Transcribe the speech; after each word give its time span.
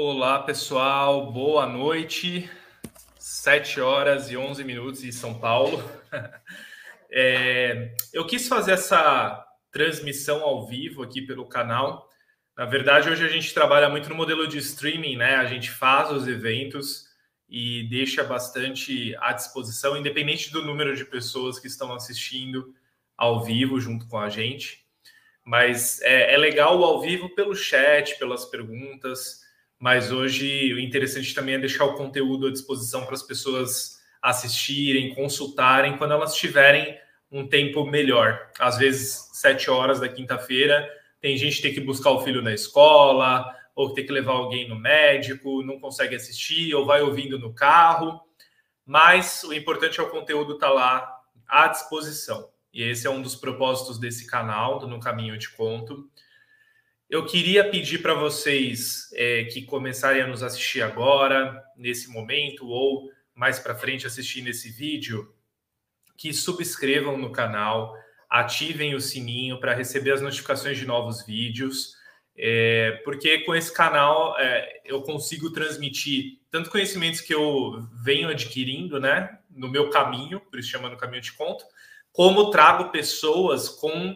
Olá, 0.00 0.40
pessoal, 0.44 1.32
boa 1.32 1.66
noite. 1.66 2.48
7 3.18 3.80
horas 3.80 4.30
e 4.30 4.36
11 4.36 4.62
minutos 4.62 5.02
em 5.02 5.10
São 5.10 5.34
Paulo. 5.34 5.82
É, 7.10 7.94
eu 8.12 8.26
quis 8.26 8.46
fazer 8.46 8.72
essa 8.72 9.42
transmissão 9.72 10.42
ao 10.42 10.66
vivo 10.66 11.02
aqui 11.02 11.22
pelo 11.22 11.46
canal. 11.46 12.06
Na 12.54 12.66
verdade, 12.66 13.08
hoje 13.08 13.24
a 13.24 13.28
gente 13.28 13.54
trabalha 13.54 13.88
muito 13.88 14.10
no 14.10 14.14
modelo 14.14 14.46
de 14.46 14.58
streaming, 14.58 15.16
né? 15.16 15.36
A 15.36 15.46
gente 15.46 15.70
faz 15.70 16.12
os 16.12 16.28
eventos 16.28 17.06
e 17.48 17.88
deixa 17.88 18.22
bastante 18.22 19.16
à 19.20 19.32
disposição, 19.32 19.96
independente 19.96 20.52
do 20.52 20.62
número 20.62 20.94
de 20.94 21.06
pessoas 21.06 21.58
que 21.58 21.66
estão 21.66 21.94
assistindo 21.94 22.74
ao 23.16 23.42
vivo 23.42 23.80
junto 23.80 24.06
com 24.06 24.18
a 24.18 24.28
gente. 24.28 24.84
Mas 25.42 25.98
é, 26.02 26.34
é 26.34 26.36
legal 26.36 26.78
o 26.78 26.84
ao 26.84 27.00
vivo 27.00 27.34
pelo 27.34 27.56
chat, 27.56 28.18
pelas 28.18 28.44
perguntas 28.44 29.47
mas 29.78 30.10
hoje 30.10 30.72
o 30.74 30.80
interessante 30.80 31.34
também 31.34 31.54
é 31.54 31.58
deixar 31.58 31.84
o 31.84 31.94
conteúdo 31.94 32.48
à 32.48 32.50
disposição 32.50 33.04
para 33.04 33.14
as 33.14 33.22
pessoas 33.22 33.98
assistirem, 34.20 35.14
consultarem 35.14 35.96
quando 35.96 36.12
elas 36.12 36.34
tiverem 36.34 36.98
um 37.30 37.46
tempo 37.46 37.84
melhor. 37.84 38.50
Às 38.58 38.78
vezes, 38.78 39.30
sete 39.34 39.70
horas 39.70 40.00
da 40.00 40.08
quinta-feira, 40.08 40.88
tem 41.20 41.36
gente 41.36 41.56
que 41.56 41.62
tem 41.62 41.74
que 41.74 41.80
buscar 41.80 42.10
o 42.10 42.20
filho 42.20 42.42
na 42.42 42.52
escola, 42.52 43.54
ou 43.74 43.92
tem 43.92 44.04
que 44.04 44.12
levar 44.12 44.32
alguém 44.32 44.68
no 44.68 44.74
médico, 44.74 45.62
não 45.62 45.78
consegue 45.78 46.16
assistir, 46.16 46.74
ou 46.74 46.84
vai 46.84 47.00
ouvindo 47.00 47.38
no 47.38 47.54
carro. 47.54 48.20
Mas 48.84 49.44
o 49.44 49.52
importante 49.52 50.00
é 50.00 50.02
o 50.02 50.10
conteúdo 50.10 50.54
estar 50.54 50.68
tá 50.68 50.72
lá 50.72 51.20
à 51.46 51.68
disposição. 51.68 52.48
E 52.72 52.82
esse 52.82 53.06
é 53.06 53.10
um 53.10 53.22
dos 53.22 53.36
propósitos 53.36 53.98
desse 53.98 54.26
canal, 54.26 54.78
do 54.78 54.88
No 54.88 54.98
Caminho 54.98 55.34
Eu 55.34 55.38
Te 55.38 55.50
Conto. 55.50 56.08
Eu 57.08 57.24
queria 57.24 57.70
pedir 57.70 58.02
para 58.02 58.12
vocês 58.12 59.08
é, 59.14 59.44
que 59.44 59.62
começarem 59.62 60.20
a 60.20 60.26
nos 60.26 60.42
assistir 60.42 60.82
agora, 60.82 61.64
nesse 61.74 62.10
momento, 62.10 62.66
ou 62.68 63.10
mais 63.34 63.58
para 63.58 63.74
frente 63.74 64.06
assistir 64.06 64.42
nesse 64.42 64.70
vídeo, 64.70 65.32
que 66.18 66.34
subscrevam 66.34 67.16
no 67.16 67.32
canal, 67.32 67.94
ativem 68.28 68.94
o 68.94 69.00
sininho 69.00 69.58
para 69.58 69.72
receber 69.72 70.12
as 70.12 70.20
notificações 70.20 70.76
de 70.76 70.84
novos 70.84 71.24
vídeos, 71.24 71.94
é, 72.36 73.00
porque 73.04 73.38
com 73.38 73.54
esse 73.54 73.72
canal 73.72 74.38
é, 74.38 74.82
eu 74.84 75.00
consigo 75.00 75.50
transmitir 75.50 76.38
tanto 76.50 76.68
conhecimentos 76.68 77.22
que 77.22 77.34
eu 77.34 77.88
venho 78.04 78.28
adquirindo, 78.28 79.00
né, 79.00 79.38
no 79.48 79.70
meu 79.70 79.88
caminho, 79.88 80.40
por 80.40 80.58
isso 80.58 80.68
chamando 80.68 80.96
Caminho 80.96 81.22
de 81.22 81.32
Conto, 81.32 81.64
como 82.12 82.50
trago 82.50 82.90
pessoas 82.90 83.70
com 83.70 84.14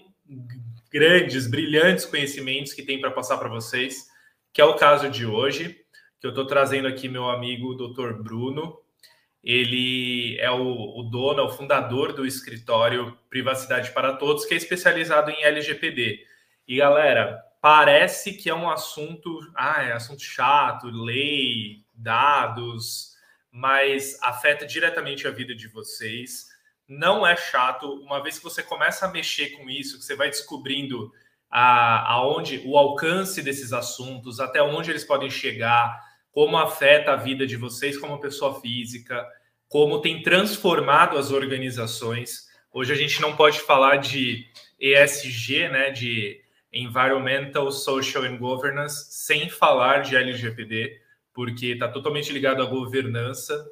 grandes, 0.92 1.46
brilhantes 1.46 2.04
conhecimentos 2.04 2.72
que 2.72 2.82
tem 2.82 3.00
para 3.00 3.10
passar 3.10 3.38
para 3.38 3.48
vocês, 3.48 4.08
que 4.52 4.60
é 4.60 4.64
o 4.64 4.76
caso 4.76 5.08
de 5.08 5.24
hoje, 5.24 5.80
que 6.20 6.26
eu 6.26 6.30
estou 6.30 6.46
trazendo 6.46 6.86
aqui 6.86 7.08
meu 7.08 7.28
amigo 7.30 7.74
Dr. 7.74 8.12
Bruno. 8.12 8.78
Ele 9.42 10.38
é 10.38 10.50
o, 10.50 11.00
o 11.00 11.02
dono, 11.04 11.40
é 11.40 11.42
o 11.42 11.50
fundador 11.50 12.12
do 12.12 12.24
escritório 12.24 13.18
Privacidade 13.28 13.90
para 13.90 14.12
Todos, 14.12 14.44
que 14.44 14.54
é 14.54 14.56
especializado 14.56 15.30
em 15.30 15.42
LGPD. 15.42 16.24
E 16.68 16.76
galera, 16.76 17.42
parece 17.60 18.34
que 18.34 18.48
é 18.48 18.54
um 18.54 18.70
assunto, 18.70 19.40
ah, 19.56 19.82
é 19.82 19.92
assunto 19.92 20.22
chato, 20.22 20.86
lei, 20.86 21.82
dados, 21.92 23.16
mas 23.50 24.16
afeta 24.22 24.64
diretamente 24.64 25.26
a 25.26 25.30
vida 25.30 25.54
de 25.54 25.66
vocês 25.66 26.51
não 26.98 27.26
é 27.26 27.36
chato. 27.36 27.92
Uma 28.02 28.22
vez 28.22 28.38
que 28.38 28.44
você 28.44 28.62
começa 28.62 29.06
a 29.06 29.10
mexer 29.10 29.50
com 29.50 29.68
isso, 29.68 29.98
que 29.98 30.04
você 30.04 30.14
vai 30.14 30.28
descobrindo 30.28 31.12
a, 31.50 32.12
aonde 32.12 32.62
o 32.64 32.76
alcance 32.76 33.42
desses 33.42 33.72
assuntos, 33.72 34.40
até 34.40 34.62
onde 34.62 34.90
eles 34.90 35.04
podem 35.04 35.30
chegar, 35.30 35.98
como 36.30 36.56
afeta 36.56 37.12
a 37.12 37.16
vida 37.16 37.46
de 37.46 37.56
vocês 37.56 37.98
como 37.98 38.20
pessoa 38.20 38.60
física, 38.60 39.26
como 39.68 40.00
tem 40.00 40.22
transformado 40.22 41.16
as 41.16 41.30
organizações. 41.30 42.48
Hoje 42.72 42.92
a 42.92 42.96
gente 42.96 43.20
não 43.20 43.36
pode 43.36 43.60
falar 43.60 43.96
de 43.96 44.46
ESG, 44.78 45.68
né, 45.68 45.90
de 45.90 46.40
Environmental, 46.72 47.70
Social 47.70 48.24
and 48.24 48.36
Governance, 48.36 49.06
sem 49.10 49.48
falar 49.48 50.00
de 50.00 50.16
LGPD, 50.16 51.00
porque 51.34 51.66
está 51.66 51.88
totalmente 51.88 52.32
ligado 52.32 52.62
à 52.62 52.66
governança. 52.66 53.66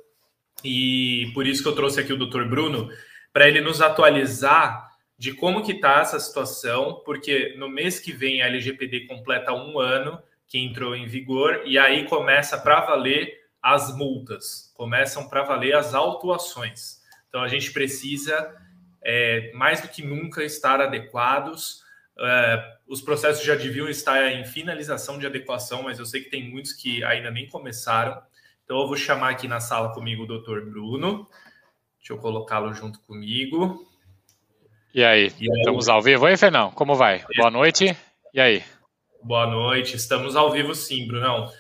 E 0.63 1.31
por 1.33 1.47
isso 1.47 1.63
que 1.63 1.69
eu 1.69 1.75
trouxe 1.75 2.01
aqui 2.01 2.13
o 2.13 2.19
Dr. 2.19 2.45
Bruno, 2.45 2.91
para 3.33 3.49
ele 3.49 3.61
nos 3.61 3.81
atualizar 3.81 4.91
de 5.19 5.35
como 5.35 5.63
que 5.63 5.73
está 5.73 6.01
essa 6.01 6.19
situação, 6.19 7.03
porque 7.05 7.55
no 7.59 7.69
mês 7.69 8.01
que 8.01 8.13
vem 8.13 8.41
a 8.41 8.47
LGPD 8.47 9.07
completa 9.07 9.53
um 9.53 9.79
ano 9.79 10.21
que 10.49 10.59
entrou 10.59 10.97
em 10.97 11.07
vigor 11.07 11.63
e 11.67 11.79
aí 11.79 12.07
começa 12.07 12.59
para 12.59 12.81
valer 12.81 13.39
as 13.63 13.95
multas, 13.95 14.73
começam 14.75 15.29
para 15.29 15.43
valer 15.43 15.77
as 15.77 15.95
autuações. 15.95 17.03
Então 17.29 17.43
a 17.43 17.49
gente 17.49 17.71
precisa 17.73 18.57
é, 19.03 19.53
mais 19.53 19.81
do 19.81 19.89
que 19.89 20.03
nunca 20.03 20.43
estar 20.43 20.81
adequados. 20.81 21.83
É, 22.19 22.77
os 22.89 23.01
processos 23.01 23.45
já 23.45 23.55
deviam 23.55 23.89
estar 23.89 24.33
em 24.33 24.45
finalização 24.45 25.19
de 25.19 25.27
adequação, 25.27 25.83
mas 25.83 25.99
eu 25.99 26.07
sei 26.07 26.23
que 26.23 26.31
tem 26.31 26.49
muitos 26.49 26.73
que 26.73 27.05
ainda 27.05 27.31
nem 27.31 27.47
começaram. 27.49 28.21
Então 28.65 28.81
eu 28.81 28.87
vou 28.87 28.97
chamar 28.97 29.31
aqui 29.31 29.47
na 29.47 29.61
sala 29.61 29.93
comigo 29.93 30.25
o 30.25 30.27
Dr. 30.27 30.61
Bruno. 30.63 31.29
Deixa 32.01 32.15
eu 32.15 32.19
colocá-lo 32.19 32.73
junto 32.73 32.99
comigo. 33.01 33.87
E 34.93 35.05
aí, 35.05 35.33
e 35.39 35.51
aí, 35.53 35.59
estamos 35.59 35.89
ao 35.89 36.03
vivo 36.03 36.27
aí, 36.27 36.37
Fernão? 36.37 36.73
Como 36.73 36.95
vai? 36.95 37.25
Boa 37.37 37.51
noite. 37.51 37.97
E 38.35 38.41
aí? 38.41 38.65
Boa 39.23 39.47
noite, 39.47 39.97
estamos 39.97 40.35
ao 40.35 40.51
vivo 40.51 40.75
sim, 40.75 41.07
Brunão. 41.07 41.53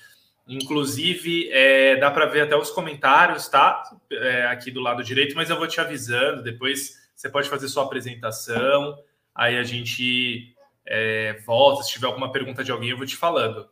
Inclusive, 0.48 1.50
é, 1.52 1.96
dá 1.96 2.10
para 2.10 2.24
ver 2.24 2.40
até 2.40 2.56
os 2.56 2.70
comentários, 2.70 3.48
tá? 3.48 3.82
É, 4.10 4.46
aqui 4.46 4.70
do 4.70 4.80
lado 4.80 5.04
direito, 5.04 5.36
mas 5.36 5.50
eu 5.50 5.58
vou 5.58 5.68
te 5.68 5.78
avisando. 5.78 6.42
Depois 6.42 6.94
você 7.14 7.28
pode 7.28 7.48
fazer 7.48 7.68
sua 7.68 7.84
apresentação, 7.84 8.96
aí 9.34 9.58
a 9.58 9.62
gente 9.62 10.54
é, 10.86 11.34
volta. 11.46 11.82
Se 11.82 11.92
tiver 11.92 12.06
alguma 12.06 12.32
pergunta 12.32 12.64
de 12.64 12.72
alguém, 12.72 12.90
eu 12.90 12.96
vou 12.96 13.06
te 13.06 13.14
falando. 13.14 13.68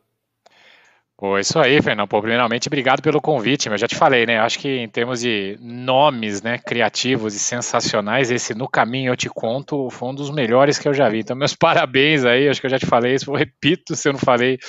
Pô, 1.19 1.37
isso 1.37 1.59
aí, 1.59 1.81
Fernando. 1.81 2.07
Pô, 2.07 2.21
primeiramente, 2.21 2.69
obrigado 2.69 3.01
pelo 3.01 3.19
convite. 3.19 3.67
Eu 3.67 3.77
já 3.77 3.89
te 3.89 3.95
falei, 3.97 4.25
né? 4.25 4.39
Acho 4.39 4.57
que 4.57 4.69
em 4.69 4.87
termos 4.87 5.19
de 5.19 5.57
nomes, 5.59 6.41
né, 6.41 6.57
criativos 6.57 7.35
e 7.35 7.39
sensacionais, 7.39 8.31
esse 8.31 8.53
No 8.53 8.69
Caminho 8.69 9.11
Eu 9.11 9.17
Te 9.17 9.27
Conto 9.27 9.89
foi 9.89 10.07
um 10.07 10.15
dos 10.15 10.29
melhores 10.29 10.79
que 10.79 10.87
eu 10.87 10.93
já 10.93 11.09
vi. 11.09 11.19
Então, 11.19 11.35
meus 11.35 11.53
parabéns 11.59 12.23
aí. 12.23 12.47
Acho 12.47 12.61
que 12.61 12.67
eu 12.67 12.71
já 12.71 12.79
te 12.79 12.85
falei 12.85 13.15
isso. 13.15 13.29
Eu 13.29 13.35
repito 13.35 13.97
se 13.97 14.07
eu 14.07 14.13
não 14.13 14.19
falei. 14.19 14.59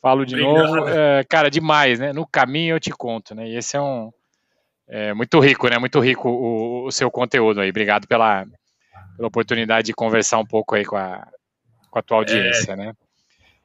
Falo 0.00 0.24
de 0.24 0.40
obrigado. 0.40 0.74
novo. 0.74 0.88
É, 0.88 1.22
cara, 1.28 1.50
demais, 1.50 1.98
né? 1.98 2.14
No 2.14 2.26
Caminho 2.26 2.76
Eu 2.76 2.80
Te 2.80 2.90
Conto, 2.90 3.34
né? 3.34 3.46
E 3.46 3.56
esse 3.58 3.76
é 3.76 3.80
um... 3.80 4.10
É, 4.88 5.12
muito 5.12 5.38
rico, 5.38 5.68
né? 5.68 5.76
Muito 5.76 6.00
rico 6.00 6.30
o, 6.30 6.86
o 6.86 6.90
seu 6.90 7.10
conteúdo 7.10 7.60
aí. 7.60 7.68
Obrigado 7.68 8.08
pela, 8.08 8.46
pela 9.16 9.28
oportunidade 9.28 9.88
de 9.88 9.92
conversar 9.92 10.38
um 10.38 10.46
pouco 10.46 10.74
aí 10.74 10.86
com 10.86 10.96
a, 10.96 11.28
com 11.90 11.98
a 11.98 12.02
tua 12.02 12.16
audiência, 12.16 12.72
é... 12.72 12.76
né? 12.76 12.92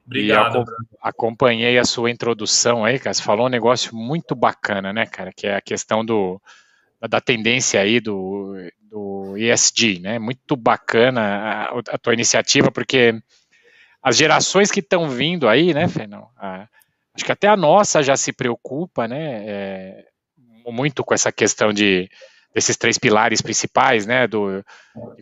Obrigado. 0.05 0.59
E 0.59 0.97
acompanhei 1.01 1.77
a 1.77 1.85
sua 1.85 2.11
introdução 2.11 2.83
aí, 2.83 2.99
cara. 2.99 3.13
Você 3.13 3.23
falou 3.23 3.47
um 3.47 3.49
negócio 3.49 3.95
muito 3.95 4.35
bacana, 4.35 4.91
né, 4.91 5.05
cara? 5.05 5.31
Que 5.35 5.47
é 5.47 5.55
a 5.55 5.61
questão 5.61 6.03
do, 6.03 6.41
da 7.09 7.21
tendência 7.21 7.79
aí 7.79 7.99
do, 7.99 8.55
do 8.81 9.37
ESG, 9.37 9.99
né? 9.99 10.19
Muito 10.19 10.55
bacana 10.55 11.21
a, 11.21 11.79
a 11.91 11.97
tua 11.97 12.13
iniciativa, 12.13 12.71
porque 12.71 13.15
as 14.01 14.17
gerações 14.17 14.69
que 14.69 14.81
estão 14.81 15.09
vindo 15.09 15.47
aí, 15.47 15.73
né, 15.73 15.87
Fernão? 15.87 16.27
acho 17.15 17.23
que 17.23 17.31
até 17.31 17.47
a 17.47 17.55
nossa 17.55 18.03
já 18.03 18.17
se 18.17 18.33
preocupa, 18.33 19.07
né? 19.07 19.43
É, 19.45 20.05
muito 20.67 21.03
com 21.03 21.13
essa 21.13 21.31
questão 21.31 21.71
de 21.71 22.09
desses 22.53 22.77
três 22.77 22.97
pilares 22.97 23.41
principais, 23.41 24.05
né? 24.05 24.27
Do, 24.27 24.63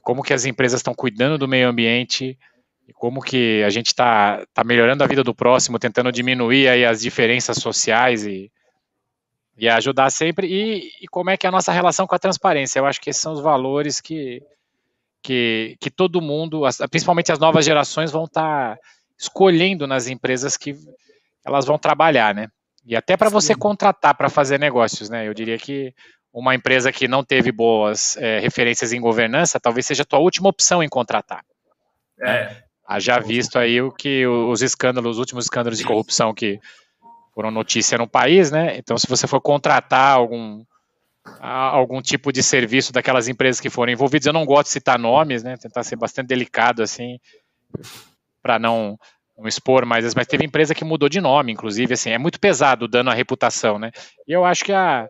como 0.01 0.23
que 0.23 0.33
as 0.33 0.45
empresas 0.45 0.79
estão 0.79 0.93
cuidando 0.93 1.37
do 1.37 1.47
meio 1.47 1.69
ambiente, 1.69 2.37
e 2.91 2.93
como 2.93 3.21
que 3.21 3.63
a 3.63 3.69
gente 3.69 3.87
está 3.87 4.45
tá 4.53 4.65
melhorando 4.65 5.01
a 5.01 5.07
vida 5.07 5.23
do 5.23 5.33
próximo, 5.33 5.79
tentando 5.79 6.11
diminuir 6.11 6.67
aí 6.67 6.83
as 6.83 6.99
diferenças 6.99 7.55
sociais 7.55 8.25
e, 8.25 8.51
e 9.57 9.69
ajudar 9.69 10.09
sempre, 10.09 10.45
e, 10.47 10.91
e, 11.01 11.07
como 11.07 11.29
é 11.29 11.37
que 11.37 11.47
é 11.47 11.49
a 11.49 11.51
nossa 11.51 11.71
relação 11.71 12.05
com 12.05 12.13
a 12.13 12.19
transparência. 12.19 12.79
Eu 12.79 12.85
acho 12.85 12.99
que 12.99 13.09
esses 13.09 13.21
são 13.21 13.31
os 13.31 13.39
valores 13.39 14.01
que, 14.01 14.43
que, 15.23 15.77
que 15.79 15.89
todo 15.89 16.21
mundo, 16.21 16.63
principalmente 16.89 17.31
as 17.31 17.39
novas 17.39 17.63
gerações, 17.63 18.11
vão 18.11 18.25
estar 18.25 18.75
tá 18.75 18.81
escolhendo 19.17 19.87
nas 19.87 20.07
empresas 20.07 20.57
que 20.57 20.75
elas 21.45 21.65
vão 21.65 21.77
trabalhar, 21.77 22.35
né? 22.35 22.49
E 22.85 22.93
até 22.93 23.15
para 23.15 23.29
você 23.29 23.55
contratar 23.55 24.17
para 24.17 24.29
fazer 24.29 24.59
negócios, 24.59 25.09
né? 25.09 25.25
Eu 25.25 25.33
diria 25.33 25.57
que 25.57 25.93
uma 26.33 26.53
empresa 26.55 26.91
que 26.91 27.07
não 27.07 27.23
teve 27.23 27.53
boas 27.53 28.17
é, 28.17 28.39
referências 28.39 28.91
em 28.91 28.99
governança, 28.99 29.61
talvez 29.61 29.85
seja 29.85 30.03
a 30.03 30.05
tua 30.05 30.19
última 30.19 30.49
opção 30.49 30.83
em 30.83 30.89
contratar. 30.89 31.45
É. 32.19 32.70
Né? 32.91 32.95
Haja 32.95 33.19
visto 33.19 33.57
aí 33.57 33.81
o 33.81 33.91
que 33.91 34.25
os 34.27 34.61
escândalos, 34.61 35.11
os 35.11 35.19
últimos 35.19 35.45
escândalos 35.45 35.79
de 35.79 35.85
corrupção 35.85 36.33
que 36.33 36.59
foram 37.33 37.49
notícia 37.49 37.97
no 37.97 38.07
país, 38.07 38.51
né? 38.51 38.77
Então, 38.77 38.97
se 38.97 39.07
você 39.07 39.27
for 39.27 39.41
contratar 39.41 40.15
algum 40.15 40.63
algum 41.39 42.01
tipo 42.01 42.31
de 42.31 42.41
serviço 42.41 42.91
daquelas 42.91 43.27
empresas 43.27 43.61
que 43.61 43.69
foram 43.69 43.93
envolvidas, 43.93 44.25
eu 44.25 44.33
não 44.33 44.43
gosto 44.43 44.65
de 44.65 44.73
citar 44.73 44.97
nomes, 44.97 45.43
né? 45.43 45.55
Tentar 45.55 45.83
ser 45.83 45.95
bastante 45.95 46.27
delicado 46.27 46.81
assim, 46.81 47.19
para 48.41 48.57
não 48.59 48.97
não 49.37 49.47
expor 49.47 49.85
mais, 49.85 50.13
mas 50.13 50.27
teve 50.27 50.45
empresa 50.45 50.75
que 50.75 50.83
mudou 50.83 51.09
de 51.09 51.19
nome, 51.19 51.51
inclusive, 51.51 51.93
assim, 51.93 52.11
é 52.11 52.17
muito 52.17 52.39
pesado 52.39 52.85
o 52.85 52.87
dano 52.87 53.09
à 53.09 53.13
reputação, 53.13 53.79
né? 53.79 53.89
E 54.27 54.31
eu 54.31 54.45
acho 54.45 54.63
que 54.63 54.71
a, 54.71 55.09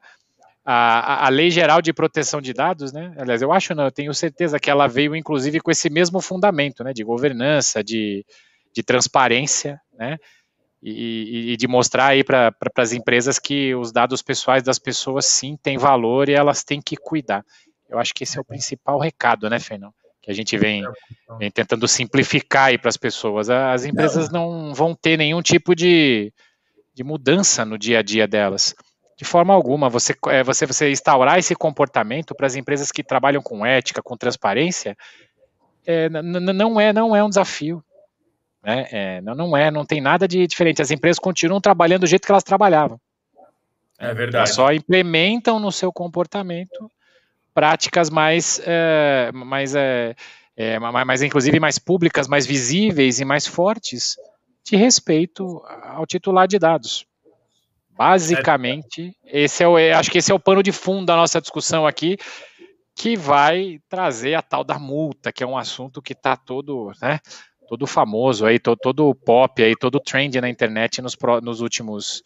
a, 0.64 1.26
a 1.26 1.30
Lei 1.30 1.50
Geral 1.50 1.82
de 1.82 1.92
Proteção 1.92 2.40
de 2.40 2.54
Dados, 2.54 2.92
né? 2.92 3.14
Aliás, 3.18 3.42
eu 3.42 3.52
acho 3.52 3.74
não, 3.74 3.86
eu 3.86 3.92
tenho 3.92 4.14
certeza 4.14 4.60
que 4.60 4.70
ela 4.70 4.88
veio, 4.88 5.16
inclusive, 5.16 5.60
com 5.60 5.72
esse 5.72 5.90
mesmo 5.90 6.22
fundamento, 6.22 6.84
né? 6.84 6.94
De 6.94 7.04
governança, 7.04 7.84
de, 7.84 8.26
de 8.74 8.84
transparência, 8.84 9.80
né? 9.98 10.18
E, 10.84 11.52
e, 11.52 11.58
de 11.58 11.68
mostrar 11.68 12.08
aí 12.08 12.24
para 12.24 12.52
as 12.78 12.92
empresas 12.92 13.38
que 13.38 13.76
os 13.76 13.92
dados 13.92 14.24
pessoais 14.24 14.64
das 14.64 14.80
pessoas 14.80 15.28
sim 15.28 15.56
têm 15.56 15.78
valor 15.78 16.28
e 16.28 16.34
elas 16.34 16.64
têm 16.64 16.82
que 16.82 16.96
cuidar. 16.96 17.46
Eu 17.88 18.00
acho 18.00 18.14
que 18.16 18.24
esse 18.24 18.38
é 18.38 18.42
o 18.42 18.46
principal 18.46 18.98
recado, 18.98 19.48
né, 19.48 19.60
Fernão? 19.60 19.94
Que 20.24 20.32
a 20.32 20.34
gente 20.34 20.58
vem, 20.58 20.84
vem 21.38 21.52
tentando 21.52 21.88
simplificar 21.88 22.70
aí 22.70 22.80
para 22.80 22.90
as 22.90 22.98
pessoas. 22.98 23.50
As 23.50 23.86
empresas 23.86 24.32
não 24.32 24.74
vão 24.74 24.96
ter 24.96 25.18
nenhum 25.18 25.42
tipo 25.42 25.76
de, 25.76 26.34
de 26.96 27.04
mudança 27.04 27.64
no 27.64 27.78
dia 27.78 28.00
a 28.00 28.02
dia 28.02 28.28
delas. 28.28 28.74
De 29.22 29.26
forma 29.26 29.54
alguma, 29.54 29.88
você, 29.88 30.16
é, 30.30 30.44
você, 30.44 30.66
você 30.66 30.90
instaurar 30.90 31.38
esse 31.38 31.54
comportamento 31.54 32.34
para 32.34 32.48
as 32.48 32.56
empresas 32.56 32.92
que 32.92 33.04
trabalham 33.04 33.40
com 33.40 33.64
ética, 33.64 34.02
com 34.02 34.18
transparência, 34.18 34.98
é, 35.86 36.10
não, 36.10 36.82
é, 36.82 36.92
não 36.92 37.16
é 37.16 37.24
um 37.24 37.30
desafio. 37.30 37.84
Né? 38.64 38.88
É, 38.92 39.22
não, 39.22 39.56
é, 39.56 39.70
não 39.70 39.86
tem 39.86 40.02
nada 40.02 40.28
de 40.28 40.48
diferente. 40.48 40.82
As 40.82 40.90
empresas 40.90 41.20
continuam 41.20 41.62
trabalhando 41.62 42.02
do 42.02 42.08
jeito 42.08 42.26
que 42.26 42.32
elas 42.32 42.44
trabalhavam. 42.44 43.00
É 44.00 44.12
verdade. 44.12 44.38
Elas 44.38 44.56
só 44.56 44.74
implementam 44.74 45.60
no 45.60 45.72
seu 45.72 45.94
comportamento 45.94 46.90
práticas 47.54 48.10
mais, 48.10 48.60
é, 48.66 49.30
mais, 49.32 49.76
é, 49.76 50.16
é, 50.58 50.80
mais, 50.80 51.22
inclusive 51.22 51.60
mais 51.60 51.78
públicas, 51.78 52.28
mais 52.28 52.48
visíveis 52.48 53.20
e 53.20 53.26
mais 53.26 53.46
fortes 53.46 54.16
de 54.64 54.76
respeito 54.76 55.64
ao 55.84 56.08
titular 56.08 56.48
de 56.48 56.58
dados. 56.58 57.06
Basicamente, 58.02 59.16
esse 59.24 59.64
é 59.64 59.68
o, 59.68 59.78
acho 59.78 60.10
que 60.10 60.18
esse 60.18 60.32
é 60.32 60.34
o 60.34 60.40
pano 60.40 60.64
de 60.64 60.72
fundo 60.72 61.06
da 61.06 61.16
nossa 61.16 61.40
discussão 61.40 61.86
aqui, 61.86 62.18
que 62.96 63.16
vai 63.16 63.78
trazer 63.88 64.34
a 64.34 64.42
tal 64.42 64.64
da 64.64 64.80
multa, 64.80 65.32
que 65.32 65.44
é 65.44 65.48
um 65.48 65.56
assunto 65.56 66.02
que 66.02 66.14
está 66.14 66.36
todo, 66.36 66.92
né, 67.00 67.20
todo 67.70 67.86
famoso 67.86 68.48
aí, 68.48 68.58
todo, 68.58 68.80
todo 68.82 69.14
pop 69.14 69.62
aí, 69.62 69.76
todo 69.76 70.00
trend 70.00 70.42
na 70.42 70.50
internet 70.50 71.00
nos, 71.00 71.16
nos 71.44 71.62
últimos 71.62 72.24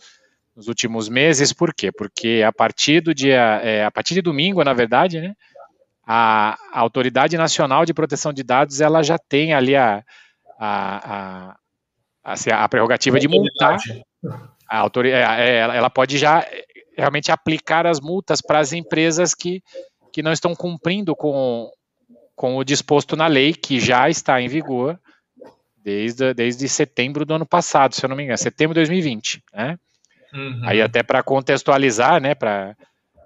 nos 0.56 0.70
últimos 0.70 1.10
meses. 1.10 1.52
Por 1.52 1.74
quê? 1.74 1.92
Porque 1.92 2.42
a 2.48 2.54
partir 2.54 3.02
do 3.02 3.14
dia, 3.14 3.60
é, 3.62 3.84
a 3.84 3.92
partir 3.92 4.14
de 4.14 4.22
domingo, 4.22 4.64
na 4.64 4.72
verdade, 4.72 5.20
né, 5.20 5.34
a, 6.08 6.58
a, 6.72 6.80
Autoridade 6.80 7.36
Nacional 7.36 7.84
de 7.86 7.94
Proteção 7.94 8.32
de 8.32 8.44
Dados 8.44 8.80
ela 8.80 9.04
já 9.04 9.18
tem 9.18 9.54
ali 9.54 9.76
a, 9.76 10.02
a, 10.58 11.50
a, 11.52 11.58
assim, 12.24 12.50
a 12.50 12.66
prerrogativa 12.70 13.20
de 13.20 13.28
multar. 13.28 13.78
A 14.76 14.80
autoridade, 14.80 15.42
é, 15.42 15.50
é 15.50 15.58
ela 15.60 15.90
pode 15.90 16.18
já 16.18 16.46
realmente 16.98 17.32
aplicar 17.32 17.86
as 17.86 18.00
multas 18.00 18.42
para 18.42 18.60
as 18.60 18.74
empresas 18.74 19.34
que, 19.34 19.62
que 20.12 20.24
não 20.24 20.32
estão 20.32 20.56
cumprindo 20.56 21.16
com, 21.16 21.70
com 22.36 22.58
o 22.58 22.64
disposto 22.64 23.16
na 23.16 23.28
lei, 23.28 23.54
que 23.54 23.80
já 23.80 24.10
está 24.10 24.42
em 24.42 24.48
vigor 24.48 25.00
desde, 25.84 26.34
desde 26.34 26.68
setembro 26.68 27.26
do 27.26 27.36
ano 27.36 27.46
passado, 27.46 27.94
se 27.94 28.04
eu 28.04 28.10
não 28.10 28.16
me 28.16 28.24
engano, 28.24 28.38
setembro 28.38 28.74
de 28.74 28.80
2020, 28.80 29.44
né? 29.54 29.78
Uhum. 30.34 30.62
Aí 30.64 30.82
até 30.82 31.04
para 31.04 31.22
contextualizar, 31.22 32.20
né, 32.20 32.34
para 32.36 32.76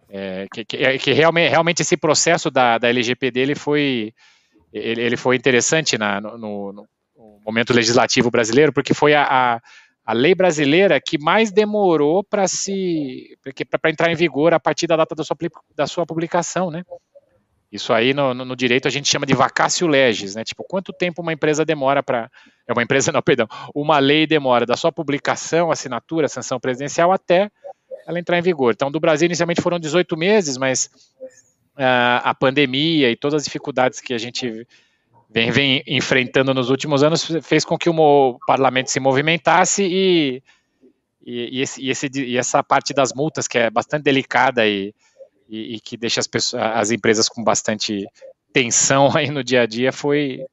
é, 0.09 0.47
que, 0.51 0.65
que, 0.65 0.77
é, 0.77 0.97
que, 0.97 1.13
realmente, 1.13 1.49
realmente 1.49 1.81
esse 1.81 1.95
processo 1.95 2.51
da, 2.51 2.77
da 2.77 2.89
LGPD 2.89 3.39
ele 3.39 3.55
foi, 3.55 4.13
ele, 4.73 5.01
ele 5.01 5.17
foi 5.17 5.35
interessante 5.35 5.97
na, 5.97 6.19
no, 6.19 6.37
no, 6.37 6.73
no, 6.73 6.87
momento 7.45 7.73
legislativo 7.73 8.29
brasileiro, 8.29 8.73
porque 8.73 8.93
foi 8.93 9.13
a, 9.13 9.23
a, 9.23 9.61
a 10.09 10.13
lei 10.13 10.33
brasileira 10.33 11.00
que 11.00 11.19
mais 11.19 11.51
demorou 11.51 12.23
para 12.23 12.47
se 12.47 13.38
para 13.79 13.91
entrar 13.91 14.11
em 14.11 14.15
vigor 14.15 14.56
a 14.56 14.59
partir 14.59 14.88
da 14.88 14.95
data 14.95 15.13
da 15.13 15.23
sua, 15.23 15.38
da 15.75 15.85
sua 15.85 16.03
publicação, 16.03 16.71
né? 16.71 16.83
Isso 17.71 17.94
aí 17.94 18.11
no, 18.11 18.33
no, 18.33 18.56
direito 18.56 18.88
a 18.88 18.91
gente 18.91 19.07
chama 19.07 19.27
de 19.27 19.35
vacácio 19.35 19.85
legis, 19.85 20.33
né? 20.33 20.44
Tipo, 20.44 20.63
quanto 20.63 20.91
tempo 20.91 21.21
uma 21.21 21.31
empresa 21.31 21.63
demora 21.63 22.01
para. 22.01 22.27
É 22.67 22.73
uma 22.73 22.81
empresa, 22.81 23.11
não, 23.11 23.21
perdão. 23.21 23.47
Uma 23.71 24.00
lei 24.00 24.25
demora 24.25 24.65
da 24.65 24.75
sua 24.75 24.91
publicação, 24.91 25.69
assinatura, 25.69 26.27
sanção 26.27 26.59
presidencial 26.59 27.11
até 27.11 27.51
ela 28.07 28.19
entrar 28.19 28.39
em 28.39 28.41
vigor. 28.41 28.73
Então, 28.73 28.89
do 28.89 29.00
Brasil, 29.00 29.27
inicialmente 29.27 29.61
foram 29.61 29.77
18 29.77 30.17
meses, 30.17 30.57
mas 30.57 30.89
uh, 31.77 32.23
a 32.23 32.33
pandemia 32.33 33.11
e 33.11 33.15
todas 33.15 33.41
as 33.41 33.44
dificuldades 33.44 34.01
que 34.01 34.15
a 34.15 34.17
gente 34.17 34.65
vem, 35.29 35.51
vem 35.51 35.83
enfrentando 35.87 36.53
nos 36.53 36.69
últimos 36.69 37.03
anos 37.03 37.25
fez 37.41 37.63
com 37.63 37.77
que 37.77 37.89
o 37.89 38.39
parlamento 38.47 38.89
se 38.89 38.99
movimentasse 38.99 39.83
e, 39.83 40.43
e, 41.25 41.57
e, 41.57 41.61
esse, 41.61 41.81
e, 41.81 41.89
esse, 41.89 42.09
e 42.15 42.37
essa 42.37 42.63
parte 42.63 42.93
das 42.93 43.13
multas, 43.13 43.47
que 43.47 43.57
é 43.57 43.69
bastante 43.69 44.03
delicada 44.03 44.67
e 44.67 44.93
e, 45.49 45.75
e 45.75 45.79
que 45.79 45.97
deixa 45.97 46.19
as, 46.19 46.27
pessoas, 46.27 46.61
as 46.61 46.91
empresas 46.91 47.27
com 47.27 47.43
bastante 47.43 48.05
tensão 48.53 49.09
aí 49.17 49.29
no 49.31 49.43
dia 49.43 49.63
a 49.63 49.65
dia 49.65 49.91
foi, 49.91 50.45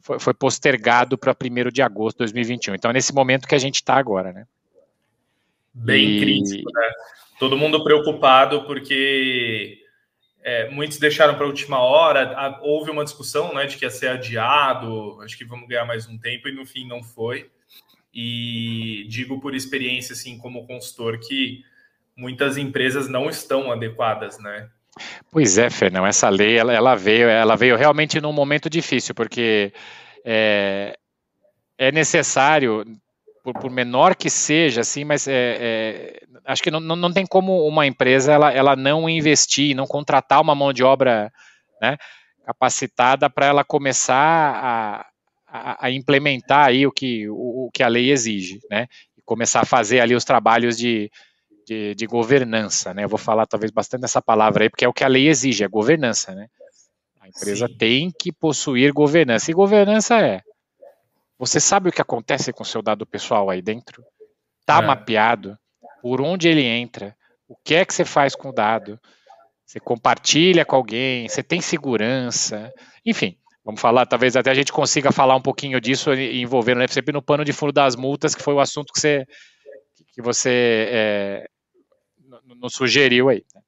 foi, 0.00 0.20
foi 0.20 0.34
postergado 0.34 1.16
para 1.16 1.34
1 1.34 1.70
de 1.70 1.80
agosto 1.80 2.18
de 2.18 2.24
2021. 2.24 2.74
Então, 2.74 2.90
é 2.90 2.94
nesse 2.94 3.14
momento 3.14 3.48
que 3.48 3.54
a 3.54 3.58
gente 3.58 3.76
está 3.76 3.94
agora, 3.94 4.32
né? 4.32 4.46
Bem 5.72 6.16
e... 6.16 6.20
crítico, 6.20 6.70
né? 6.72 6.90
Todo 7.38 7.56
mundo 7.56 7.82
preocupado 7.82 8.64
porque 8.64 9.78
é, 10.46 10.70
muitos 10.70 10.98
deixaram 10.98 11.34
para 11.34 11.42
a 11.42 11.48
última 11.48 11.80
hora. 11.80 12.60
Houve 12.62 12.92
uma 12.92 13.02
discussão 13.02 13.52
né, 13.52 13.66
de 13.66 13.76
que 13.76 13.84
ia 13.84 13.90
ser 13.90 14.06
adiado, 14.06 15.20
acho 15.20 15.36
que 15.36 15.44
vamos 15.44 15.66
ganhar 15.66 15.84
mais 15.84 16.06
um 16.06 16.16
tempo, 16.16 16.48
e 16.48 16.52
no 16.52 16.64
fim 16.64 16.86
não 16.86 17.02
foi. 17.02 17.50
E 18.14 19.04
digo 19.08 19.40
por 19.40 19.56
experiência, 19.56 20.12
assim, 20.12 20.38
como 20.38 20.64
consultor, 20.64 21.18
que 21.18 21.64
muitas 22.16 22.56
empresas 22.56 23.08
não 23.08 23.28
estão 23.28 23.72
adequadas, 23.72 24.38
né? 24.38 24.70
Pois 25.32 25.58
é, 25.58 25.68
Fernão, 25.68 26.06
essa 26.06 26.28
lei 26.28 26.56
ela, 26.56 26.72
ela, 26.72 26.94
veio, 26.94 27.28
ela 27.28 27.56
veio 27.56 27.76
realmente 27.76 28.20
num 28.20 28.32
momento 28.32 28.70
difícil, 28.70 29.16
porque 29.16 29.72
é, 30.24 30.96
é 31.76 31.90
necessário, 31.90 32.84
por, 33.46 33.54
por, 33.60 33.70
menor 33.70 34.16
que 34.16 34.28
seja, 34.28 34.80
assim, 34.80 35.04
mas 35.04 35.28
é, 35.28 35.32
é, 35.32 36.20
acho 36.44 36.60
que 36.60 36.70
não, 36.70 36.80
não, 36.80 36.96
não, 36.96 37.12
tem 37.12 37.24
como 37.24 37.64
uma 37.64 37.86
empresa 37.86 38.32
ela, 38.32 38.52
ela 38.52 38.74
não 38.74 39.08
investir, 39.08 39.76
não 39.76 39.86
contratar 39.86 40.40
uma 40.40 40.52
mão 40.52 40.72
de 40.72 40.82
obra 40.82 41.32
né, 41.80 41.96
capacitada 42.44 43.30
para 43.30 43.46
ela 43.46 43.62
começar 43.62 44.16
a, 44.16 45.06
a, 45.46 45.86
a, 45.86 45.90
implementar 45.92 46.66
aí 46.66 46.88
o 46.88 46.90
que, 46.90 47.28
o, 47.28 47.66
o 47.66 47.70
que 47.72 47.84
a 47.84 47.88
lei 47.88 48.10
exige, 48.10 48.58
né? 48.68 48.88
E 49.16 49.22
começar 49.22 49.60
a 49.60 49.66
fazer 49.66 50.00
ali 50.00 50.16
os 50.16 50.24
trabalhos 50.24 50.76
de, 50.76 51.08
de, 51.64 51.94
de, 51.94 52.06
governança, 52.06 52.92
né? 52.92 53.04
Eu 53.04 53.08
vou 53.08 53.18
falar 53.18 53.46
talvez 53.46 53.70
bastante 53.70 54.00
dessa 54.00 54.20
palavra 54.20 54.64
aí, 54.64 54.70
porque 54.70 54.84
é 54.84 54.88
o 54.88 54.92
que 54.92 55.04
a 55.04 55.08
lei 55.08 55.28
exige, 55.28 55.62
é 55.62 55.68
governança, 55.68 56.34
né? 56.34 56.48
A 57.20 57.28
empresa 57.28 57.68
Sim. 57.68 57.76
tem 57.76 58.10
que 58.10 58.32
possuir 58.32 58.92
governança. 58.92 59.52
E 59.52 59.54
governança 59.54 60.20
é, 60.20 60.42
você 61.38 61.60
sabe 61.60 61.88
o 61.88 61.92
que 61.92 62.00
acontece 62.00 62.52
com 62.52 62.62
o 62.62 62.66
seu 62.66 62.82
dado 62.82 63.06
pessoal 63.06 63.50
aí 63.50 63.60
dentro? 63.60 64.02
Tá 64.64 64.78
é. 64.78 64.86
mapeado, 64.86 65.58
por 66.02 66.20
onde 66.20 66.48
ele 66.48 66.64
entra, 66.64 67.16
o 67.48 67.56
que 67.56 67.74
é 67.74 67.84
que 67.84 67.94
você 67.94 68.04
faz 68.04 68.34
com 68.34 68.48
o 68.48 68.52
dado, 68.52 68.98
você 69.64 69.80
compartilha 69.80 70.64
com 70.64 70.76
alguém, 70.76 71.28
você 71.28 71.42
tem 71.42 71.60
segurança, 71.60 72.72
enfim, 73.04 73.36
vamos 73.64 73.80
falar, 73.80 74.06
talvez 74.06 74.36
até 74.36 74.50
a 74.50 74.54
gente 74.54 74.72
consiga 74.72 75.12
falar 75.12 75.36
um 75.36 75.42
pouquinho 75.42 75.80
disso 75.80 76.14
envolvendo 76.14 76.78
né, 76.78 76.86
sempre 76.88 77.12
no 77.12 77.22
pano 77.22 77.44
de 77.44 77.52
fundo 77.52 77.72
das 77.72 77.96
multas, 77.96 78.34
que 78.34 78.42
foi 78.42 78.54
o 78.54 78.60
assunto 78.60 78.92
que 78.92 79.00
você, 79.00 79.26
que 80.12 80.22
você 80.22 80.88
é, 80.90 81.48
nos 82.60 82.74
sugeriu 82.74 83.28
aí. 83.28 83.44
Né? 83.54 83.60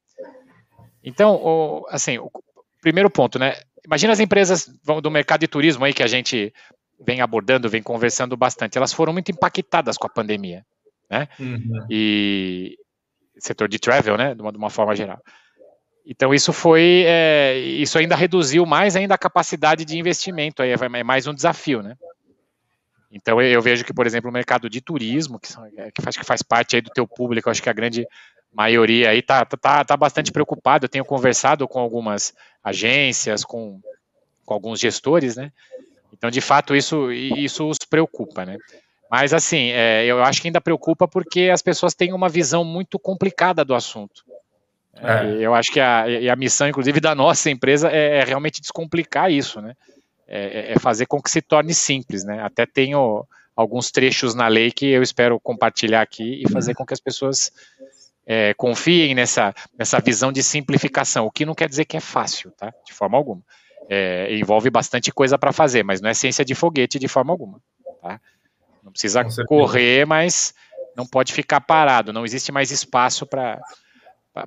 Então, 1.02 1.34
o, 1.36 1.86
assim, 1.90 2.18
o 2.18 2.30
primeiro 2.80 3.10
ponto, 3.10 3.38
né? 3.38 3.54
Imagina 3.84 4.12
as 4.12 4.20
empresas 4.20 4.68
do 5.02 5.10
mercado 5.10 5.40
de 5.40 5.48
turismo 5.48 5.84
aí 5.84 5.94
que 5.94 6.02
a 6.02 6.06
gente 6.06 6.52
vem 7.00 7.20
abordando, 7.20 7.68
vem 7.68 7.82
conversando 7.82 8.36
bastante. 8.36 8.76
Elas 8.76 8.92
foram 8.92 9.12
muito 9.12 9.30
impactadas 9.30 9.96
com 9.96 10.06
a 10.06 10.10
pandemia, 10.10 10.64
né? 11.10 11.28
Uhum. 11.38 11.86
E 11.90 12.76
setor 13.38 13.68
de 13.68 13.78
travel, 13.78 14.16
né? 14.16 14.34
De 14.34 14.42
uma, 14.42 14.52
de 14.52 14.58
uma 14.58 14.70
forma 14.70 14.94
geral. 14.94 15.20
Então 16.04 16.32
isso 16.32 16.52
foi, 16.52 17.04
é, 17.06 17.58
isso 17.58 17.98
ainda 17.98 18.16
reduziu 18.16 18.64
mais 18.64 18.96
ainda 18.96 19.14
a 19.14 19.18
capacidade 19.18 19.84
de 19.84 19.98
investimento. 19.98 20.62
Aí 20.62 20.72
é 20.72 21.04
mais 21.04 21.26
um 21.26 21.34
desafio, 21.34 21.82
né? 21.82 21.96
Então 23.10 23.40
eu 23.40 23.60
vejo 23.62 23.84
que, 23.84 23.92
por 23.92 24.06
exemplo, 24.06 24.30
o 24.30 24.32
mercado 24.32 24.68
de 24.68 24.80
turismo, 24.80 25.38
que, 25.38 25.48
é, 25.76 25.90
que, 25.90 26.02
faz, 26.02 26.16
que 26.16 26.24
faz 26.24 26.42
parte 26.42 26.76
aí 26.76 26.82
do 26.82 26.90
teu 26.90 27.06
público, 27.06 27.48
acho 27.48 27.62
que 27.62 27.70
a 27.70 27.74
grande 27.74 28.06
maioria 28.52 29.10
aí 29.10 29.22
tá, 29.22 29.44
tá, 29.44 29.84
tá 29.84 29.96
bastante 29.96 30.32
preocupado. 30.32 30.84
Eu 30.84 30.88
tenho 30.88 31.04
conversado 31.04 31.66
com 31.68 31.78
algumas 31.78 32.34
agências, 32.62 33.44
com, 33.44 33.80
com 34.44 34.54
alguns 34.54 34.80
gestores, 34.80 35.36
né? 35.36 35.52
Então, 36.12 36.30
de 36.30 36.40
fato, 36.40 36.74
isso, 36.74 37.12
isso 37.12 37.68
os 37.68 37.78
preocupa, 37.78 38.44
né? 38.44 38.56
Mas, 39.10 39.32
assim, 39.32 39.70
é, 39.70 40.04
eu 40.04 40.22
acho 40.22 40.42
que 40.42 40.48
ainda 40.48 40.60
preocupa 40.60 41.08
porque 41.08 41.50
as 41.52 41.62
pessoas 41.62 41.94
têm 41.94 42.12
uma 42.12 42.28
visão 42.28 42.64
muito 42.64 42.98
complicada 42.98 43.64
do 43.64 43.74
assunto. 43.74 44.22
É. 44.94 45.38
Eu 45.40 45.54
acho 45.54 45.72
que 45.72 45.80
a, 45.80 46.04
a 46.32 46.36
missão, 46.36 46.68
inclusive, 46.68 47.00
da 47.00 47.14
nossa 47.14 47.50
empresa 47.50 47.90
é, 47.90 48.18
é 48.18 48.24
realmente 48.24 48.60
descomplicar 48.60 49.30
isso, 49.30 49.60
né? 49.60 49.74
É, 50.26 50.42
é, 50.42 50.72
é, 50.72 50.78
fazer 50.78 51.06
com 51.06 51.22
que 51.22 51.30
se 51.30 51.40
torne 51.40 51.72
simples, 51.72 52.22
né? 52.24 52.42
Até 52.42 52.66
tenho 52.66 53.24
alguns 53.56 53.90
trechos 53.90 54.34
na 54.34 54.46
lei 54.46 54.70
que 54.70 54.86
eu 54.86 55.02
espero 55.02 55.40
compartilhar 55.40 56.02
aqui 56.02 56.42
e 56.42 56.50
fazer 56.50 56.74
com 56.74 56.84
que 56.84 56.92
as 56.92 57.00
pessoas 57.00 57.50
é, 58.26 58.52
confiem 58.54 59.14
nessa, 59.14 59.54
nessa 59.78 59.98
visão 60.00 60.30
de 60.30 60.42
simplificação, 60.42 61.24
o 61.24 61.30
que 61.30 61.46
não 61.46 61.54
quer 61.54 61.68
dizer 61.68 61.86
que 61.86 61.96
é 61.96 62.00
fácil, 62.00 62.50
tá? 62.50 62.72
De 62.84 62.92
forma 62.92 63.16
alguma. 63.16 63.40
É, 63.88 64.34
envolve 64.36 64.68
bastante 64.68 65.10
coisa 65.10 65.38
para 65.38 65.52
fazer, 65.52 65.82
mas 65.82 66.00
não 66.00 66.10
é 66.10 66.14
ciência 66.14 66.44
de 66.44 66.54
foguete 66.54 66.98
de 66.98 67.08
forma 67.08 67.32
alguma, 67.32 67.58
tá? 68.02 68.20
Não 68.82 68.92
precisa 68.92 69.24
correr, 69.46 70.06
mas 70.06 70.54
não 70.96 71.06
pode 71.06 71.32
ficar 71.32 71.60
parado. 71.60 72.12
Não 72.12 72.24
existe 72.24 72.50
mais 72.50 72.70
espaço 72.70 73.26
para 73.26 73.60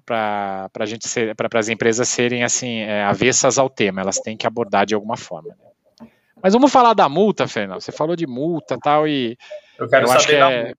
para 0.06 0.70
a 0.80 0.86
gente 0.86 1.08
ser, 1.08 1.36
para 1.36 1.60
as 1.60 1.68
empresas 1.68 2.08
serem 2.08 2.44
assim 2.44 2.80
é, 2.80 3.04
avessas 3.04 3.58
ao 3.58 3.70
tema. 3.70 4.02
Elas 4.02 4.20
têm 4.20 4.38
que 4.38 4.48
abordar 4.48 4.86
de 4.86 4.96
alguma 4.96 5.18
forma. 5.18 5.50
Né? 5.50 6.08
Mas 6.42 6.54
vamos 6.54 6.72
falar 6.72 6.94
da 6.94 7.10
multa, 7.10 7.48
Fernando. 7.48 7.82
Você 7.82 7.92
falou 7.92 8.16
de 8.16 8.26
multa 8.26 8.78
tal 8.82 9.08
e 9.08 9.38
eu 9.78 9.90
quero 9.90 10.08
eu 10.08 10.12
acho 10.12 10.28
que 10.28 10.36
é, 10.36 10.74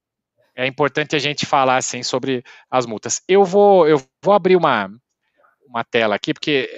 é 0.56 0.66
importante 0.66 1.14
a 1.14 1.18
gente 1.18 1.46
falar 1.46 1.76
assim 1.76 2.02
sobre 2.02 2.42
as 2.70 2.86
multas. 2.86 3.22
Eu 3.28 3.44
vou 3.44 3.86
eu 3.86 4.02
vou 4.22 4.34
abrir 4.34 4.56
uma 4.56 4.90
uma 5.66 5.84
tela 5.84 6.14
aqui 6.14 6.34
porque 6.34 6.68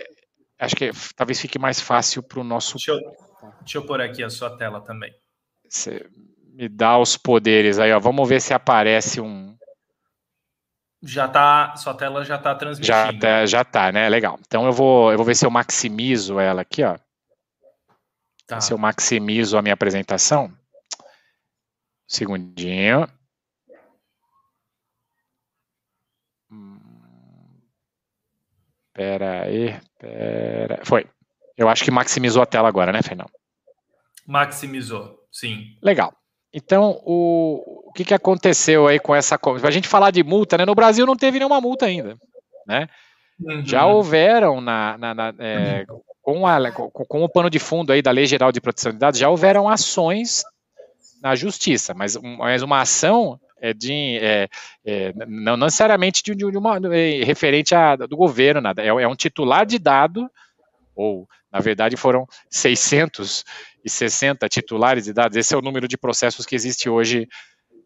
acho 0.65 0.77
que 0.77 0.91
talvez 1.17 1.41
fique 1.41 1.59
mais 1.59 1.81
fácil 1.81 2.23
para 2.23 2.41
o 2.41 2.45
nosso. 2.45 2.75
Deixa 2.75 2.93
eu, 2.93 3.01
deixa 3.61 3.79
eu 3.79 3.87
pôr 3.87 4.01
aqui 4.01 4.23
a 4.23 4.31
sua 4.31 4.57
tela 4.57 4.81
também. 4.81 5.13
Você 5.69 6.09
me 6.53 6.69
dá 6.69 6.99
os 6.99 7.17
poderes 7.17 7.79
aí, 7.79 7.93
ó. 7.93 7.99
Vamos 7.99 8.29
ver 8.29 8.41
se 8.41 8.55
aparece 8.55 9.21
um. 9.21 9.57
Já 11.03 11.29
tá, 11.29 11.77
sua 11.77 11.95
tela 11.95 12.25
já 12.25 12.39
tá 12.39 12.55
transmitindo. 12.55 12.87
Já 12.87 13.13
tá, 13.13 13.47
já 13.47 13.65
tá, 13.65 13.93
né? 13.93 14.09
Legal. 14.09 14.39
Então 14.47 14.65
eu 14.65 14.73
vou, 14.73 15.11
eu 15.11 15.19
vou 15.19 15.27
ver 15.27 15.35
se 15.35 15.45
eu 15.45 15.51
maximizo 15.51 16.39
ela 16.39 16.63
aqui, 16.63 16.83
ó. 16.83 16.97
Tá. 18.47 18.61
Se 18.61 18.73
eu 18.73 18.79
maximizo 18.79 19.59
a 19.59 19.63
minha 19.63 19.75
apresentação. 19.75 20.53
Segundinho. 22.07 23.09
Pera 28.95 29.43
aí, 29.43 29.77
pera. 29.99 30.81
Foi. 30.85 31.05
Eu 31.57 31.69
acho 31.69 31.85
que 31.85 31.91
maximizou 31.91 32.43
a 32.43 32.47
tela 32.47 32.69
agora, 32.69 32.93
né, 32.93 33.03
Fernão? 33.03 33.27
Maximizou, 34.27 35.19
sim. 35.31 35.77
Legal. 35.83 36.13
Então, 36.53 37.01
o, 37.05 37.89
o 37.89 37.93
que, 37.93 38.05
que 38.05 38.15
aconteceu 38.15 38.87
aí 38.87 39.01
com 39.01 39.15
essa. 39.15 39.37
Para 39.37 39.69
a 39.69 39.73
gente 39.73 39.89
falar 39.89 40.13
de 40.13 40.23
multa, 40.23 40.57
né? 40.57 40.65
No 40.65 40.75
Brasil 40.75 41.05
não 41.05 41.17
teve 41.17 41.39
nenhuma 41.39 41.61
multa 41.61 41.87
ainda. 41.87 42.17
Né? 42.67 42.89
Uhum. 43.41 43.67
Já 43.67 43.85
houveram 43.87 44.61
na, 44.61 44.97
na, 44.97 45.15
na 45.15 45.35
é, 45.41 45.85
com, 46.23 46.47
a, 46.47 46.71
com, 46.71 46.91
com, 46.91 47.25
o 47.25 47.29
pano 47.29 47.51
de 47.51 47.59
fundo 47.59 47.93
aí 47.93 48.01
da 48.01 48.13
Lei 48.13 48.27
Geral 48.27 48.53
de 48.53 48.61
Proteção 48.61 48.93
de 48.93 48.99
Dados, 48.99 49.19
já 49.19 49.29
houveram 49.29 49.69
ações 49.69 50.45
na 51.21 51.35
justiça, 51.35 51.93
mas, 51.93 52.17
mas 52.17 52.63
uma 52.63 52.81
ação 52.81 53.39
de 53.73 54.19
é, 54.21 54.49
é, 54.85 55.15
não 55.27 55.57
necessariamente 55.57 56.23
de, 56.23 56.35
de 56.35 56.59
uma 56.59 56.77
é, 56.93 57.25
referente 57.25 57.75
a, 57.75 57.97
do 57.97 58.17
governo, 58.17 58.61
nada. 58.61 58.83
É, 58.83 58.89
é, 58.89 59.09
um 59.09 59.17
titular 59.17 59.65
de 59.65 59.79
dado, 59.79 60.29
ou 60.95 61.29
na 61.53 61.61
verdade 61.61 61.97
foram 61.97 62.27
600 62.51 63.45
e 63.85 63.91
60 63.91 64.49
titulares 64.49 65.05
de 65.05 65.13
dados. 65.13 65.37
Esse 65.37 65.55
é 65.55 65.59
o 65.59 65.63
número 65.63 65.87
de 65.87 65.97
processos 65.97 66.45
que 66.45 66.55
existe 66.55 66.89
hoje 66.89 67.29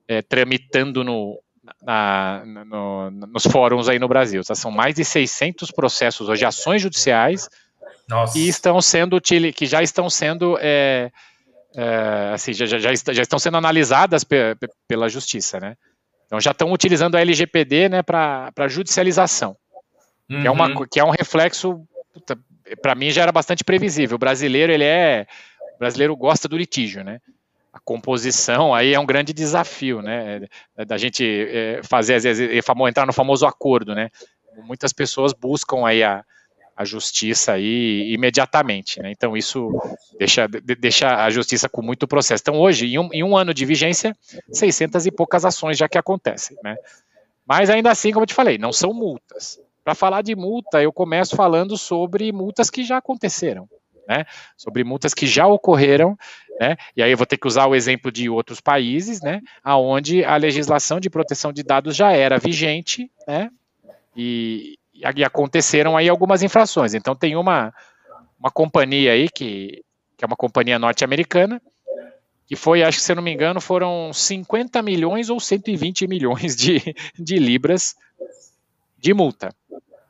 é, 0.06 0.22
tramitando 0.22 1.04
no, 1.04 1.38
na, 1.82 2.42
no, 2.44 3.10
nos 3.10 3.46
fóruns 3.46 3.88
aí 3.88 3.98
no 3.98 4.08
Brasil. 4.08 4.42
Tá? 4.42 4.54
São 4.54 4.70
mais 4.70 4.94
de 4.94 5.04
600 5.04 5.70
processos 5.70 6.28
hoje, 6.28 6.44
ações 6.44 6.82
judiciais 6.82 7.48
Nossa. 8.08 8.32
que 8.32 8.48
estão 8.48 8.80
sendo 8.80 9.20
que 9.20 9.66
já 9.66 9.82
estão 9.82 10.08
sendo 10.08 10.56
é, 10.60 11.10
é, 11.74 12.30
assim, 12.32 12.52
já, 12.52 12.66
já, 12.66 12.78
já, 12.78 13.22
estão 13.22 13.38
sendo 13.38 13.56
analisadas 13.56 14.24
pe, 14.24 14.54
pe, 14.54 14.68
pela 14.86 15.08
justiça, 15.08 15.60
né? 15.60 15.76
Então 16.26 16.40
já 16.40 16.50
estão 16.50 16.72
utilizando 16.72 17.16
a 17.16 17.20
LGPD 17.20 17.88
né, 17.88 18.02
para 18.02 18.68
judicialização, 18.68 19.56
uhum. 20.30 20.40
que, 20.40 20.46
é 20.46 20.50
uma, 20.50 20.68
uhum. 20.68 20.86
que 20.90 21.00
é 21.00 21.04
um 21.04 21.10
reflexo, 21.10 21.80
para 22.82 22.94
mim 22.94 23.10
já 23.10 23.22
era 23.22 23.32
bastante 23.32 23.64
previsível. 23.64 24.16
O 24.16 24.18
brasileiro 24.18 24.72
ele 24.72 24.84
é 24.84 25.26
o 25.74 25.78
brasileiro 25.78 26.16
gosta 26.16 26.48
do 26.48 26.56
litígio, 26.56 27.04
né? 27.04 27.20
A 27.72 27.78
composição 27.78 28.74
aí 28.74 28.94
é 28.94 29.00
um 29.00 29.06
grande 29.06 29.32
desafio, 29.32 30.02
né? 30.02 30.40
Da 30.86 30.98
gente 30.98 31.24
é, 31.24 31.80
fazer, 31.82 32.14
às 32.14 32.24
vezes, 32.24 32.48
entrar 32.88 33.06
no 33.06 33.12
famoso 33.12 33.46
acordo, 33.46 33.94
né? 33.94 34.10
Muitas 34.64 34.92
pessoas 34.92 35.32
buscam 35.32 35.86
aí 35.86 36.02
a, 36.02 36.24
a 36.78 36.84
justiça 36.84 37.54
aí 37.54 38.12
imediatamente, 38.12 39.02
né? 39.02 39.10
Então 39.10 39.36
isso 39.36 39.68
deixa, 40.16 40.46
deixa 40.46 41.24
a 41.24 41.28
justiça 41.28 41.68
com 41.68 41.82
muito 41.82 42.06
processo. 42.06 42.40
Então 42.40 42.60
hoje, 42.60 42.86
em 42.86 42.98
um, 43.00 43.08
em 43.12 43.24
um 43.24 43.36
ano 43.36 43.52
de 43.52 43.66
vigência, 43.66 44.16
600 44.52 45.06
e 45.06 45.10
poucas 45.10 45.44
ações 45.44 45.76
já 45.76 45.88
que 45.88 45.98
acontecem, 45.98 46.56
né? 46.62 46.76
Mas 47.44 47.68
ainda 47.68 47.90
assim, 47.90 48.12
como 48.12 48.22
eu 48.22 48.28
te 48.28 48.34
falei, 48.34 48.58
não 48.58 48.72
são 48.72 48.94
multas. 48.94 49.58
Para 49.82 49.96
falar 49.96 50.22
de 50.22 50.36
multa, 50.36 50.80
eu 50.80 50.92
começo 50.92 51.34
falando 51.34 51.76
sobre 51.76 52.30
multas 52.30 52.70
que 52.70 52.84
já 52.84 52.98
aconteceram 52.98 53.68
né? 54.08 54.24
Sobre 54.56 54.82
multas 54.82 55.12
que 55.12 55.26
já 55.26 55.46
ocorreram, 55.46 56.16
né? 56.58 56.76
E 56.96 57.02
aí 57.02 57.10
eu 57.10 57.16
vou 57.16 57.26
ter 57.26 57.36
que 57.36 57.46
usar 57.46 57.66
o 57.66 57.74
exemplo 57.74 58.10
de 58.10 58.30
outros 58.30 58.58
países, 58.58 59.20
né? 59.20 59.42
Aonde 59.62 60.24
a 60.24 60.34
legislação 60.36 60.98
de 60.98 61.10
proteção 61.10 61.52
de 61.52 61.62
dados 61.62 61.94
já 61.94 62.12
era 62.12 62.38
vigente, 62.38 63.10
né? 63.26 63.50
E, 64.16 64.77
e 65.16 65.24
aconteceram 65.24 65.96
aí 65.96 66.08
algumas 66.08 66.42
infrações. 66.42 66.94
Então 66.94 67.14
tem 67.14 67.36
uma, 67.36 67.72
uma 68.38 68.50
companhia 68.50 69.12
aí 69.12 69.28
que, 69.28 69.82
que 70.16 70.24
é 70.24 70.26
uma 70.26 70.36
companhia 70.36 70.78
norte-americana, 70.78 71.60
que 72.46 72.56
foi, 72.56 72.82
acho 72.82 72.98
que 72.98 73.04
se 73.04 73.12
eu 73.12 73.16
não 73.16 73.22
me 73.22 73.32
engano, 73.32 73.60
foram 73.60 74.12
50 74.12 74.80
milhões 74.82 75.28
ou 75.28 75.38
120 75.38 76.06
milhões 76.06 76.56
de, 76.56 76.80
de 77.18 77.36
libras 77.36 77.94
de 78.98 79.12
multa. 79.12 79.54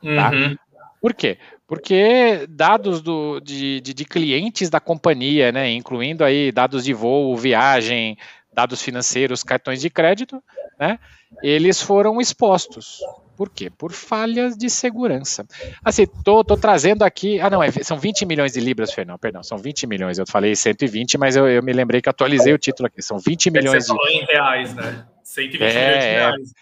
Tá? 0.02 0.30
Uhum. 0.30 0.56
Por 1.00 1.14
quê? 1.14 1.38
Porque 1.66 2.46
dados 2.48 3.02
do, 3.02 3.40
de, 3.40 3.80
de, 3.80 3.92
de, 3.92 4.04
clientes 4.04 4.70
da 4.70 4.80
companhia, 4.80 5.52
né, 5.52 5.70
incluindo 5.70 6.24
aí 6.24 6.50
dados 6.50 6.84
de 6.84 6.94
voo, 6.94 7.36
viagem, 7.36 8.16
dados 8.52 8.80
financeiros, 8.80 9.42
cartões 9.42 9.80
de 9.80 9.90
crédito, 9.90 10.42
né, 10.78 10.98
eles 11.42 11.80
foram 11.80 12.20
expostos. 12.20 13.00
Por 13.36 13.50
quê? 13.50 13.70
Por 13.70 13.92
falhas 13.92 14.56
de 14.56 14.68
segurança. 14.68 15.46
Assim, 15.84 16.06
tô, 16.24 16.42
tô 16.42 16.56
trazendo 16.56 17.04
aqui. 17.04 17.40
Ah, 17.40 17.48
não, 17.48 17.62
é, 17.62 17.70
são 17.70 17.96
20 17.96 18.26
milhões 18.26 18.52
de 18.52 18.58
libras, 18.58 18.92
Fernando, 18.92 19.18
perdão, 19.18 19.44
são 19.44 19.56
20 19.56 19.86
milhões. 19.86 20.18
Eu 20.18 20.26
falei 20.26 20.56
120, 20.56 21.16
mas 21.16 21.36
eu, 21.36 21.46
eu 21.46 21.62
me 21.62 21.72
lembrei 21.72 22.02
que 22.02 22.08
atualizei 22.08 22.52
o 22.52 22.58
título 22.58 22.88
aqui. 22.88 23.00
São 23.00 23.16
20 23.16 23.50
milhões 23.52 23.86
Você 23.86 23.92
de. 23.92 23.96
Falou 23.96 24.08
em 24.08 24.24
reais, 24.24 24.74
né? 24.74 25.06
120 25.22 25.62
é, 25.62 25.68
milhões 25.68 26.02
de 26.02 26.10
reais. 26.10 26.52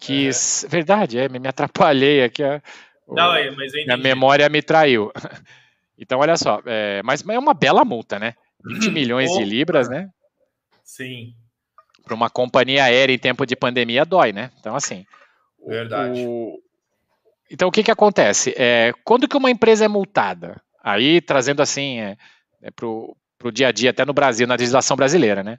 Que, 0.00 0.28
é. 0.28 0.68
verdade, 0.68 1.18
é, 1.18 1.28
me 1.28 1.46
atrapalhei 1.46 2.24
aqui. 2.24 2.42
Não, 3.06 3.32
é, 3.32 3.50
mas 3.52 3.72
a 3.88 3.96
memória 3.96 4.48
me 4.48 4.62
traiu. 4.62 5.12
Então, 5.96 6.18
olha 6.18 6.36
só, 6.36 6.60
é, 6.66 7.00
mas 7.04 7.24
é 7.26 7.38
uma 7.38 7.54
bela 7.54 7.84
multa, 7.84 8.18
né? 8.18 8.34
20 8.66 8.90
milhões 8.90 9.30
de 9.30 9.44
libras, 9.44 9.88
né? 9.88 10.10
Sim. 10.82 11.34
Para 12.04 12.14
uma 12.14 12.28
companhia 12.28 12.84
aérea 12.84 13.14
em 13.14 13.18
tempo 13.18 13.46
de 13.46 13.56
pandemia 13.56 14.04
dói, 14.04 14.32
né? 14.32 14.50
Então, 14.60 14.76
assim. 14.76 15.06
Verdade. 15.66 16.24
O... 16.26 16.58
Então, 17.50 17.68
o 17.68 17.72
que, 17.72 17.82
que 17.82 17.90
acontece? 17.90 18.54
É, 18.56 18.92
quando 19.04 19.28
que 19.28 19.36
uma 19.36 19.50
empresa 19.50 19.84
é 19.84 19.88
multada? 19.88 20.60
Aí, 20.82 21.20
trazendo 21.20 21.62
assim 21.62 22.00
é, 22.00 22.16
é 22.62 22.70
para 22.70 22.86
o 22.86 23.16
dia 23.52 23.68
a 23.68 23.72
dia, 23.72 23.90
até 23.90 24.04
no 24.04 24.12
Brasil, 24.12 24.46
na 24.46 24.54
legislação 24.54 24.96
brasileira, 24.96 25.42
né? 25.42 25.58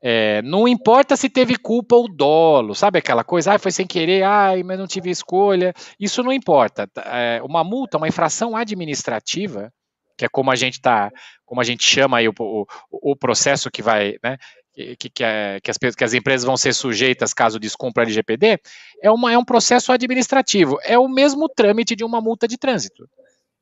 É, 0.00 0.42
não 0.42 0.68
importa 0.68 1.16
se 1.16 1.28
teve 1.28 1.56
culpa 1.56 1.96
ou 1.96 2.08
dolo, 2.08 2.74
sabe 2.74 2.98
aquela 2.98 3.24
coisa, 3.24 3.54
ah, 3.54 3.58
foi 3.58 3.72
sem 3.72 3.86
querer, 3.86 4.22
ai, 4.22 4.62
mas 4.62 4.78
não 4.78 4.86
tive 4.86 5.10
escolha. 5.10 5.72
Isso 5.98 6.22
não 6.22 6.32
importa. 6.32 6.86
Tá, 6.86 7.02
é, 7.06 7.42
uma 7.42 7.64
multa, 7.64 7.96
uma 7.96 8.06
infração 8.06 8.54
administrativa, 8.54 9.72
que 10.16 10.24
é 10.24 10.28
como 10.28 10.50
a 10.50 10.54
gente 10.54 10.80
tá, 10.80 11.10
como 11.44 11.60
a 11.60 11.64
gente 11.64 11.82
chama 11.82 12.18
aí 12.18 12.28
o, 12.28 12.34
o, 12.38 12.66
o 12.90 13.16
processo 13.16 13.70
que 13.70 13.82
vai, 13.82 14.16
né, 14.22 14.36
que, 14.76 15.08
que, 15.08 15.24
é, 15.24 15.58
que, 15.60 15.70
as, 15.70 15.78
que 15.78 16.04
as 16.04 16.12
empresas 16.12 16.44
vão 16.44 16.56
ser 16.56 16.74
sujeitas 16.74 17.32
caso 17.32 17.58
descumpra 17.58 18.02
a 18.02 18.04
LGPD, 18.04 18.60
é, 19.02 19.10
uma, 19.10 19.32
é 19.32 19.38
um 19.38 19.44
processo 19.44 19.90
administrativo. 19.90 20.78
É 20.84 20.98
o 20.98 21.08
mesmo 21.08 21.48
trâmite 21.48 21.96
de 21.96 22.04
uma 22.04 22.20
multa 22.20 22.46
de 22.46 22.58
trânsito. 22.58 23.08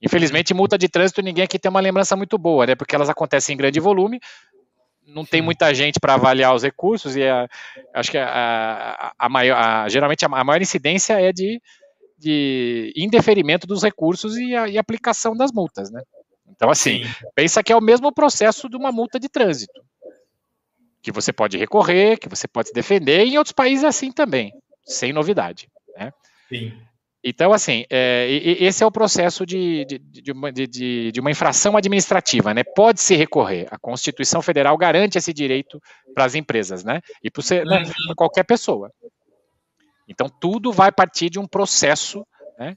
Infelizmente, 0.02 0.52
multa 0.52 0.76
de 0.76 0.88
trânsito 0.88 1.23
ninguém 1.23 1.44
aqui 1.44 1.59
tem 1.59 1.71
uma 1.71 1.80
lembrança 1.80 2.16
muito 2.16 2.37
boa, 2.37 2.66
né? 2.66 2.75
Porque 2.75 2.94
elas 2.94 3.09
acontecem 3.09 3.54
em 3.54 3.56
grande 3.56 3.78
volume, 3.78 4.21
não 5.06 5.25
tem 5.25 5.40
muita 5.40 5.73
gente 5.73 6.00
para 6.00 6.14
avaliar 6.14 6.54
os 6.54 6.62
recursos 6.62 7.14
e 7.14 7.23
a, 7.23 7.49
acho 7.94 8.11
que 8.11 8.18
a, 8.18 9.12
a, 9.18 9.28
maior, 9.28 9.88
geralmente 9.88 10.25
a, 10.25 10.28
maior 10.28 10.61
incidência 10.61 11.21
é 11.21 11.33
de, 11.33 11.61
de 12.18 12.92
indeferimento 12.97 13.66
dos 13.66 13.83
recursos 13.83 14.37
e, 14.37 14.50
e 14.50 14.78
aplicação 14.78 15.37
das 15.37 15.52
multas, 15.52 15.90
né? 15.90 16.02
Então, 16.50 16.71
assim, 16.71 17.04
Sim. 17.04 17.11
pensa 17.35 17.62
que 17.62 17.73
é 17.73 17.76
o 17.76 17.80
mesmo 17.80 18.12
processo 18.12 18.68
de 18.68 18.76
uma 18.76 18.92
multa 18.92 19.18
de 19.18 19.28
trânsito, 19.28 19.80
que 21.04 21.12
você 21.12 21.34
pode 21.34 21.58
recorrer, 21.58 22.18
que 22.18 22.30
você 22.30 22.49
pode 22.49 22.68
se 22.68 22.75
defender, 22.75 23.26
e 23.26 23.34
em 23.34 23.38
outros 23.38 23.52
países 23.52 23.84
é 23.84 23.88
assim 23.88 24.11
também, 24.11 24.54
sem 24.87 25.12
novidade, 25.12 25.68
né? 25.94 26.11
Sim. 26.49 26.73
Então, 27.23 27.52
assim, 27.52 27.84
é, 27.90 28.26
esse 28.30 28.82
é 28.82 28.87
o 28.87 28.90
processo 28.90 29.46
de, 29.46 29.84
de, 29.84 29.99
de, 29.99 30.32
uma, 30.32 30.52
de, 30.52 31.12
uma, 31.18 31.30
infração 31.30 31.76
administrativa, 31.76 32.52
né? 32.52 32.62
Pode 32.62 33.00
se 33.00 33.14
recorrer. 33.14 33.66
A 33.70 33.78
Constituição 33.78 34.42
Federal 34.42 34.76
garante 34.76 35.16
esse 35.16 35.32
direito 35.32 35.80
para 36.14 36.25
as 36.25 36.34
empresas, 36.34 36.84
né? 36.84 37.00
E 37.23 37.30
para 37.30 37.64
né, 37.64 37.82
uhum. 37.82 38.14
qualquer 38.14 38.44
pessoa. 38.44 38.90
Então, 40.06 40.28
tudo 40.28 40.70
vai 40.70 40.92
partir 40.92 41.30
de 41.30 41.38
um 41.38 41.46
processo, 41.46 42.26
né? 42.58 42.76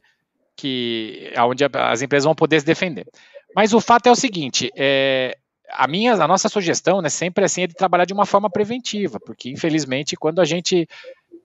Que, 0.55 1.34
onde 1.39 1.65
as 1.65 2.01
empresas 2.01 2.25
vão 2.25 2.36
poder 2.36 2.62
se 2.62 2.65
defender. 2.65 3.05
Mas 3.53 3.74
o 3.74 3.81
fato 3.81 4.07
é 4.07 4.12
o 4.12 4.15
seguinte: 4.15 4.72
é, 4.77 5.38
a 5.70 5.88
minha, 5.88 6.14
a 6.14 6.28
nossa 6.28 6.50
sugestão, 6.50 7.02
né, 7.02 7.10
sempre 7.10 7.44
assim, 7.44 7.64
é 7.64 7.68
de 7.68 7.74
trabalhar 7.74 8.06
de 8.06 8.14
uma 8.14 8.26
forma 8.26 8.50
preventiva, 8.50 9.20
porque 9.20 9.50
infelizmente 9.50 10.16
quando 10.16 10.40
a 10.40 10.46
gente 10.46 10.88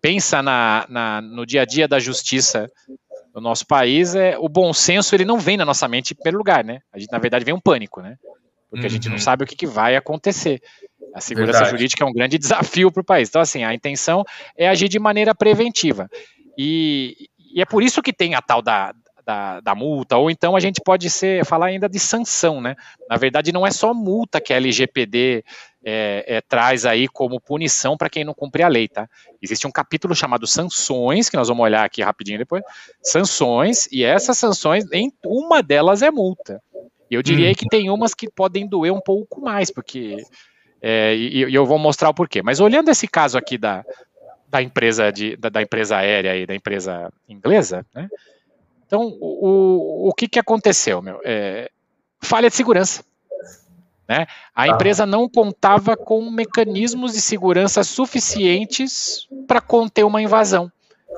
pensa 0.01 0.43
na, 0.43 0.87
na, 0.89 1.21
no 1.21 1.47
dia 1.47 1.63
a 1.63 1.65
dia 1.65 1.87
da 1.87 1.99
justiça 1.99 2.71
no 3.35 3.41
nosso 3.41 3.67
país, 3.67 4.15
é, 4.15 4.37
o 4.39 4.49
bom 4.49 4.73
senso 4.73 5.15
ele 5.15 5.25
não 5.25 5.39
vem 5.39 5.57
na 5.57 5.65
nossa 5.65 5.89
mente 5.89 6.13
em 6.13 6.17
primeiro 6.17 6.39
lugar, 6.39 6.65
né? 6.65 6.81
A 6.93 6.99
gente, 6.99 7.11
na 7.11 7.19
verdade, 7.19 7.45
vem 7.45 7.55
um 7.55 7.61
pânico, 7.61 8.03
né? 8.03 8.19
Porque 8.69 8.85
uhum. 8.85 8.87
a 8.87 8.91
gente 8.91 9.09
não 9.09 9.15
uhum. 9.15 9.23
sabe 9.23 9.45
o 9.45 9.47
que, 9.47 9.57
que 9.57 9.67
vai 9.67 9.97
acontecer. 9.97 10.61
A 11.15 11.21
segurança 11.21 11.59
verdade. 11.59 11.71
jurídica 11.71 12.05
é 12.05 12.07
um 12.07 12.13
grande 12.13 12.37
desafio 12.37 12.91
para 12.91 13.01
o 13.01 13.05
país. 13.05 13.29
Então, 13.29 13.41
assim, 13.41 13.65
a 13.65 13.75
intenção 13.75 14.25
é 14.57 14.69
agir 14.69 14.89
de 14.89 14.99
maneira 14.99 15.35
preventiva. 15.35 16.11
E, 16.59 17.29
e 17.55 17.61
é 17.61 17.65
por 17.65 17.83
isso 17.83 18.03
que 18.03 18.13
tem 18.13 18.35
a 18.35 18.43
tal 18.43 18.61
da, 18.61 18.95
da, 19.25 19.61
da, 19.61 19.75
multa, 19.75 20.17
ou 20.17 20.31
então 20.31 20.57
a 20.57 20.61
gente 20.61 20.81
pode 20.85 21.09
ser, 21.09 21.45
falar 21.45 21.67
ainda 21.67 21.89
de 21.89 21.99
sanção, 21.99 22.61
né? 22.61 22.77
Na 23.09 23.17
verdade, 23.17 23.53
não 23.53 23.67
é 23.67 23.71
só 23.71 23.95
multa 23.95 24.41
que 24.41 24.53
a 24.53 24.57
LGPD 24.57 25.45
é, 25.85 26.25
é, 26.27 26.41
traz 26.41 26.87
aí 26.87 27.09
como 27.09 27.41
punição 27.41 27.97
para 27.97 28.11
quem 28.11 28.25
não 28.25 28.35
cumpre 28.35 28.63
a 28.63 28.69
lei, 28.69 28.89
tá? 28.89 29.09
Existe 29.41 29.67
um 29.67 29.71
capítulo 29.71 30.15
chamado 30.15 30.47
sanções, 30.47 31.29
que 31.29 31.37
nós 31.37 31.49
vamos 31.49 31.65
olhar 31.65 31.85
aqui 31.85 32.03
rapidinho 32.03 32.39
depois. 32.39 32.63
Sanções, 33.03 33.89
e 33.91 34.05
essas 34.05 34.39
sanções, 34.39 34.85
em 34.93 35.13
uma 35.25 35.63
delas 35.63 36.03
é 36.03 36.11
multa. 36.11 36.63
E 37.11 37.15
eu 37.15 37.23
diria 37.23 37.51
hum. 37.51 37.55
que 37.55 37.69
tem 37.69 37.91
umas 37.91 38.15
que 38.15 38.31
podem 38.31 38.67
doer 38.67 38.93
um 38.93 39.01
pouco 39.01 39.41
mais, 39.41 39.71
porque. 39.71 40.17
É, 40.81 41.15
e, 41.15 41.45
e, 41.45 41.55
eu 41.55 41.65
vou 41.65 41.79
mostrar 41.79 42.09
o 42.09 42.15
porquê. 42.15 42.43
Mas 42.43 42.59
olhando 42.59 42.91
esse 42.91 43.07
caso 43.07 43.39
aqui 43.39 43.57
da, 43.57 43.85
da 44.49 44.63
empresa 44.63 45.13
de, 45.13 45.37
da, 45.37 45.49
da 45.49 45.63
empresa 45.63 45.97
aérea 45.97 46.37
e 46.37 46.47
da 46.47 46.55
empresa 46.55 47.13
inglesa, 47.29 47.87
né? 47.95 48.09
Então, 48.93 49.17
o, 49.23 50.11
o 50.11 50.13
que, 50.13 50.29
que 50.29 50.39
aconteceu, 50.39 51.01
meu? 51.01 51.19
É, 51.25 51.71
falha 52.21 52.51
de 52.51 52.55
segurança. 52.55 53.03
Né? 54.07 54.27
A 54.55 54.69
empresa 54.69 55.07
não 55.07 55.27
contava 55.31 55.97
com 55.97 56.31
mecanismos 56.31 57.15
de 57.15 57.23
segurança 57.23 57.83
suficientes 57.85 59.27
para 59.49 59.63
conter 59.63 60.05
uma 60.05 60.21
invasão. 60.21 60.71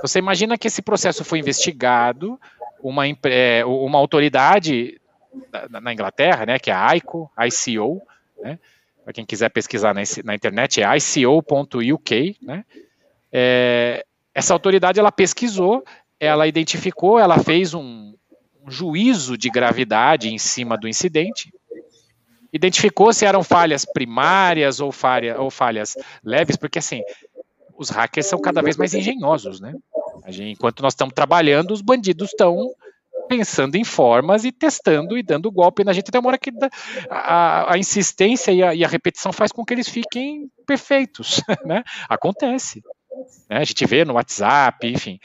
Você 0.02 0.20
imagina 0.20 0.56
que 0.56 0.68
esse 0.68 0.82
processo 0.82 1.24
foi 1.24 1.40
investigado, 1.40 2.38
uma, 2.80 3.02
é, 3.24 3.64
uma 3.64 3.98
autoridade 3.98 5.00
na 5.68 5.92
Inglaterra, 5.92 6.46
né, 6.46 6.60
que 6.60 6.70
é 6.70 6.74
a 6.74 6.94
ICO, 6.94 7.28
ICO, 7.40 8.00
né, 8.40 8.56
para 9.02 9.12
quem 9.12 9.26
quiser 9.26 9.48
pesquisar 9.48 9.92
na, 9.92 10.02
na 10.24 10.34
internet, 10.36 10.80
é 10.80 10.96
ico.uk, 10.96 12.36
né, 12.40 12.64
é, 13.32 14.04
essa 14.32 14.52
autoridade 14.52 15.00
ela 15.00 15.10
pesquisou 15.10 15.84
ela 16.24 16.46
identificou, 16.46 17.18
ela 17.18 17.38
fez 17.38 17.74
um, 17.74 18.14
um 18.64 18.70
juízo 18.70 19.36
de 19.36 19.50
gravidade 19.50 20.28
em 20.28 20.38
cima 20.38 20.76
do 20.76 20.88
incidente, 20.88 21.52
identificou 22.52 23.12
se 23.12 23.24
eram 23.24 23.42
falhas 23.42 23.84
primárias 23.84 24.80
ou, 24.80 24.92
falha, 24.92 25.40
ou 25.40 25.50
falhas 25.50 25.96
leves, 26.22 26.56
porque 26.56 26.78
assim, 26.78 27.02
os 27.76 27.90
hackers 27.90 28.26
são 28.26 28.40
cada 28.40 28.62
vez 28.62 28.76
mais 28.76 28.94
engenhosos, 28.94 29.60
né? 29.60 29.74
Gente, 30.28 30.52
enquanto 30.52 30.82
nós 30.82 30.92
estamos 30.92 31.12
trabalhando, 31.14 31.72
os 31.72 31.82
bandidos 31.82 32.30
estão 32.30 32.72
pensando 33.28 33.76
em 33.76 33.84
formas 33.84 34.44
e 34.44 34.52
testando 34.52 35.18
e 35.18 35.22
dando 35.22 35.50
golpe 35.50 35.82
na 35.84 35.92
gente. 35.92 36.10
Tem 36.10 36.20
uma 36.20 36.28
hora 36.28 36.38
que 36.38 36.52
a, 37.10 37.74
a 37.74 37.78
insistência 37.78 38.52
e 38.52 38.62
a, 38.62 38.74
e 38.74 38.84
a, 38.84 38.88
repetição 38.88 39.32
faz 39.32 39.50
com 39.50 39.64
que 39.64 39.74
eles 39.74 39.88
fiquem 39.88 40.48
perfeitos, 40.66 41.42
né? 41.64 41.82
Acontece. 42.08 42.82
Né? 43.48 43.58
A 43.58 43.64
gente 43.64 43.84
vê 43.86 44.04
no 44.04 44.14
WhatsApp, 44.14 44.86
enfim. 44.86 45.18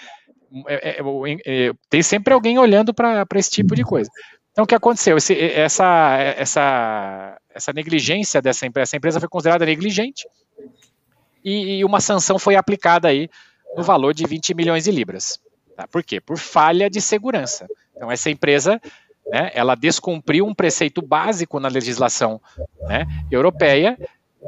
É, 0.67 0.89
é, 0.89 1.03
é, 1.45 1.71
tem 1.89 2.01
sempre 2.01 2.33
alguém 2.33 2.57
olhando 2.57 2.93
para 2.93 3.25
esse 3.35 3.51
tipo 3.51 3.75
de 3.75 3.83
coisa. 3.83 4.09
Então, 4.51 4.63
o 4.63 4.67
que 4.67 4.75
aconteceu? 4.75 5.17
Esse, 5.17 5.39
essa, 5.39 6.17
essa, 6.35 7.37
essa 7.53 7.73
negligência 7.73 8.41
dessa 8.41 8.65
empresa, 8.65 8.83
essa 8.83 8.97
empresa 8.97 9.19
foi 9.19 9.29
considerada 9.29 9.65
negligente 9.65 10.27
e, 11.43 11.77
e, 11.77 11.85
uma 11.85 12.01
sanção 12.01 12.37
foi 12.37 12.55
aplicada 12.55 13.07
aí 13.07 13.29
no 13.75 13.83
valor 13.83 14.13
de 14.13 14.25
20 14.25 14.53
milhões 14.53 14.83
de 14.83 14.91
libras. 14.91 15.39
Tá? 15.75 15.87
Por 15.87 16.03
quê? 16.03 16.19
Por 16.19 16.37
falha 16.37 16.89
de 16.89 16.99
segurança. 16.99 17.67
Então, 17.95 18.11
essa 18.11 18.29
empresa, 18.29 18.81
né, 19.27 19.51
ela 19.53 19.75
descumpriu 19.75 20.45
um 20.45 20.53
preceito 20.53 21.01
básico 21.01 21.59
na 21.59 21.69
legislação 21.69 22.41
né, 22.81 23.05
europeia 23.31 23.97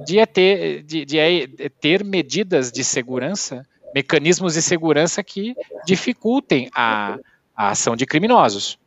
de 0.06 0.26
ter, 0.26 0.84
de, 0.84 1.06
de 1.06 1.70
ter 1.80 2.04
medidas 2.04 2.72
de 2.72 2.84
segurança 2.84 3.66
mecanismos 3.93 4.54
de 4.54 4.62
segurança 4.62 5.23
que 5.23 5.56
dificultem 5.86 6.69
a, 6.75 7.17
a 7.56 7.69
ação 7.69 7.95
de 7.95 8.06
criminosos. 8.06 8.80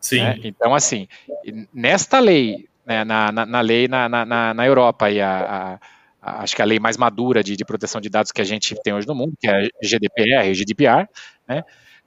Sim. 0.00 0.20
Né? 0.20 0.40
Então, 0.44 0.74
assim, 0.74 1.06
nesta 1.72 2.18
lei, 2.18 2.68
né, 2.86 3.04
na, 3.04 3.30
na, 3.30 3.46
na, 3.46 3.60
lei 3.60 3.86
na, 3.86 4.08
na, 4.08 4.54
na 4.54 4.66
Europa 4.66 5.10
e 5.10 5.20
a, 5.20 5.78
a, 6.22 6.42
acho 6.42 6.56
que 6.56 6.62
a 6.62 6.64
lei 6.64 6.78
mais 6.78 6.96
madura 6.96 7.42
de, 7.42 7.56
de 7.56 7.64
proteção 7.64 8.00
de 8.00 8.08
dados 8.08 8.32
que 8.32 8.40
a 8.40 8.44
gente 8.44 8.74
tem 8.82 8.94
hoje 8.94 9.06
no 9.06 9.14
mundo, 9.14 9.34
que 9.38 9.48
é 9.48 9.66
a 9.66 9.68
GDPR, 9.82 10.54
GDPR, 10.54 11.08
né, 11.46 11.62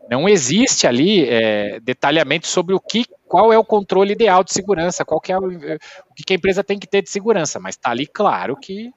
não 0.10 0.28
existe 0.28 0.86
ali 0.86 1.28
é, 1.30 1.80
detalhamento 1.80 2.48
sobre 2.48 2.76
o 2.76 2.80
que, 2.80 3.06
qual 3.28 3.54
é 3.54 3.58
o 3.58 3.64
controle 3.64 4.14
ideal 4.14 4.44
de 4.44 4.52
segurança, 4.52 5.06
qual 5.06 5.22
que 5.22 5.32
é 5.32 5.38
o, 5.38 5.46
o 5.46 6.14
que 6.16 6.34
a 6.34 6.36
empresa 6.36 6.64
tem 6.64 6.78
que 6.78 6.88
ter 6.88 7.02
de 7.02 7.10
segurança, 7.10 7.60
mas 7.60 7.76
está 7.76 7.92
ali 7.92 8.06
claro 8.06 8.56
que 8.56 8.92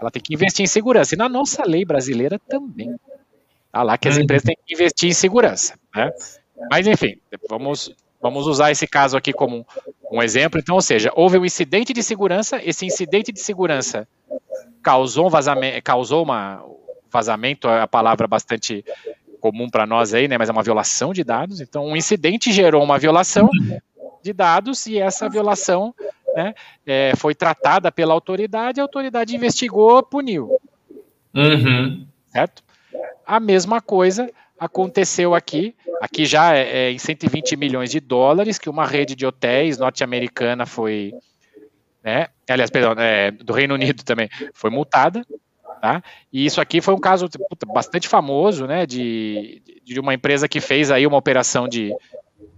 ela 0.00 0.10
tem 0.10 0.22
que 0.22 0.34
investir 0.34 0.64
em 0.64 0.68
segurança. 0.68 1.14
E 1.14 1.18
na 1.18 1.28
nossa 1.28 1.64
lei 1.64 1.84
brasileira 1.84 2.38
também. 2.48 2.94
Tá 3.72 3.82
lá 3.82 3.98
que 3.98 4.08
as 4.08 4.16
uhum. 4.16 4.22
empresas 4.22 4.44
têm 4.44 4.56
que 4.64 4.74
investir 4.74 5.10
em 5.10 5.12
segurança. 5.12 5.74
Né? 5.94 6.10
Mas, 6.70 6.86
enfim, 6.86 7.18
vamos, 7.48 7.94
vamos 8.20 8.46
usar 8.46 8.70
esse 8.70 8.86
caso 8.86 9.16
aqui 9.16 9.32
como 9.32 9.58
um, 9.58 9.64
um 10.18 10.22
exemplo. 10.22 10.58
Então, 10.58 10.76
ou 10.76 10.82
seja, 10.82 11.12
houve 11.14 11.38
um 11.38 11.44
incidente 11.44 11.92
de 11.92 12.02
segurança, 12.02 12.60
esse 12.64 12.86
incidente 12.86 13.32
de 13.32 13.40
segurança 13.40 14.08
causou 14.82 15.26
um 15.26 15.30
vazamento, 15.30 15.82
causou 15.82 16.22
uma 16.22 16.64
vazamento, 17.10 17.68
é 17.68 17.80
a 17.80 17.86
palavra 17.86 18.26
bastante 18.26 18.84
comum 19.40 19.68
para 19.68 19.86
nós 19.86 20.12
aí, 20.12 20.28
né, 20.28 20.36
mas 20.38 20.48
é 20.48 20.52
uma 20.52 20.62
violação 20.62 21.12
de 21.12 21.22
dados. 21.22 21.60
Então, 21.60 21.86
um 21.86 21.96
incidente 21.96 22.52
gerou 22.52 22.82
uma 22.82 22.98
violação 22.98 23.48
de 24.22 24.32
dados 24.32 24.86
e 24.86 24.98
essa 24.98 25.28
violação 25.28 25.94
né, 26.36 26.54
é, 26.84 27.14
foi 27.16 27.34
tratada 27.34 27.90
pela 27.90 28.12
autoridade, 28.12 28.78
a 28.78 28.84
autoridade 28.84 29.34
investigou, 29.34 30.02
puniu. 30.02 30.50
Uhum. 31.34 32.06
Certo? 32.28 32.62
A 33.26 33.40
mesma 33.40 33.80
coisa 33.80 34.30
aconteceu 34.58 35.34
aqui, 35.34 35.74
aqui 36.00 36.26
já 36.26 36.54
é, 36.54 36.88
é 36.88 36.90
em 36.92 36.98
120 36.98 37.56
milhões 37.56 37.90
de 37.90 38.00
dólares, 38.00 38.58
que 38.58 38.68
uma 38.68 38.86
rede 38.86 39.14
de 39.14 39.24
hotéis 39.24 39.78
norte-americana 39.78 40.66
foi, 40.66 41.14
né, 42.04 42.26
aliás, 42.48 42.70
perdão, 42.70 42.92
é, 43.02 43.30
do 43.30 43.54
Reino 43.54 43.72
Unido 43.74 44.04
também, 44.04 44.28
foi 44.52 44.68
multada, 44.68 45.26
tá? 45.80 46.02
E 46.30 46.44
isso 46.44 46.60
aqui 46.60 46.82
foi 46.82 46.94
um 46.94 47.00
caso 47.00 47.28
puta, 47.48 47.66
bastante 47.66 48.08
famoso, 48.08 48.66
né, 48.66 48.84
de, 48.84 49.62
de 49.82 49.98
uma 49.98 50.12
empresa 50.12 50.46
que 50.46 50.60
fez 50.60 50.90
aí 50.90 51.06
uma 51.06 51.16
operação 51.16 51.66
de, 51.66 51.94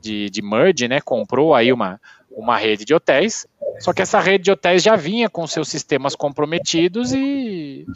de, 0.01 0.29
de 0.31 0.43
merge, 0.43 0.89
né, 0.89 1.01
comprou 1.01 1.55
aí 1.55 1.73
uma, 1.73 2.01
uma 2.39 2.57
rede 2.57 2.85
de 2.85 2.95
hotéis, 2.95 3.47
só 3.81 3.93
que 3.93 4.03
essa 4.03 4.21
rede 4.21 4.45
de 4.45 4.51
hotéis 4.51 4.83
já 4.83 4.97
vinha 4.97 5.29
com 5.29 5.47
seus 5.47 5.69
sistemas 5.69 6.15
comprometidos 6.15 7.13
e, 7.13 7.87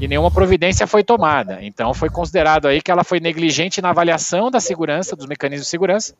e 0.00 0.08
nenhuma 0.08 0.30
providência 0.30 0.86
foi 0.86 1.02
tomada. 1.02 1.58
Então 1.62 1.94
foi 1.94 2.10
considerado 2.10 2.66
aí 2.66 2.82
que 2.82 2.90
ela 2.90 3.04
foi 3.04 3.20
negligente 3.20 3.80
na 3.80 3.90
avaliação 3.90 4.50
da 4.50 4.60
segurança, 4.60 5.16
dos 5.16 5.26
mecanismos 5.26 5.66
de 5.66 5.70
segurança, 5.70 6.14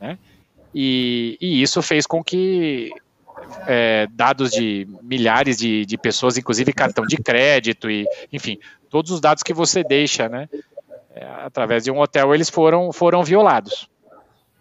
né? 0.00 0.18
E, 0.72 1.36
e 1.40 1.60
isso 1.60 1.82
fez 1.82 2.06
com 2.06 2.22
que 2.22 2.92
é, 3.66 4.06
dados 4.12 4.52
de 4.52 4.86
milhares 5.02 5.56
de, 5.56 5.84
de 5.84 5.98
pessoas, 5.98 6.38
inclusive 6.38 6.72
cartão 6.72 7.04
de 7.04 7.16
crédito 7.16 7.90
e, 7.90 8.06
enfim, 8.32 8.58
todos 8.88 9.10
os 9.10 9.20
dados 9.20 9.42
que 9.42 9.52
você 9.52 9.82
deixa, 9.82 10.28
né, 10.28 10.48
é, 11.14 11.24
através 11.44 11.82
de 11.82 11.90
um 11.90 11.98
hotel, 11.98 12.32
eles 12.32 12.48
foram, 12.48 12.92
foram 12.92 13.24
violados. 13.24 13.89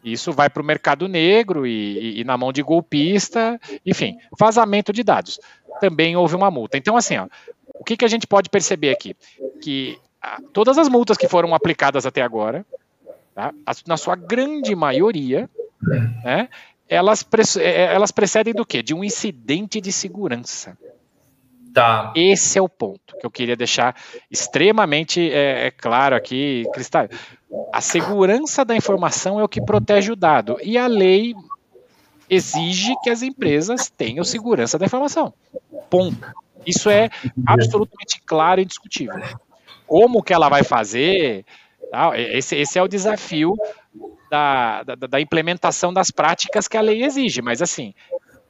Isso 0.03 0.31
vai 0.31 0.49
para 0.49 0.61
o 0.61 0.65
mercado 0.65 1.07
negro 1.07 1.67
e, 1.67 1.71
e, 1.71 2.21
e, 2.21 2.23
na 2.23 2.37
mão 2.37 2.51
de 2.53 2.61
golpista, 2.61 3.59
enfim, 3.85 4.17
vazamento 4.37 4.93
de 4.93 5.03
dados. 5.03 5.39
Também 5.79 6.15
houve 6.15 6.35
uma 6.35 6.49
multa. 6.49 6.77
Então, 6.77 6.95
assim, 6.95 7.17
ó, 7.17 7.27
o 7.73 7.83
que, 7.83 7.97
que 7.97 8.05
a 8.05 8.07
gente 8.07 8.25
pode 8.25 8.49
perceber 8.49 8.91
aqui? 8.91 9.15
Que 9.61 9.97
a, 10.21 10.35
ah, 10.35 10.41
todas 10.53 10.77
as 10.77 10.89
multas 10.89 11.17
que 11.17 11.27
foram 11.27 11.53
aplicadas 11.53 12.05
até 12.05 12.21
agora, 12.21 12.65
tá, 13.35 13.53
na 13.85 13.97
sua 13.97 14.15
grande 14.15 14.75
maioria, 14.75 15.49
né, 16.23 16.49
elas, 16.87 17.25
é, 17.57 17.63
é, 17.63 17.93
elas 17.93 18.11
precedem 18.11 18.53
do 18.53 18.65
quê? 18.65 18.81
De 18.81 18.93
um 18.93 19.03
incidente 19.03 19.79
de 19.79 19.91
segurança. 19.91 20.77
Tá. 21.73 22.11
Esse 22.15 22.57
é 22.57 22.61
o 22.61 22.69
ponto 22.69 23.15
que 23.19 23.25
eu 23.25 23.31
queria 23.31 23.55
deixar 23.55 23.95
extremamente 24.29 25.31
é, 25.31 25.67
é 25.67 25.71
claro 25.71 26.15
aqui, 26.15 26.63
Cristal. 26.73 27.07
A 27.73 27.81
segurança 27.81 28.65
da 28.65 28.75
informação 28.75 29.39
é 29.39 29.43
o 29.43 29.47
que 29.47 29.61
protege 29.61 30.11
o 30.11 30.15
dado. 30.15 30.57
E 30.63 30.77
a 30.77 30.87
lei 30.87 31.33
exige 32.29 32.93
que 33.03 33.09
as 33.09 33.21
empresas 33.21 33.89
tenham 33.89 34.23
segurança 34.23 34.77
da 34.77 34.85
informação. 34.85 35.33
Ponto. 35.89 36.31
Isso 36.65 36.89
é 36.89 37.09
absolutamente 37.45 38.21
claro 38.25 38.61
e 38.61 38.63
indiscutível. 38.63 39.19
Como 39.87 40.21
que 40.21 40.33
ela 40.33 40.49
vai 40.49 40.63
fazer? 40.63 41.45
Esse, 42.15 42.55
esse 42.55 42.77
é 42.77 42.83
o 42.83 42.87
desafio 42.87 43.55
da, 44.29 44.83
da, 44.83 44.95
da, 44.95 45.19
implementação 45.19 45.91
das 45.91 46.11
práticas 46.11 46.67
que 46.67 46.77
a 46.77 46.81
lei 46.81 47.03
exige. 47.03 47.41
Mas 47.41 47.61
assim, 47.61 47.93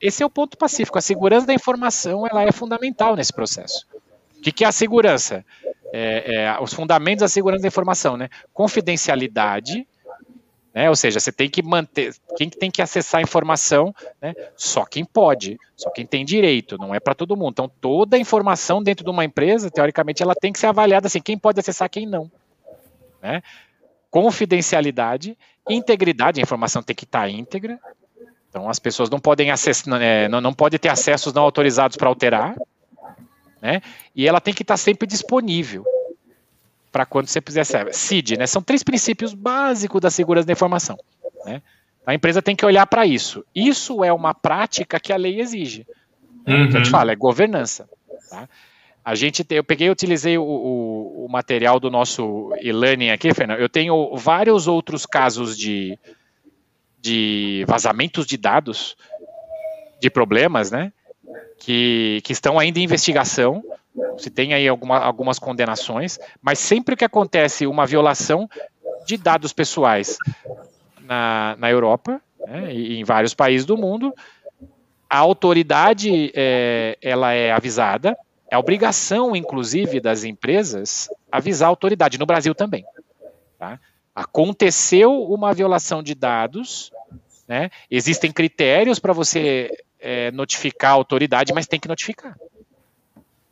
esse 0.01 0.23
é 0.23 0.25
o 0.25 0.29
ponto 0.29 0.57
pacífico. 0.57 0.97
A 0.97 1.01
segurança 1.01 1.47
da 1.47 1.53
informação 1.53 2.25
ela 2.25 2.43
é 2.43 2.51
fundamental 2.51 3.15
nesse 3.15 3.33
processo. 3.33 3.85
O 4.37 4.41
que, 4.41 4.51
que 4.51 4.63
é 4.63 4.67
a 4.67 4.71
segurança? 4.71 5.45
É, 5.91 6.35
é, 6.35 6.61
os 6.61 6.73
fundamentos 6.73 7.21
da 7.21 7.27
segurança 7.27 7.61
da 7.61 7.67
informação, 7.67 8.15
né? 8.15 8.29
Confidencialidade, 8.53 9.85
né? 10.73 10.89
Ou 10.89 10.95
seja, 10.95 11.19
você 11.19 11.31
tem 11.31 11.49
que 11.49 11.61
manter, 11.61 12.13
quem 12.37 12.49
tem 12.49 12.71
que 12.71 12.81
acessar 12.81 13.19
a 13.19 13.21
informação, 13.21 13.93
né? 14.21 14.33
Só 14.55 14.85
quem 14.85 15.03
pode, 15.03 15.59
só 15.75 15.89
quem 15.89 16.05
tem 16.05 16.23
direito, 16.23 16.77
não 16.77 16.93
é 16.93 16.99
para 16.99 17.15
todo 17.15 17.35
mundo. 17.35 17.51
Então, 17.51 17.71
toda 17.81 18.15
a 18.15 18.19
informação 18.19 18.81
dentro 18.81 19.03
de 19.03 19.09
uma 19.09 19.25
empresa, 19.25 19.69
teoricamente, 19.69 20.23
ela 20.23 20.35
tem 20.35 20.53
que 20.53 20.59
ser 20.59 20.67
avaliada 20.67 21.07
assim, 21.07 21.21
quem 21.21 21.37
pode 21.37 21.59
acessar, 21.59 21.89
quem 21.89 22.05
não, 22.05 22.31
né? 23.21 23.41
Confidencialidade, 24.09 25.37
integridade, 25.67 26.39
a 26.39 26.43
informação 26.43 26.81
tem 26.81 26.95
que 26.95 27.03
estar 27.03 27.21
tá 27.21 27.29
íntegra, 27.29 27.79
então 28.49 28.69
as 28.69 28.79
pessoas 28.79 29.09
não 29.09 29.19
podem 29.19 29.51
acessar, 29.51 30.01
é, 30.01 30.27
não, 30.27 30.41
não 30.41 30.53
podem 30.53 30.79
ter 30.79 30.89
acessos 30.89 31.33
não 31.33 31.43
autorizados 31.43 31.95
para 31.95 32.09
alterar, 32.09 32.55
né? 33.61 33.81
E 34.15 34.27
ela 34.27 34.41
tem 34.41 34.53
que 34.53 34.63
estar 34.63 34.77
sempre 34.77 35.07
disponível 35.07 35.85
para 36.91 37.05
quando 37.05 37.27
você 37.27 37.39
fizer 37.39 37.63
CID, 37.93 38.37
né? 38.37 38.47
São 38.47 38.61
três 38.61 38.83
princípios 38.83 39.33
básicos 39.33 40.01
da 40.01 40.09
segurança 40.09 40.47
da 40.47 40.53
informação, 40.53 40.97
né? 41.45 41.61
A 42.05 42.15
empresa 42.15 42.41
tem 42.41 42.55
que 42.55 42.65
olhar 42.65 42.87
para 42.87 43.05
isso. 43.05 43.45
Isso 43.53 44.03
é 44.03 44.11
uma 44.11 44.33
prática 44.33 44.99
que 44.99 45.13
a 45.13 45.17
lei 45.17 45.39
exige. 45.39 45.85
Uhum. 46.39 46.43
Que 46.43 46.51
a 46.51 46.79
gente 46.79 46.85
uhum. 46.85 46.85
fala, 46.85 47.11
é 47.11 47.15
governança. 47.15 47.87
Tá? 48.31 48.49
A 49.05 49.13
gente 49.13 49.43
tem, 49.43 49.57
eu 49.57 49.63
peguei 49.63 49.87
e 49.87 49.91
utilizei 49.91 50.35
o, 50.35 50.43
o, 50.43 51.25
o, 51.25 51.29
material 51.29 51.79
do 51.79 51.91
nosso 51.91 52.51
e-learning 52.61 53.11
aqui, 53.11 53.31
Fernando. 53.33 53.59
Eu 53.59 53.69
tenho 53.69 54.15
vários 54.15 54.67
outros 54.67 55.05
casos 55.05 55.55
de, 55.55 55.99
de 57.01 57.65
vazamentos 57.67 58.25
de 58.25 58.37
dados, 58.37 58.95
de 59.99 60.09
problemas, 60.09 60.71
né? 60.71 60.91
Que, 61.57 62.21
que 62.23 62.31
estão 62.31 62.57
ainda 62.57 62.79
em 62.79 62.83
investigação. 62.83 63.63
Se 64.17 64.29
tem 64.29 64.53
aí 64.53 64.67
alguma, 64.67 64.97
algumas 64.97 65.39
condenações, 65.39 66.19
mas 66.41 66.59
sempre 66.59 66.95
que 66.95 67.05
acontece 67.05 67.67
uma 67.67 67.85
violação 67.85 68.49
de 69.05 69.17
dados 69.17 69.51
pessoais 69.51 70.17
na, 71.01 71.55
na 71.57 71.69
Europa 71.69 72.21
né, 72.47 72.73
e 72.73 72.99
em 72.99 73.03
vários 73.03 73.33
países 73.33 73.65
do 73.65 73.77
mundo, 73.77 74.13
a 75.09 75.17
autoridade 75.17 76.31
é, 76.35 76.97
ela 77.01 77.33
é 77.33 77.51
avisada, 77.51 78.17
é 78.49 78.57
obrigação, 78.57 79.35
inclusive, 79.35 79.99
das 79.99 80.23
empresas 80.23 81.09
avisar 81.31 81.67
a 81.67 81.69
autoridade, 81.69 82.19
no 82.19 82.25
Brasil 82.25 82.53
também. 82.53 82.85
Tá? 83.57 83.79
Aconteceu 84.19 85.23
uma 85.23 85.53
violação 85.53 86.03
de 86.03 86.13
dados, 86.13 86.91
né? 87.47 87.69
existem 87.89 88.33
critérios 88.33 88.99
para 88.99 89.13
você 89.13 89.71
é, 89.97 90.29
notificar 90.31 90.91
a 90.91 90.95
autoridade, 90.95 91.53
mas 91.53 91.67
tem 91.67 91.79
que 91.79 91.87
notificar. 91.87 92.37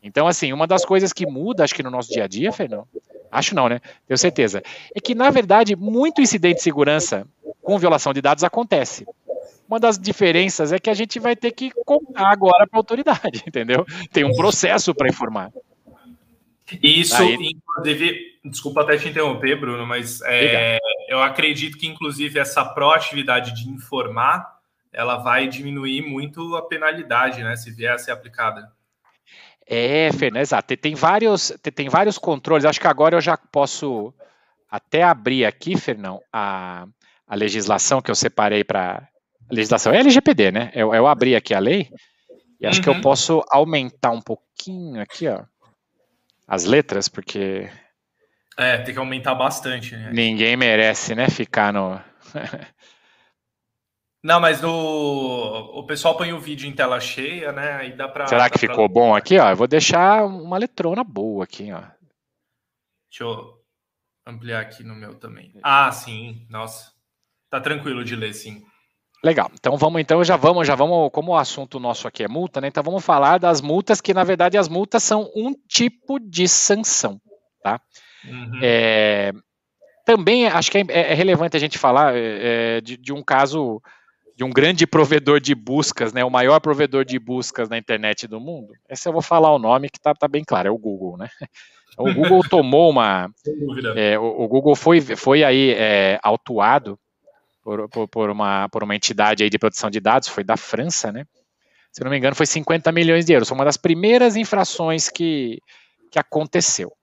Então, 0.03 0.27
assim, 0.27 0.51
uma 0.51 0.67
das 0.67 0.83
coisas 0.83 1.13
que 1.13 1.25
muda, 1.25 1.63
acho 1.63 1.73
que 1.73 1.81
no 1.81 1.89
nosso 1.89 2.11
dia 2.11 2.25
a 2.25 2.27
dia, 2.27 2.51
Fernando, 2.51 2.85
acho 3.31 3.55
não, 3.55 3.69
né? 3.69 3.79
Tenho 4.05 4.17
certeza, 4.17 4.61
é 4.93 4.99
que, 4.99 5.15
na 5.15 5.29
verdade, 5.29 5.73
muito 5.73 6.19
incidente 6.19 6.57
de 6.57 6.63
segurança 6.63 7.25
com 7.63 7.79
violação 7.79 8.11
de 8.11 8.21
dados 8.21 8.43
acontece. 8.43 9.07
Uma 9.69 9.79
das 9.79 9.97
diferenças 9.97 10.73
é 10.73 10.79
que 10.79 10.89
a 10.89 10.93
gente 10.93 11.17
vai 11.17 11.33
ter 11.33 11.51
que 11.51 11.71
contar 11.85 12.29
agora 12.29 12.67
para 12.67 12.77
a 12.77 12.81
autoridade, 12.81 13.41
entendeu? 13.47 13.85
Tem 14.11 14.25
um 14.25 14.35
processo 14.35 14.93
para 14.93 15.07
informar. 15.07 15.49
Isso, 16.83 17.15
Aí... 17.15 17.53
inclusive, 17.55 18.36
desculpa 18.49 18.81
até 18.81 18.97
te 18.97 19.09
interromper, 19.09 19.59
Bruno, 19.59 19.85
mas 19.85 20.21
é, 20.21 20.77
eu 21.07 21.21
acredito 21.21 21.77
que, 21.77 21.87
inclusive, 21.87 22.39
essa 22.39 22.63
proatividade 22.63 23.53
de 23.55 23.69
informar, 23.69 24.57
ela 24.91 25.17
vai 25.17 25.47
diminuir 25.47 26.01
muito 26.01 26.55
a 26.55 26.61
penalidade, 26.61 27.43
né, 27.43 27.55
se 27.55 27.71
vier 27.71 27.93
a 27.93 27.97
ser 27.97 28.11
aplicada. 28.11 28.71
É, 29.65 30.11
Fernando, 30.13 30.41
exato. 30.41 30.77
Tem, 30.77 30.95
vários, 30.95 31.53
tem 31.73 31.89
vários 31.89 32.17
controles. 32.17 32.65
Acho 32.65 32.79
que 32.79 32.87
agora 32.87 33.15
eu 33.15 33.21
já 33.21 33.35
posso 33.35 34.13
até 34.69 35.03
abrir 35.03 35.45
aqui, 35.45 35.77
Fernão, 35.77 36.21
a, 36.31 36.85
a 37.27 37.35
legislação 37.35 38.01
que 38.01 38.09
eu 38.09 38.15
separei 38.15 38.63
para. 38.63 39.07
Legislação 39.51 39.93
é 39.93 39.99
LGPD, 39.99 40.51
né? 40.51 40.71
Eu, 40.73 40.93
eu 40.93 41.07
abri 41.07 41.35
aqui 41.35 41.53
a 41.53 41.59
lei 41.59 41.89
e 42.59 42.65
acho 42.67 42.79
uhum. 42.79 42.83
que 42.83 42.89
eu 42.89 42.93
uhum. 42.93 43.01
posso 43.01 43.43
aumentar 43.49 44.11
um 44.11 44.21
pouquinho 44.21 45.01
aqui, 45.01 45.27
ó 45.27 45.43
as 46.47 46.63
letras, 46.63 47.09
porque. 47.09 47.69
É, 48.57 48.79
tem 48.79 48.93
que 48.93 48.99
aumentar 48.99 49.35
bastante. 49.35 49.95
Né? 49.95 50.09
Ninguém 50.11 50.57
merece, 50.57 51.13
né, 51.13 51.29
ficar 51.29 51.71
no. 51.71 52.01
Não, 54.23 54.39
mas 54.41 54.59
no... 54.59 54.69
o 54.69 55.85
pessoal 55.85 56.17
põe 56.17 56.33
o 56.33 56.39
vídeo 56.39 56.67
em 56.67 56.73
tela 56.73 56.99
cheia, 56.99 57.51
né? 57.51 57.73
Aí 57.73 57.95
dá 57.95 58.07
pra. 58.07 58.27
Será 58.27 58.49
que 58.49 58.57
ficou 58.57 58.89
pra... 58.89 58.93
bom 58.93 59.15
aqui, 59.15 59.37
ó? 59.37 59.51
Eu 59.51 59.55
vou 59.55 59.67
deixar 59.67 60.25
uma 60.25 60.57
letrona 60.57 61.03
boa 61.03 61.43
aqui, 61.43 61.71
ó. 61.71 61.81
Deixa 63.09 63.23
eu 63.23 63.53
ampliar 64.25 64.61
aqui 64.61 64.83
no 64.83 64.95
meu 64.95 65.13
também. 65.15 65.53
Ah, 65.63 65.91
sim. 65.91 66.45
Nossa. 66.49 66.91
Tá 67.49 67.61
tranquilo 67.61 68.03
de 68.03 68.15
ler, 68.15 68.33
sim. 68.33 68.65
Legal. 69.23 69.49
Então 69.53 69.77
vamos, 69.77 70.01
então 70.01 70.23
já 70.23 70.35
vamos, 70.35 70.67
já 70.67 70.75
vamos, 70.75 71.09
como 71.11 71.31
o 71.31 71.37
assunto 71.37 71.79
nosso 71.79 72.07
aqui 72.07 72.23
é 72.23 72.27
multa, 72.27 72.59
né? 72.59 72.67
Então 72.67 72.83
vamos 72.83 73.05
falar 73.05 73.37
das 73.37 73.61
multas 73.61 74.01
que 74.01 74.13
na 74.13 74.23
verdade 74.23 74.57
as 74.57 74.67
multas 74.67 75.03
são 75.03 75.31
um 75.35 75.53
tipo 75.67 76.19
de 76.19 76.47
sanção, 76.47 77.19
tá? 77.63 77.79
Uhum. 78.25 78.59
É, 78.61 79.31
também 80.05 80.47
acho 80.47 80.71
que 80.71 80.77
é, 80.77 80.85
é, 80.89 81.13
relevante 81.13 81.57
a 81.57 81.59
gente 81.59 81.77
falar 81.77 82.13
é, 82.15 82.81
de, 82.81 82.97
de, 82.97 83.11
um 83.11 83.21
caso 83.21 83.81
de 84.35 84.43
um 84.43 84.49
grande 84.49 84.87
provedor 84.87 85.39
de 85.39 85.53
buscas, 85.53 86.13
né? 86.13 86.23
O 86.23 86.29
maior 86.29 86.59
provedor 86.59 87.03
de 87.03 87.19
buscas 87.19 87.69
na 87.69 87.77
internet 87.77 88.27
do 88.27 88.39
mundo. 88.39 88.73
Esse 88.89 89.09
eu 89.09 89.13
vou 89.13 89.21
falar 89.21 89.53
o 89.53 89.59
nome 89.59 89.89
que 89.89 89.99
tá, 89.99 90.13
tá 90.13 90.27
bem 90.27 90.43
claro, 90.45 90.67
é 90.67 90.71
o 90.71 90.77
Google, 90.77 91.17
né? 91.17 91.27
O 91.97 92.13
Google 92.13 92.41
tomou 92.47 92.89
uma, 92.89 93.29
é, 93.95 94.17
o, 94.17 94.43
o, 94.43 94.47
Google 94.47 94.75
foi, 94.75 95.01
foi 95.01 95.43
aí 95.43 95.71
é, 95.71 96.19
autuado 96.21 96.97
por, 97.63 97.89
por, 97.89 98.07
por, 98.07 98.29
uma, 98.29 98.69
por 98.69 98.83
uma 98.83 98.95
entidade 98.95 99.43
aí 99.43 99.49
de 99.49 99.59
proteção 99.59 99.89
de 99.89 99.99
dados, 99.99 100.29
foi 100.29 100.43
da 100.43 100.55
França, 100.55 101.11
né? 101.11 101.25
Se 101.91 102.03
não 102.03 102.11
me 102.11 102.17
engano, 102.17 102.35
foi 102.35 102.45
50 102.45 102.91
milhões 102.91 103.25
de 103.25 103.33
euros. 103.33 103.49
Foi 103.49 103.57
uma 103.57 103.65
das 103.65 103.75
primeiras 103.75 104.35
infrações 104.35 105.09
que, 105.09 105.59
que 106.11 106.19
aconteceu, 106.19 106.93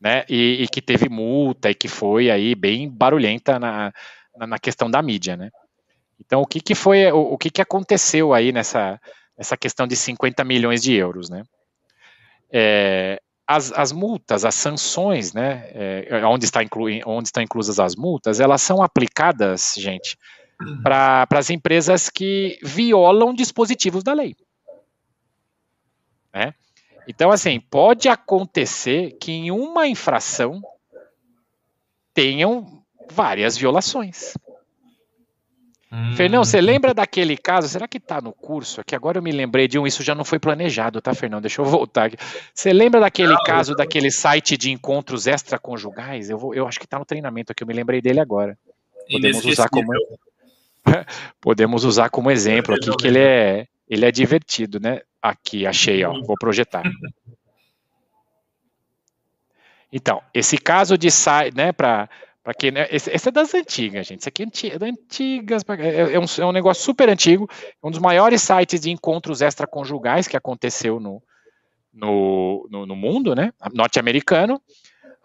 né? 0.00 0.24
E, 0.28 0.62
e 0.62 0.68
que 0.68 0.80
teve 0.80 1.08
multa 1.08 1.70
e 1.70 1.74
que 1.74 1.88
foi 1.88 2.30
aí 2.30 2.54
bem 2.54 2.88
barulhenta 2.88 3.58
na, 3.58 3.92
na, 4.36 4.46
na 4.46 4.58
questão 4.58 4.90
da 4.90 5.02
mídia, 5.02 5.36
né? 5.36 5.50
Então, 6.18 6.40
o 6.40 6.46
que, 6.46 6.60
que 6.60 6.74
foi, 6.74 7.10
o, 7.12 7.34
o 7.34 7.38
que, 7.38 7.50
que 7.50 7.60
aconteceu 7.60 8.32
aí 8.32 8.52
nessa, 8.52 9.00
nessa 9.36 9.56
questão 9.56 9.86
de 9.86 9.96
50 9.96 10.44
milhões 10.44 10.82
de 10.82 10.94
euros, 10.94 11.28
né? 11.28 11.42
É, 12.50 13.20
as, 13.46 13.72
as 13.72 13.92
multas, 13.92 14.44
as 14.44 14.54
sanções, 14.54 15.32
né, 15.32 15.68
é, 15.72 16.24
onde, 16.26 16.44
está 16.44 16.62
inclu, 16.62 16.86
onde 17.06 17.28
estão 17.28 17.42
inclusas 17.42 17.78
as 17.78 17.94
multas, 17.94 18.40
elas 18.40 18.60
são 18.60 18.82
aplicadas, 18.82 19.74
gente, 19.76 20.18
para 20.82 21.26
as 21.30 21.50
empresas 21.50 22.10
que 22.10 22.58
violam 22.62 23.32
dispositivos 23.32 24.02
da 24.02 24.12
lei. 24.12 24.34
Né? 26.34 26.54
Então, 27.08 27.30
assim, 27.30 27.60
pode 27.60 28.08
acontecer 28.08 29.16
que 29.20 29.32
em 29.32 29.50
uma 29.50 29.86
infração 29.86 30.60
tenham 32.12 32.82
várias 33.10 33.56
violações. 33.56 34.34
Hum. 35.92 36.16
Fernão, 36.16 36.44
você 36.44 36.60
lembra 36.60 36.92
daquele 36.92 37.36
caso? 37.36 37.68
Será 37.68 37.86
que 37.86 37.98
está 37.98 38.20
no 38.20 38.32
curso? 38.32 38.80
Aqui 38.80 38.94
agora 38.94 39.18
eu 39.18 39.22
me 39.22 39.30
lembrei 39.30 39.68
de 39.68 39.78
um, 39.78 39.86
isso 39.86 40.02
já 40.02 40.14
não 40.14 40.24
foi 40.24 40.38
planejado, 40.38 41.00
tá, 41.00 41.14
Fernão? 41.14 41.40
Deixa 41.40 41.60
eu 41.60 41.64
voltar 41.64 42.06
aqui. 42.06 42.16
Você 42.52 42.72
lembra 42.72 43.00
daquele 43.00 43.32
não, 43.32 43.42
caso, 43.44 43.74
daquele 43.74 44.10
site 44.10 44.56
de 44.56 44.72
encontros 44.72 45.26
extraconjugais? 45.26 46.28
Eu, 46.28 46.38
vou, 46.38 46.54
eu 46.54 46.66
acho 46.66 46.80
que 46.80 46.86
está 46.86 46.98
no 46.98 47.04
treinamento 47.04 47.52
aqui, 47.52 47.62
eu 47.62 47.66
me 47.66 47.74
lembrei 47.74 48.02
dele 48.02 48.18
agora. 48.18 48.58
Podemos 49.10 49.44
usar 49.44 49.68
como 49.68 49.92
podemos 51.40 51.84
usar 51.84 52.10
como 52.10 52.30
exemplo 52.30 52.74
aqui 52.74 52.94
que 52.96 53.06
ele 53.06 53.20
é 53.20 53.66
ele 53.88 54.04
é 54.04 54.10
divertido, 54.10 54.80
né? 54.80 55.00
Aqui 55.28 55.66
achei, 55.66 56.04
ó, 56.04 56.12
vou 56.22 56.36
projetar. 56.38 56.84
Então, 59.92 60.22
esse 60.32 60.56
caso 60.56 60.96
de 60.96 61.10
site, 61.10 61.56
né, 61.56 61.72
para 61.72 62.08
para 62.44 62.54
quem, 62.54 62.70
né, 62.70 62.86
esse, 62.92 63.10
esse, 63.10 63.28
é 63.28 63.32
das 63.32 63.52
antigas, 63.54 64.06
gente. 64.06 64.20
Isso 64.20 64.28
aqui 64.28 64.44
é, 64.44 64.68
é 64.68 64.88
antigas, 64.88 65.64
é, 65.68 66.14
é, 66.14 66.20
um, 66.20 66.24
é 66.38 66.46
um 66.46 66.52
negócio 66.52 66.84
super 66.84 67.08
antigo, 67.08 67.50
um 67.82 67.90
dos 67.90 67.98
maiores 67.98 68.40
sites 68.40 68.82
de 68.82 68.88
encontros 68.88 69.40
extraconjugais 69.40 70.28
que 70.28 70.36
aconteceu 70.36 71.00
no, 71.00 71.20
no, 71.92 72.68
no, 72.70 72.86
no 72.86 72.94
mundo, 72.94 73.34
né, 73.34 73.52
norte-americano, 73.74 74.62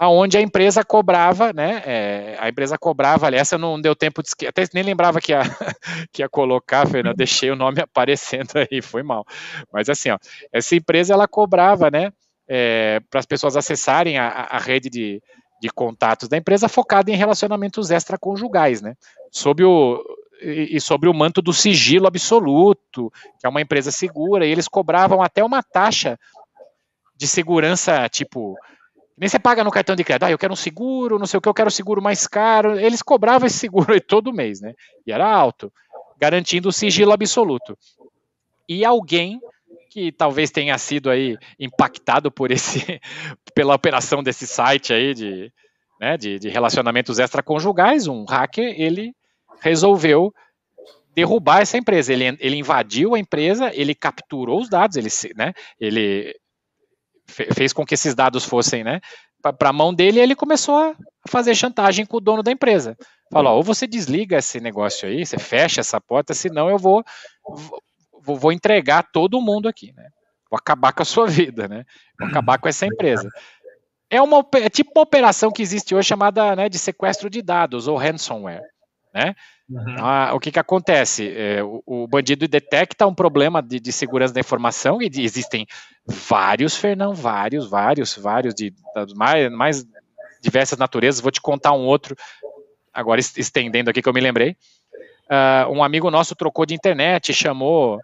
aonde 0.01 0.35
a 0.35 0.41
empresa 0.41 0.83
cobrava, 0.83 1.53
né? 1.53 1.83
É, 1.85 2.35
a 2.39 2.49
empresa 2.49 2.75
cobrava, 2.75 3.27
aliás, 3.27 3.51
não 3.51 3.79
deu 3.79 3.95
tempo 3.95 4.23
de 4.23 4.47
até 4.47 4.63
nem 4.73 4.81
lembrava 4.81 5.21
que 5.21 5.31
ia, 5.31 5.41
que 6.11 6.23
ia 6.23 6.27
colocar, 6.27 6.87
Fernando, 6.87 7.15
deixei 7.15 7.51
o 7.51 7.55
nome 7.55 7.81
aparecendo 7.85 8.49
aí, 8.55 8.81
foi 8.81 9.03
mal. 9.03 9.23
Mas 9.71 9.89
assim, 9.89 10.09
ó, 10.09 10.17
essa 10.51 10.75
empresa 10.75 11.13
ela 11.13 11.27
cobrava, 11.27 11.91
né? 11.91 12.11
É, 12.47 12.99
para 13.11 13.19
as 13.19 13.27
pessoas 13.27 13.55
acessarem 13.55 14.17
a, 14.17 14.27
a 14.27 14.57
rede 14.57 14.89
de, 14.89 15.21
de 15.61 15.69
contatos 15.69 16.27
da 16.27 16.35
empresa 16.35 16.67
focada 16.67 17.11
em 17.11 17.15
relacionamentos 17.15 17.91
extraconjugais, 17.91 18.81
né? 18.81 18.95
O 19.55 20.03
e 20.43 20.81
sobre 20.81 21.07
o 21.07 21.13
manto 21.13 21.39
do 21.39 21.53
sigilo 21.53 22.07
absoluto, 22.07 23.13
que 23.39 23.45
é 23.45 23.49
uma 23.49 23.61
empresa 23.61 23.91
segura, 23.91 24.43
e 24.43 24.49
eles 24.49 24.67
cobravam 24.67 25.21
até 25.21 25.43
uma 25.43 25.61
taxa 25.61 26.19
de 27.15 27.27
segurança, 27.27 28.09
tipo, 28.09 28.57
nem 29.17 29.29
você 29.29 29.39
paga 29.39 29.63
no 29.63 29.71
cartão 29.71 29.95
de 29.95 30.03
crédito, 30.03 30.23
ah, 30.23 30.31
eu 30.31 30.37
quero 30.37 30.53
um 30.53 30.55
seguro, 30.55 31.19
não 31.19 31.25
sei 31.25 31.37
o 31.37 31.41
que, 31.41 31.49
eu 31.49 31.53
quero 31.53 31.67
um 31.67 31.71
seguro 31.71 32.01
mais 32.01 32.27
caro. 32.27 32.79
Eles 32.79 33.01
cobravam 33.01 33.47
esse 33.47 33.59
seguro 33.59 33.93
aí 33.93 34.01
todo 34.01 34.33
mês, 34.33 34.61
né? 34.61 34.73
E 35.05 35.11
era 35.11 35.27
alto, 35.27 35.71
garantindo 36.19 36.69
o 36.69 36.73
sigilo 36.73 37.11
absoluto. 37.11 37.77
E 38.67 38.85
alguém 38.85 39.39
que 39.91 40.09
talvez 40.11 40.49
tenha 40.49 40.77
sido 40.77 41.09
aí 41.09 41.37
impactado 41.59 42.31
por 42.31 42.49
esse, 42.49 42.79
pela 43.53 43.75
operação 43.75 44.23
desse 44.23 44.47
site 44.47 44.93
aí 44.93 45.13
de, 45.13 45.51
né, 45.99 46.17
de, 46.17 46.39
de 46.39 46.47
relacionamentos 46.47 47.19
extraconjugais, 47.19 48.07
um 48.07 48.23
hacker, 48.23 48.73
ele 48.79 49.13
resolveu 49.59 50.33
derrubar 51.13 51.61
essa 51.61 51.77
empresa. 51.77 52.13
Ele, 52.13 52.37
ele 52.39 52.55
invadiu 52.55 53.13
a 53.13 53.19
empresa, 53.19 53.69
ele 53.73 53.93
capturou 53.93 54.61
os 54.61 54.69
dados, 54.69 54.95
ele, 54.95 55.09
né, 55.35 55.53
ele 55.79 56.33
fez 57.31 57.73
com 57.73 57.85
que 57.85 57.93
esses 57.93 58.13
dados 58.13 58.43
fossem, 58.45 58.83
né, 58.83 58.99
para 59.41 59.69
a 59.69 59.73
mão 59.73 59.93
dele, 59.93 60.19
e 60.19 60.21
ele 60.21 60.35
começou 60.35 60.77
a 60.77 60.95
fazer 61.27 61.55
chantagem 61.55 62.05
com 62.05 62.17
o 62.17 62.21
dono 62.21 62.43
da 62.43 62.51
empresa. 62.51 62.95
Falou, 63.31 63.57
ou 63.57 63.63
você 63.63 63.87
desliga 63.87 64.37
esse 64.37 64.59
negócio 64.59 65.07
aí, 65.07 65.25
você 65.25 65.39
fecha 65.39 65.81
essa 65.81 65.99
porta, 66.01 66.33
senão 66.33 66.69
eu 66.69 66.77
vou, 66.77 67.03
vou, 68.21 68.35
vou 68.35 68.51
entregar 68.51 69.09
todo 69.11 69.41
mundo 69.41 69.67
aqui, 69.69 69.93
né? 69.95 70.07
Vou 70.49 70.57
acabar 70.57 70.91
com 70.91 71.01
a 71.01 71.05
sua 71.05 71.25
vida, 71.27 71.67
né? 71.67 71.85
Vou 72.19 72.27
acabar 72.27 72.59
com 72.59 72.67
essa 72.67 72.85
empresa. 72.85 73.29
É, 74.09 74.21
uma, 74.21 74.45
é 74.55 74.69
tipo 74.69 74.91
uma 74.93 75.03
operação 75.03 75.49
que 75.49 75.61
existe 75.61 75.95
hoje 75.95 76.09
chamada 76.09 76.53
né, 76.53 76.67
de 76.67 76.77
sequestro 76.77 77.29
de 77.29 77.41
dados, 77.41 77.87
ou 77.87 77.97
ransomware, 77.97 78.61
né? 79.13 79.33
Uhum. 79.71 79.95
Ah, 79.99 80.31
o 80.33 80.39
que, 80.39 80.51
que 80.51 80.59
acontece? 80.59 81.33
É, 81.33 81.63
o, 81.63 81.81
o, 81.85 82.07
bandido 82.07 82.45
detecta 82.45 83.07
um 83.07 83.15
problema 83.15 83.61
de, 83.61 83.79
de, 83.79 83.93
segurança 83.93 84.33
da 84.33 84.41
informação 84.41 85.01
e 85.01 85.09
de, 85.09 85.23
existem 85.23 85.65
vários, 86.05 86.75
Fernão, 86.75 87.13
vários, 87.13 87.69
vários, 87.69 88.17
vários, 88.17 88.53
de, 88.53 88.71
de 88.71 89.15
mais, 89.15 89.49
mais 89.49 89.85
diversas 90.41 90.77
naturezas. 90.77 91.21
Vou 91.21 91.31
te 91.31 91.39
contar 91.39 91.71
um 91.71 91.85
outro, 91.85 92.17
agora 92.93 93.21
estendendo 93.21 93.89
aqui 93.89 94.01
que 94.01 94.09
eu 94.09 94.13
me 94.13 94.19
lembrei. 94.19 94.57
Uh, 95.29 95.71
um 95.71 95.81
amigo 95.81 96.11
nosso 96.11 96.35
trocou 96.35 96.65
de 96.65 96.73
internet, 96.73 97.33
chamou 97.33 97.97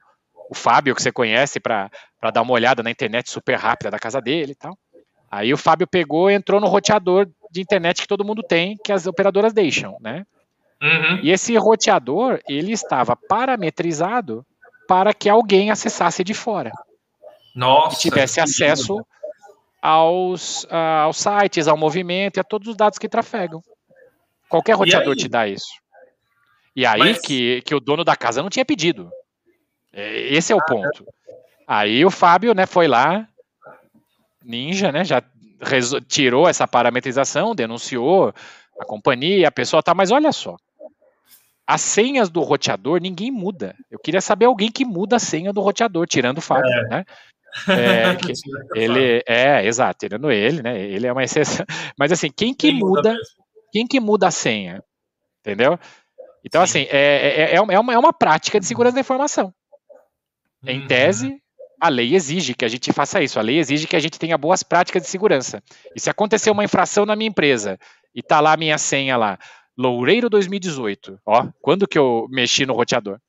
o 0.49 0.55
Fábio, 0.55 0.95
que 0.95 1.01
você 1.01 1.11
conhece, 1.11 1.59
para 1.59 1.91
dar 2.33 2.43
uma 2.43 2.53
olhada 2.53 2.81
na 2.81 2.89
internet 2.89 3.29
super 3.29 3.57
rápida 3.57 3.91
da 3.91 3.99
casa 3.99 4.21
dele 4.21 4.53
e 4.53 4.55
tal. 4.55 4.77
Aí 5.29 5.53
o 5.53 5.57
Fábio 5.57 5.85
pegou 5.85 6.31
e 6.31 6.33
entrou 6.33 6.61
no 6.61 6.67
roteador 6.67 7.27
de 7.51 7.59
internet 7.59 8.01
que 8.01 8.07
todo 8.07 8.23
mundo 8.23 8.41
tem, 8.41 8.77
que 8.81 8.93
as 8.93 9.05
operadoras 9.05 9.51
deixam, 9.51 9.97
né? 9.99 10.25
Uhum. 10.81 11.19
E 11.23 11.31
esse 11.31 11.55
roteador, 11.57 12.39
ele 12.47 12.71
estava 12.71 13.15
parametrizado 13.15 14.45
para 14.87 15.13
que 15.13 15.29
alguém 15.29 15.71
acessasse 15.71 16.23
de 16.23 16.33
fora. 16.33 16.71
Nossa. 17.55 17.97
E 17.97 17.99
tivesse 17.99 18.39
acesso 18.39 19.05
aos, 19.81 20.63
uh, 20.65 21.03
aos 21.03 21.17
sites, 21.17 21.67
ao 21.67 21.77
movimento 21.77 22.37
e 22.37 22.39
a 22.39 22.43
todos 22.43 22.67
os 22.67 22.75
dados 22.75 22.99
que 22.99 23.09
trafegam. 23.09 23.61
Qualquer 24.47 24.75
roteador 24.75 25.15
te 25.15 25.27
dá 25.27 25.47
isso. 25.47 25.67
E 26.75 26.85
aí 26.85 26.99
Mas... 26.99 27.19
que, 27.19 27.61
que 27.63 27.73
o 27.73 27.79
dono 27.79 28.03
da 28.03 28.15
casa 28.15 28.41
não 28.41 28.49
tinha 28.49 28.63
pedido. 28.63 29.09
É, 29.91 30.33
esse 30.33 30.53
é 30.53 30.55
o 30.55 30.63
ponto. 30.63 31.05
Aí 31.67 32.05
o 32.05 32.11
Fábio, 32.11 32.53
né, 32.53 32.65
foi 32.65 32.87
lá, 32.87 33.27
ninja, 34.43 34.91
né, 34.91 35.03
já 35.03 35.21
tirou 36.07 36.47
essa 36.47 36.67
parametrização, 36.67 37.55
denunciou 37.55 38.33
a 38.79 38.85
companhia, 38.85 39.47
a 39.47 39.51
pessoa 39.51 39.81
tá, 39.81 39.93
mas 39.93 40.11
olha 40.11 40.31
só, 40.31 40.55
as 41.67 41.81
senhas 41.81 42.29
do 42.29 42.41
roteador 42.41 43.01
ninguém 43.01 43.29
muda. 43.29 43.75
Eu 43.91 43.99
queria 43.99 44.21
saber 44.21 44.45
alguém 44.45 44.71
que 44.71 44.85
muda 44.85 45.17
a 45.17 45.19
senha 45.19 45.51
do 45.51 45.59
roteador, 45.59 46.07
tirando 46.07 46.37
o 46.37 46.41
Fábio, 46.41 46.71
é. 46.71 46.87
né? 46.89 47.05
É, 47.67 48.13
que, 48.15 48.33
ele 48.75 49.23
é, 49.25 49.65
exato, 49.65 49.97
tirando 49.99 50.29
ele, 50.29 50.61
né? 50.61 50.79
Ele 50.79 51.07
é 51.07 51.11
uma 51.11 51.23
exceção. 51.23 51.65
Mas 51.97 52.11
assim, 52.11 52.29
quem 52.29 52.53
que 52.53 52.69
quem 52.69 52.79
muda, 52.79 53.13
muda 53.13 53.19
quem 53.71 53.87
que 53.87 53.99
muda 53.99 54.27
a 54.27 54.31
senha? 54.31 54.83
Entendeu? 55.39 55.79
Então, 56.45 56.65
Sim. 56.67 56.81
assim, 56.81 56.89
é, 56.91 57.53
é, 57.53 57.55
é, 57.55 57.61
uma, 57.79 57.93
é 57.93 57.97
uma 57.97 58.13
prática 58.13 58.59
de 58.59 58.65
segurança 58.65 58.95
da 58.95 59.01
informação. 59.01 59.51
Em 60.67 60.81
uhum. 60.81 60.87
tese, 60.87 61.41
a 61.81 61.89
lei 61.89 62.15
exige 62.15 62.53
que 62.53 62.65
a 62.65 62.67
gente 62.67 62.93
faça 62.93 63.23
isso. 63.23 63.39
A 63.39 63.41
lei 63.41 63.57
exige 63.57 63.87
que 63.87 63.95
a 63.95 63.99
gente 63.99 64.19
tenha 64.19 64.37
boas 64.37 64.61
práticas 64.61 65.01
de 65.01 65.07
segurança. 65.07 65.63
E 65.95 65.99
se 65.99 66.09
acontecer 66.09 66.51
uma 66.51 66.63
infração 66.63 67.05
na 67.05 67.15
minha 67.15 67.29
empresa 67.29 67.79
e 68.13 68.21
tá 68.21 68.39
lá 68.39 68.53
a 68.53 68.57
minha 68.57 68.77
senha 68.77 69.17
lá, 69.17 69.39
Loureiro 69.77 70.29
2018. 70.29 71.19
Ó, 71.25 71.47
quando 71.61 71.87
que 71.87 71.97
eu 71.97 72.27
mexi 72.29 72.65
no 72.65 72.73
roteador? 72.73 73.19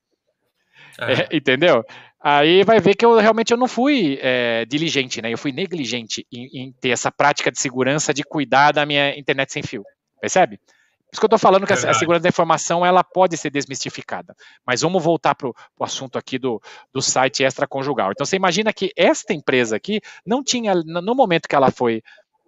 É. 0.98 1.12
É, 1.12 1.28
entendeu? 1.36 1.84
Aí 2.20 2.64
vai 2.64 2.80
ver 2.80 2.96
que 2.96 3.04
eu 3.04 3.16
realmente 3.18 3.52
eu 3.52 3.56
não 3.56 3.68
fui 3.68 4.18
é, 4.20 4.64
diligente, 4.64 5.22
né? 5.22 5.32
Eu 5.32 5.38
fui 5.38 5.52
negligente 5.52 6.26
em, 6.32 6.48
em, 6.52 6.72
ter 6.80 6.90
essa 6.90 7.12
prática 7.12 7.52
de 7.52 7.60
segurança 7.60 8.12
de 8.12 8.24
cuidar 8.24 8.72
da 8.72 8.84
minha 8.84 9.16
internet 9.16 9.52
sem 9.52 9.62
fio. 9.62 9.84
Percebe? 10.20 10.56
Por 10.56 11.14
isso 11.14 11.20
que 11.20 11.24
eu 11.24 11.28
estou 11.28 11.38
falando 11.38 11.66
que 11.66 11.72
a, 11.72 11.76
a, 11.76 11.94
segurança 11.94 12.24
da 12.24 12.28
informação 12.28 12.84
ela 12.84 13.04
pode 13.04 13.36
ser 13.36 13.50
desmistificada. 13.50 14.34
Mas 14.66 14.82
vamos 14.82 15.02
voltar 15.02 15.34
para 15.34 15.48
o 15.48 15.54
assunto 15.80 16.18
aqui 16.18 16.38
do, 16.38 16.60
do 16.92 17.00
site 17.00 17.44
extraconjugal. 17.44 18.10
Então 18.10 18.26
você 18.26 18.36
imagina 18.36 18.72
que 18.72 18.90
esta 18.96 19.32
empresa 19.32 19.76
aqui 19.76 20.00
não 20.26 20.42
tinha, 20.42 20.74
no 20.74 21.14
momento 21.14 21.48
que 21.48 21.54
ela 21.54 21.70
foi 21.70 22.02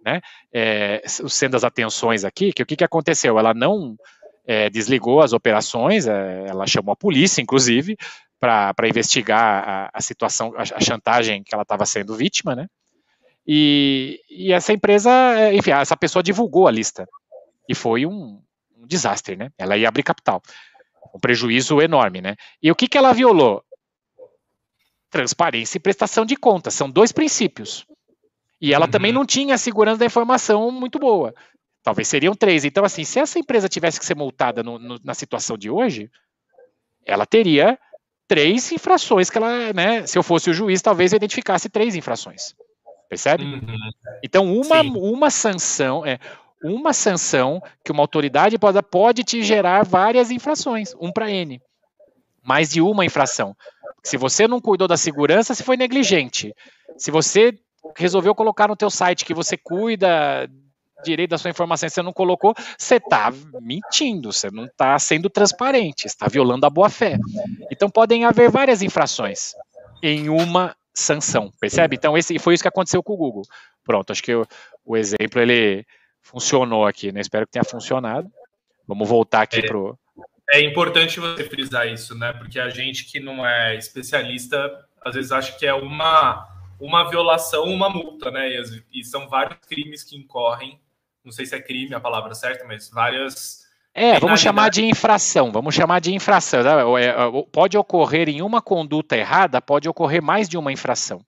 né? 0.05 0.21
É, 0.53 1.01
sendo 1.05 1.55
as 1.55 1.63
atenções 1.63 2.23
aqui, 2.23 2.51
que 2.51 2.63
o 2.63 2.65
que, 2.65 2.75
que 2.75 2.83
aconteceu? 2.83 3.37
Ela 3.37 3.53
não 3.53 3.95
é, 4.45 4.69
desligou 4.69 5.21
as 5.21 5.33
operações, 5.33 6.07
é, 6.07 6.45
ela 6.47 6.65
chamou 6.65 6.93
a 6.93 6.95
polícia, 6.95 7.41
inclusive, 7.41 7.97
para 8.39 8.87
investigar 8.87 9.63
a, 9.67 9.89
a, 9.93 10.01
situação, 10.01 10.53
a, 10.55 10.61
a, 10.61 10.81
chantagem 10.81 11.43
que 11.43 11.53
ela 11.53 11.61
estava 11.61 11.85
sendo 11.85 12.15
vítima, 12.15 12.55
né? 12.55 12.67
E, 13.45 14.19
e, 14.29 14.51
essa 14.51 14.73
empresa, 14.73 15.11
é, 15.11 15.53
enfim, 15.55 15.71
essa 15.71 15.95
pessoa 15.95 16.23
divulgou 16.23 16.67
a 16.67 16.71
lista. 16.71 17.07
E 17.69 17.75
foi 17.75 18.05
um, 18.05 18.41
um 18.77 18.87
desastre, 18.87 19.35
né? 19.35 19.51
Ela 19.57 19.77
ia 19.77 19.87
abrir 19.87 20.03
capital. 20.03 20.41
Um 21.13 21.19
prejuízo 21.19 21.81
enorme, 21.81 22.21
né? 22.21 22.35
E 22.61 22.71
o 22.71 22.75
que, 22.75 22.87
que 22.87 22.97
ela 22.97 23.13
violou? 23.13 23.63
Transparência 25.09 25.77
e 25.77 25.81
prestação 25.81 26.25
de 26.25 26.35
contas. 26.35 26.73
São 26.73 26.89
dois 26.89 27.11
princípios. 27.11 27.85
E 28.61 28.73
ela 28.73 28.85
uhum. 28.85 28.91
também 28.91 29.11
não 29.11 29.25
tinha 29.25 29.55
a 29.55 29.57
segurança 29.57 29.97
da 29.97 30.05
informação 30.05 30.69
muito 30.69 30.99
boa. 30.99 31.33
Talvez 31.83 32.07
seriam 32.07 32.35
três. 32.35 32.63
Então, 32.63 32.85
assim, 32.85 33.03
se 33.03 33.19
essa 33.19 33.39
empresa 33.39 33.67
tivesse 33.67 33.99
que 33.99 34.05
ser 34.05 34.15
multada 34.15 34.61
no, 34.61 34.77
no, 34.77 34.99
na 35.03 35.15
situação 35.15 35.57
de 35.57 35.69
hoje, 35.69 36.11
ela 37.05 37.25
teria 37.25 37.79
três 38.27 38.71
infrações 38.71 39.29
que 39.29 39.37
ela, 39.37 39.73
né? 39.73 40.05
Se 40.05 40.17
eu 40.17 40.21
fosse 40.21 40.49
o 40.49 40.53
juiz, 40.53 40.81
talvez 40.81 41.11
eu 41.11 41.17
identificasse 41.17 41.69
três 41.69 41.95
infrações. 41.95 42.55
Percebe? 43.09 43.43
Uhum. 43.43 43.77
Então, 44.23 44.45
uma, 44.55 44.81
uma 44.81 45.29
sanção, 45.31 46.05
é, 46.05 46.19
uma 46.63 46.93
sanção 46.93 47.61
que 47.83 47.91
uma 47.91 48.03
autoridade 48.03 48.57
pode, 48.59 48.81
pode 48.83 49.23
te 49.23 49.41
gerar 49.43 49.83
várias 49.83 50.29
infrações, 50.29 50.93
um 51.01 51.11
para 51.11 51.31
N. 51.31 51.59
Mais 52.43 52.69
de 52.69 52.79
uma 52.79 53.03
infração. 53.03 53.55
Se 54.03 54.17
você 54.17 54.47
não 54.47 54.61
cuidou 54.61 54.87
da 54.87 54.97
segurança, 54.97 55.53
se 55.53 55.63
foi 55.63 55.75
negligente. 55.75 56.55
Se 56.97 57.11
você 57.11 57.59
resolveu 57.97 58.35
colocar 58.35 58.67
no 58.67 58.75
teu 58.75 58.89
site 58.89 59.25
que 59.25 59.33
você 59.33 59.57
cuida 59.57 60.49
direito 61.03 61.31
da 61.31 61.37
sua 61.37 61.49
informação 61.49 61.87
e 61.87 61.89
você 61.89 62.01
não 62.01 62.13
colocou, 62.13 62.53
você 62.77 62.95
está 62.95 63.31
mentindo, 63.59 64.31
você 64.31 64.49
não 64.51 64.65
está 64.65 64.97
sendo 64.99 65.29
transparente, 65.29 66.05
está 66.05 66.27
violando 66.27 66.65
a 66.65 66.69
boa-fé. 66.69 67.17
Então 67.71 67.89
podem 67.89 68.23
haver 68.25 68.49
várias 68.49 68.81
infrações 68.81 69.53
em 70.01 70.29
uma 70.29 70.75
sanção, 70.93 71.51
percebe? 71.59 71.95
Então 71.95 72.17
esse 72.17 72.37
foi 72.37 72.53
isso 72.53 72.63
que 72.63 72.67
aconteceu 72.67 73.01
com 73.01 73.13
o 73.13 73.17
Google. 73.17 73.43
Pronto, 73.83 74.11
acho 74.11 74.21
que 74.21 74.35
o, 74.35 74.45
o 74.85 74.95
exemplo 74.95 75.41
ele 75.41 75.85
funcionou 76.21 76.85
aqui, 76.85 77.11
né? 77.11 77.19
Espero 77.19 77.45
que 77.45 77.53
tenha 77.53 77.63
funcionado. 77.63 78.29
Vamos 78.87 79.07
voltar 79.07 79.41
aqui 79.41 79.59
é, 79.59 79.65
pro. 79.65 79.97
É 80.51 80.61
importante 80.61 81.19
você 81.19 81.43
frisar 81.45 81.87
isso, 81.87 82.15
né? 82.15 82.33
Porque 82.33 82.59
a 82.59 82.69
gente 82.69 83.05
que 83.05 83.19
não 83.19 83.45
é 83.45 83.75
especialista 83.75 84.71
às 85.03 85.15
vezes 85.15 85.31
acha 85.31 85.57
que 85.57 85.65
é 85.65 85.73
uma 85.73 86.47
uma 86.81 87.07
violação, 87.09 87.63
uma 87.65 87.89
multa, 87.89 88.31
né? 88.31 88.49
E, 88.49 88.99
e, 88.99 89.03
são 89.03 89.29
vários 89.29 89.59
crimes 89.67 90.03
que 90.03 90.17
incorrem. 90.17 90.79
Não 91.23 91.31
sei 91.31 91.45
se 91.45 91.55
é 91.55 91.61
crime 91.61 91.93
a 91.93 91.99
palavra 91.99 92.33
certa, 92.33 92.65
mas 92.65 92.89
várias. 92.89 93.61
É, 93.93 94.19
vamos 94.19 94.39
chamar 94.39 94.69
de 94.69 94.83
infração. 94.83 95.51
Vamos 95.51 95.75
chamar 95.75 95.99
de 95.99 96.13
infração. 96.13 96.63
Né? 96.63 97.03
É, 97.03 97.13
pode 97.51 97.77
ocorrer 97.77 98.27
em 98.27 98.41
uma 98.41 98.61
conduta 98.61 99.15
errada, 99.15 99.61
pode 99.61 99.87
ocorrer 99.87 100.21
mais 100.21 100.49
de 100.49 100.57
uma 100.57 100.71
infração. 100.71 101.23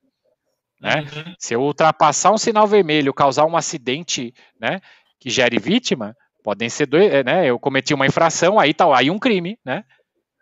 Né? 0.82 1.02
Uhum. 1.02 1.36
Se 1.38 1.54
eu 1.54 1.62
ultrapassar 1.62 2.32
um 2.32 2.38
sinal 2.38 2.68
vermelho, 2.68 3.13
causar 3.13 3.46
um 3.46 3.56
acidente 3.56 4.34
né, 4.60 4.82
que 5.20 5.30
gere 5.30 5.60
vítima, 5.60 6.16
podem 6.44 6.68
ser 6.68 6.88
dois, 6.88 7.12
é, 7.12 7.24
né? 7.24 7.46
Eu 7.46 7.58
cometi 7.58 7.94
uma 7.94 8.06
infração, 8.06 8.60
aí 8.60 8.74
tá 8.74 8.86
aí 8.98 9.10
um 9.10 9.18
crime, 9.18 9.58
né? 9.63 9.86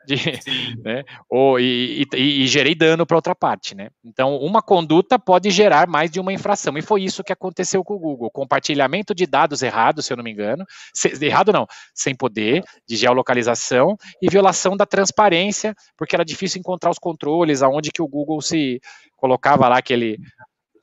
De, 0.06 0.16
né, 0.84 1.04
ou, 1.30 1.60
e, 1.60 2.08
e, 2.14 2.44
e, 2.44 2.48
gerei 2.48 2.74
dano 2.74 3.06
para 3.06 3.18
outra 3.18 3.36
parte, 3.36 3.76
né? 3.76 3.90
Então, 4.04 4.38
uma 4.38 4.62
conduta 4.62 5.20
pode 5.20 5.50
gerar 5.52 5.88
mais 5.88 6.10
de 6.10 6.20
uma 6.20 6.34
infração, 6.34 6.78
e 6.78 6.82
foi 6.82 7.04
isso 7.04 7.24
que 7.24 7.32
aconteceu 7.32 7.84
com 7.84 7.96
o 7.96 8.00
Google. 8.00 8.32
Compartilhamento 8.32 9.14
de 9.14 9.26
dados 9.26 9.62
errados, 9.62 10.06
se 10.06 10.14
eu 10.14 10.18
não 10.18 10.24
me 10.24 10.32
engano, 10.32 10.66
se, 10.94 11.14
errado 11.24 11.54
não, 11.54 11.68
sem 11.94 12.16
poder, 12.16 12.64
de 12.88 12.96
geolocalização, 12.96 13.96
e 14.22 14.30
violação 14.30 14.76
da 14.76 14.86
transparência, 14.86 15.76
porque 15.98 16.16
era 16.16 16.26
difícil 16.26 16.60
encontrar 16.60 16.90
os 16.90 17.00
controles, 17.00 17.62
aonde 17.62 17.92
que 17.92 18.02
o 18.02 18.08
Google 18.08 18.42
se 18.42 18.80
colocava 19.16 19.68
lá 19.68 19.82
que 19.82 19.94
ele 19.94 20.18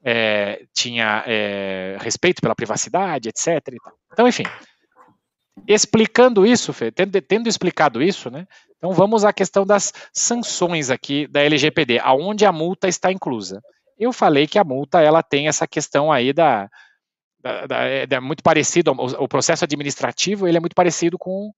é, 0.04 0.62
tinha 0.72 1.24
é, 1.26 1.96
respeito 2.00 2.40
pela 2.40 2.54
privacidade, 2.54 3.28
etc. 3.28 3.74
Então, 4.12 4.28
enfim, 4.28 4.44
explicando 5.66 6.46
isso, 6.46 6.72
Fê, 6.72 6.90
tendo, 6.90 7.20
tendo, 7.20 7.48
explicado 7.48 8.02
isso, 8.02 8.30
né? 8.30 8.46
Então 8.76 8.92
vamos 8.92 9.24
à 9.24 9.32
questão 9.32 9.66
das 9.66 9.92
sanções 10.12 10.90
aqui 10.90 11.26
da 11.26 11.42
LGPD, 11.42 11.98
aonde 11.98 12.44
a 12.44 12.52
multa 12.52 12.88
está 12.88 13.10
inclusa. 13.10 13.60
Eu 13.98 14.12
falei 14.12 14.46
que 14.46 14.58
a 14.58 14.64
multa 14.64 15.00
ela 15.00 15.22
tem 15.22 15.48
essa 15.48 15.66
questão 15.66 16.12
aí 16.12 16.32
da, 16.32 16.68
da, 17.40 17.66
da 17.66 18.16
é, 18.16 18.20
muito 18.20 18.42
parecido, 18.42 18.92
o, 18.92 19.24
o, 19.24 19.28
processo 19.28 19.64
administrativo 19.64 20.46
ele 20.46 20.56
é 20.56 20.60
muito 20.60 20.74
parecido 20.74 21.18
com 21.18 21.50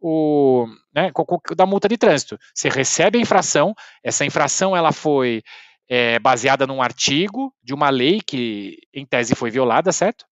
o 0.00 0.66
né, 0.94 1.10
com, 1.12 1.24
com, 1.24 1.38
da 1.56 1.64
multa 1.64 1.88
de 1.88 1.96
trânsito. 1.96 2.38
Você 2.54 2.68
recebe 2.68 3.18
a 3.18 3.22
infração, 3.22 3.74
essa 4.04 4.24
infração 4.24 4.76
ela 4.76 4.92
foi 4.92 5.42
é, 5.88 6.18
baseada 6.18 6.66
num 6.66 6.82
artigo 6.82 7.52
de 7.62 7.72
uma 7.72 7.88
lei 7.88 8.20
que 8.20 8.76
em 8.92 9.06
tese 9.06 9.34
foi 9.34 9.50
violada, 9.50 9.90
certo? 9.90 10.26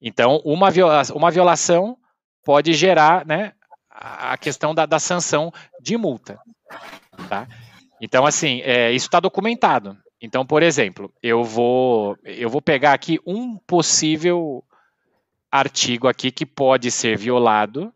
Então, 0.00 0.40
uma, 0.44 0.70
viola, 0.70 1.02
uma 1.14 1.30
violação 1.30 1.96
pode 2.44 2.72
gerar 2.72 3.26
né, 3.26 3.52
a 3.90 4.36
questão 4.38 4.74
da, 4.74 4.86
da 4.86 4.98
sanção 4.98 5.52
de 5.80 5.96
multa. 5.96 6.38
Tá? 7.28 7.48
Então, 8.00 8.24
assim, 8.24 8.60
é, 8.62 8.92
isso 8.92 9.06
está 9.06 9.18
documentado. 9.18 9.96
Então, 10.20 10.46
por 10.46 10.62
exemplo, 10.62 11.12
eu 11.22 11.42
vou, 11.44 12.16
eu 12.24 12.48
vou 12.48 12.62
pegar 12.62 12.92
aqui 12.92 13.18
um 13.26 13.56
possível 13.58 14.64
artigo 15.50 16.08
aqui 16.08 16.30
que 16.30 16.46
pode 16.46 16.90
ser 16.90 17.16
violado 17.16 17.92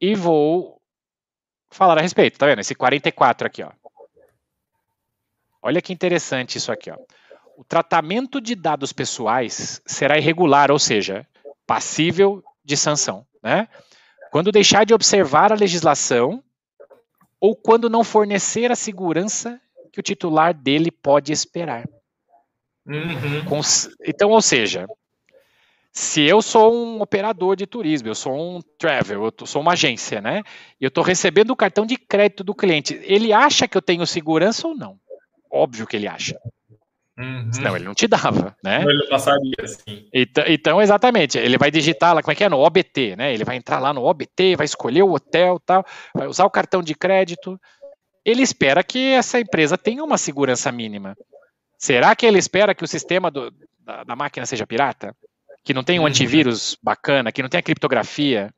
e 0.00 0.14
vou 0.14 0.80
falar 1.70 1.98
a 1.98 2.02
respeito, 2.02 2.38
tá 2.38 2.46
vendo? 2.46 2.60
Esse 2.60 2.74
44 2.74 3.46
aqui, 3.46 3.62
ó. 3.62 3.70
Olha 5.62 5.80
que 5.80 5.92
interessante 5.92 6.58
isso 6.58 6.70
aqui, 6.70 6.90
ó 6.90 6.96
o 7.56 7.64
tratamento 7.64 8.40
de 8.40 8.54
dados 8.54 8.92
pessoais 8.92 9.80
será 9.86 10.18
irregular, 10.18 10.70
ou 10.70 10.78
seja, 10.78 11.26
passível 11.66 12.42
de 12.64 12.76
sanção, 12.76 13.26
né? 13.42 13.68
Quando 14.30 14.50
deixar 14.50 14.84
de 14.84 14.92
observar 14.92 15.52
a 15.52 15.56
legislação 15.56 16.42
ou 17.40 17.54
quando 17.54 17.88
não 17.88 18.02
fornecer 18.02 18.72
a 18.72 18.76
segurança 18.76 19.60
que 19.92 20.00
o 20.00 20.02
titular 20.02 20.52
dele 20.52 20.90
pode 20.90 21.32
esperar. 21.32 21.88
Uhum. 22.86 23.60
Então, 24.04 24.30
ou 24.30 24.42
seja, 24.42 24.88
se 25.92 26.22
eu 26.22 26.42
sou 26.42 26.74
um 26.74 27.00
operador 27.00 27.54
de 27.54 27.66
turismo, 27.66 28.08
eu 28.08 28.14
sou 28.14 28.34
um 28.34 28.60
travel, 28.76 29.32
eu 29.38 29.46
sou 29.46 29.62
uma 29.62 29.74
agência, 29.74 30.20
né? 30.20 30.42
E 30.80 30.84
eu 30.84 30.88
estou 30.88 31.04
recebendo 31.04 31.50
o 31.50 31.56
cartão 31.56 31.86
de 31.86 31.96
crédito 31.96 32.42
do 32.42 32.54
cliente, 32.54 33.00
ele 33.04 33.32
acha 33.32 33.68
que 33.68 33.76
eu 33.76 33.82
tenho 33.82 34.04
segurança 34.04 34.66
ou 34.66 34.74
não? 34.74 34.98
Óbvio 35.48 35.86
que 35.86 35.94
ele 35.94 36.08
acha. 36.08 36.36
Uhum. 37.16 37.52
Senão 37.52 37.76
ele 37.76 37.84
não 37.84 37.94
te 37.94 38.08
dava, 38.08 38.56
né? 38.62 38.80
Não, 38.80 38.90
ele 38.90 39.06
passaria, 39.06 39.54
assim. 39.62 40.08
Então, 40.12 40.44
então, 40.48 40.82
exatamente, 40.82 41.38
ele 41.38 41.56
vai 41.56 41.70
digitar 41.70 42.12
lá, 42.12 42.22
como 42.22 42.32
é 42.32 42.34
que 42.34 42.42
é? 42.42 42.48
No 42.48 42.58
OBT, 42.58 43.14
né? 43.16 43.32
Ele 43.32 43.44
vai 43.44 43.56
entrar 43.56 43.78
lá 43.78 43.92
no 43.92 44.02
OBT, 44.02 44.56
vai 44.56 44.64
escolher 44.64 45.02
o 45.02 45.12
hotel 45.12 45.60
tal, 45.64 45.84
vai 46.12 46.26
usar 46.26 46.44
o 46.44 46.50
cartão 46.50 46.82
de 46.82 46.94
crédito. 46.94 47.58
Ele 48.24 48.42
espera 48.42 48.82
que 48.82 49.12
essa 49.12 49.38
empresa 49.38 49.78
tenha 49.78 50.02
uma 50.02 50.18
segurança 50.18 50.72
mínima. 50.72 51.16
Será 51.78 52.16
que 52.16 52.26
ele 52.26 52.38
espera 52.38 52.74
que 52.74 52.82
o 52.82 52.88
sistema 52.88 53.30
do, 53.30 53.52
da, 53.78 54.02
da, 54.02 54.16
máquina 54.16 54.44
seja 54.44 54.66
pirata? 54.66 55.14
Que 55.62 55.74
não 55.74 55.84
tenha 55.84 56.00
um 56.00 56.04
uhum. 56.04 56.08
antivírus 56.08 56.76
bacana, 56.82 57.30
que 57.30 57.42
não 57.42 57.48
tenha 57.48 57.62
criptografia, 57.62 58.52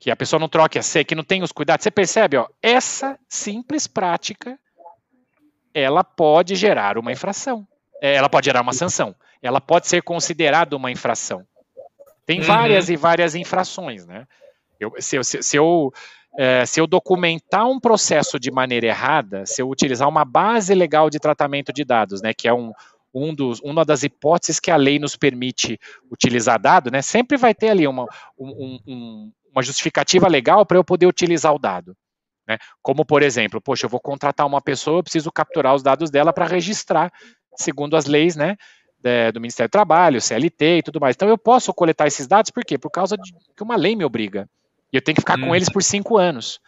que 0.00 0.10
a 0.10 0.16
pessoa 0.16 0.40
não 0.40 0.48
troque 0.48 0.78
a 0.78 0.82
senha, 0.82 1.04
que 1.04 1.14
não 1.14 1.24
tenha 1.24 1.44
os 1.44 1.52
cuidados? 1.52 1.82
Você 1.82 1.90
percebe, 1.90 2.36
ó, 2.36 2.46
essa 2.62 3.18
simples 3.28 3.86
prática 3.86 4.58
ela 5.74 6.02
pode 6.02 6.54
gerar 6.54 6.98
uma 6.98 7.12
infração. 7.12 7.66
É, 8.00 8.14
ela 8.14 8.28
pode 8.28 8.46
gerar 8.46 8.62
uma 8.62 8.72
sanção. 8.72 9.14
Ela 9.42 9.60
pode 9.60 9.88
ser 9.88 10.02
considerada 10.02 10.76
uma 10.76 10.90
infração. 10.90 11.46
Tem 12.24 12.40
uhum. 12.40 12.46
várias 12.46 12.88
e 12.88 12.96
várias 12.96 13.34
infrações, 13.34 14.06
né? 14.06 14.26
Eu, 14.78 14.92
se, 14.98 15.16
eu, 15.16 15.24
se, 15.24 15.42
se, 15.42 15.56
eu, 15.56 15.92
é, 16.38 16.64
se 16.64 16.80
eu 16.80 16.86
documentar 16.86 17.66
um 17.66 17.80
processo 17.80 18.38
de 18.38 18.50
maneira 18.50 18.86
errada, 18.86 19.44
se 19.44 19.60
eu 19.60 19.68
utilizar 19.68 20.08
uma 20.08 20.24
base 20.24 20.74
legal 20.74 21.10
de 21.10 21.18
tratamento 21.18 21.72
de 21.72 21.84
dados, 21.84 22.22
né, 22.22 22.32
que 22.32 22.46
é 22.46 22.54
um, 22.54 22.72
um 23.12 23.34
dos, 23.34 23.60
uma 23.60 23.84
das 23.84 24.04
hipóteses 24.04 24.60
que 24.60 24.70
a 24.70 24.76
lei 24.76 24.98
nos 24.98 25.16
permite 25.16 25.80
utilizar 26.10 26.60
dado, 26.60 26.90
né, 26.90 27.02
sempre 27.02 27.36
vai 27.36 27.54
ter 27.54 27.70
ali 27.70 27.88
uma, 27.88 28.06
um, 28.38 28.78
um, 28.86 29.32
uma 29.50 29.62
justificativa 29.62 30.28
legal 30.28 30.64
para 30.64 30.78
eu 30.78 30.84
poder 30.84 31.06
utilizar 31.06 31.52
o 31.52 31.58
dado. 31.58 31.96
Né? 32.48 32.56
Como, 32.82 33.04
por 33.04 33.22
exemplo, 33.22 33.60
poxa, 33.60 33.86
eu 33.86 33.90
vou 33.90 34.00
contratar 34.00 34.46
uma 34.46 34.60
pessoa, 34.60 34.98
eu 34.98 35.02
preciso 35.02 35.30
capturar 35.30 35.74
os 35.74 35.82
dados 35.82 36.10
dela 36.10 36.32
para 36.32 36.46
registrar, 36.46 37.12
segundo 37.56 37.96
as 37.96 38.06
leis 38.06 38.34
né, 38.34 38.56
do 39.32 39.40
Ministério 39.40 39.68
do 39.68 39.72
Trabalho, 39.72 40.20
CLT 40.20 40.78
e 40.78 40.82
tudo 40.82 41.00
mais. 41.00 41.14
Então, 41.14 41.28
eu 41.28 41.36
posso 41.36 41.72
coletar 41.74 42.06
esses 42.06 42.26
dados, 42.26 42.50
por 42.50 42.64
quê? 42.64 42.78
Por 42.78 42.90
causa 42.90 43.16
de 43.16 43.32
que 43.54 43.62
uma 43.62 43.76
lei 43.76 43.94
me 43.94 44.04
obriga. 44.04 44.48
E 44.92 44.96
eu 44.96 45.02
tenho 45.02 45.14
que 45.14 45.20
ficar 45.20 45.38
hum. 45.38 45.48
com 45.48 45.54
eles 45.54 45.68
por 45.68 45.82
cinco 45.82 46.16
anos. 46.16 46.58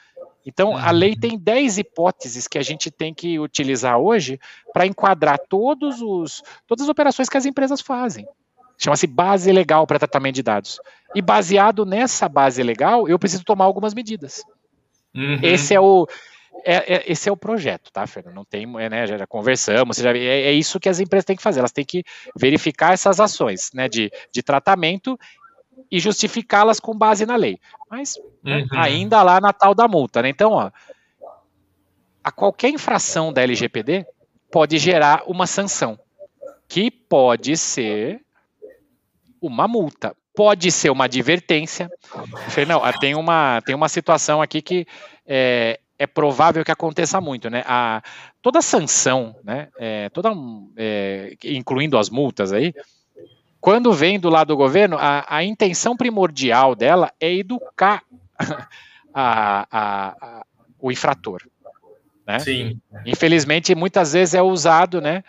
Então, 0.45 0.77
a 0.77 0.91
lei 0.91 1.13
uhum. 1.13 1.21
tem 1.21 1.39
dez 1.39 1.77
hipóteses 1.77 2.49
que 2.49 2.59
a 2.59 2.63
gente 2.63 2.91
tem 2.91 3.13
que 3.13 3.39
utilizar 3.39 3.99
hoje 3.99 4.41
para 4.73 4.87
enquadrar 4.87 5.39
todos 5.49 6.01
os, 6.01 6.43
todas 6.67 6.85
as 6.85 6.89
operações 6.89 7.29
que 7.29 7.37
as 7.37 7.45
empresas 7.45 7.81
fazem. 7.81 8.27
Chama-se 8.79 9.07
base 9.07 9.53
legal 9.53 9.87
para 9.87 9.99
tratamento 9.99 10.37
de 10.37 10.43
dados. 10.43 10.81
E 11.15 11.21
baseado 11.21 11.85
nessa 11.85 12.27
base 12.27 12.63
legal, 12.63 13.07
eu 13.07 13.19
preciso 13.19 13.45
tomar 13.45 13.67
algumas 13.67 13.93
medidas. 13.93 14.43
Uhum. 15.15 15.41
Esse 15.43 15.75
é 15.75 15.81
o 15.81 16.07
é, 16.65 16.95
é, 16.95 17.05
esse 17.07 17.29
é 17.29 17.33
o 17.33 17.37
projeto, 17.37 17.91
tá, 17.93 18.07
Fernando? 18.07 18.35
Não 18.35 18.45
tem, 18.45 18.67
é, 18.81 18.89
né, 18.89 19.07
já 19.07 19.27
conversamos, 19.27 19.97
já, 19.97 20.13
é, 20.13 20.43
é, 20.43 20.53
isso 20.53 20.81
que 20.81 20.89
as 20.89 21.01
empresas 21.01 21.25
têm 21.25 21.37
que 21.37 21.43
fazer, 21.43 21.61
elas 21.61 21.73
têm 21.73 21.85
que 21.85 22.05
verificar 22.37 22.93
essas 22.93 23.21
ações, 23.21 23.71
né, 23.73 23.89
de, 23.89 24.11
de 24.33 24.43
tratamento 24.43 25.19
e 25.91 25.99
justificá-las 25.99 26.79
com 26.79 26.97
base 26.97 27.25
na 27.25 27.37
lei. 27.37 27.59
Mas 27.91 28.17
né, 28.43 28.67
uhum. 28.71 28.79
ainda 28.79 29.23
lá 29.23 29.41
na 29.41 29.53
tal 29.53 29.75
da 29.75 29.89
multa, 29.89 30.23
né? 30.23 30.29
Então, 30.29 30.53
ó, 30.53 30.71
a 32.23 32.31
qualquer 32.31 32.69
infração 32.69 33.33
da 33.33 33.43
LGPD 33.43 34.07
pode 34.51 34.79
gerar 34.79 35.23
uma 35.27 35.47
sanção, 35.47 35.99
que 36.69 36.91
pode 36.91 37.57
ser 37.57 38.21
uma 39.41 39.67
multa 39.67 40.15
pode 40.41 40.71
ser 40.71 40.89
uma 40.89 41.05
advertência. 41.05 41.91
Não, 42.67 42.81
tem 42.99 43.15
uma, 43.15 43.61
tem 43.61 43.75
uma 43.75 43.91
situação 43.91 44.41
aqui 44.41 44.63
que 44.63 44.87
é, 45.27 45.79
é 45.99 46.07
provável 46.07 46.65
que 46.65 46.73
aconteça 46.73 47.21
muito, 47.21 47.51
né? 47.51 47.63
A, 47.67 48.03
toda 48.41 48.63
sanção, 48.63 49.37
né? 49.45 49.69
É, 49.79 50.09
toda, 50.09 50.33
é, 50.79 51.37
incluindo 51.45 51.99
as 51.99 52.09
multas 52.09 52.55
aí, 52.55 52.73
quando 53.61 53.93
vem 53.93 54.19
do 54.19 54.31
lado 54.31 54.49
do 54.49 54.57
governo, 54.57 54.97
a, 54.99 55.27
a 55.29 55.45
intenção 55.45 55.95
primordial 55.95 56.75
dela 56.75 57.13
é 57.21 57.31
educar 57.35 58.03
a, 59.13 59.67
a, 59.71 60.47
o 60.79 60.91
infrator. 60.91 61.43
Né? 62.27 62.39
Sim. 62.39 62.81
Infelizmente, 63.05 63.75
muitas 63.75 64.15
vezes 64.15 64.33
é 64.33 64.41
usado, 64.41 65.03
né? 65.03 65.23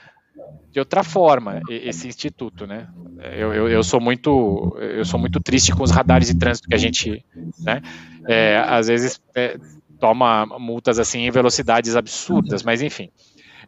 De 0.72 0.80
outra 0.80 1.04
forma 1.04 1.62
esse 1.70 2.08
instituto, 2.08 2.66
né? 2.66 2.88
Eu, 3.36 3.54
eu, 3.54 3.70
eu, 3.70 3.84
sou 3.84 4.00
muito 4.00 4.76
eu 4.80 5.04
sou 5.04 5.20
muito 5.20 5.40
triste 5.40 5.74
com 5.74 5.84
os 5.84 5.92
radares 5.92 6.28
de 6.28 6.38
trânsito 6.38 6.68
que 6.70 6.76
a 6.76 6.78
gente, 6.78 7.26
né? 7.60 7.82
É, 8.28 8.58
às 8.66 8.88
vezes 8.88 9.22
é, 9.36 9.58
toma 10.00 10.46
multas 10.46 10.98
assim 10.98 11.28
em 11.28 11.32
velocidades 11.32 11.96
absurdas, 11.96 12.64
mas 12.64 12.82
enfim, 12.82 13.12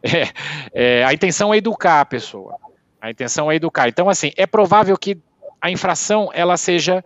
é, 0.01 0.30
é, 0.74 1.03
a 1.03 1.14
intenção 1.14 1.53
é 1.53 1.57
educar 1.57 2.01
a 2.01 2.05
pessoa. 2.05 2.55
A 3.01 3.11
intenção 3.11 3.51
é 3.51 3.55
educar. 3.55 3.89
Então 3.89 4.09
assim 4.09 4.32
é 4.38 4.47
provável 4.47 4.97
que 4.97 5.18
a 5.61 5.70
infração 5.70 6.30
ela 6.34 6.55
seja 6.55 7.03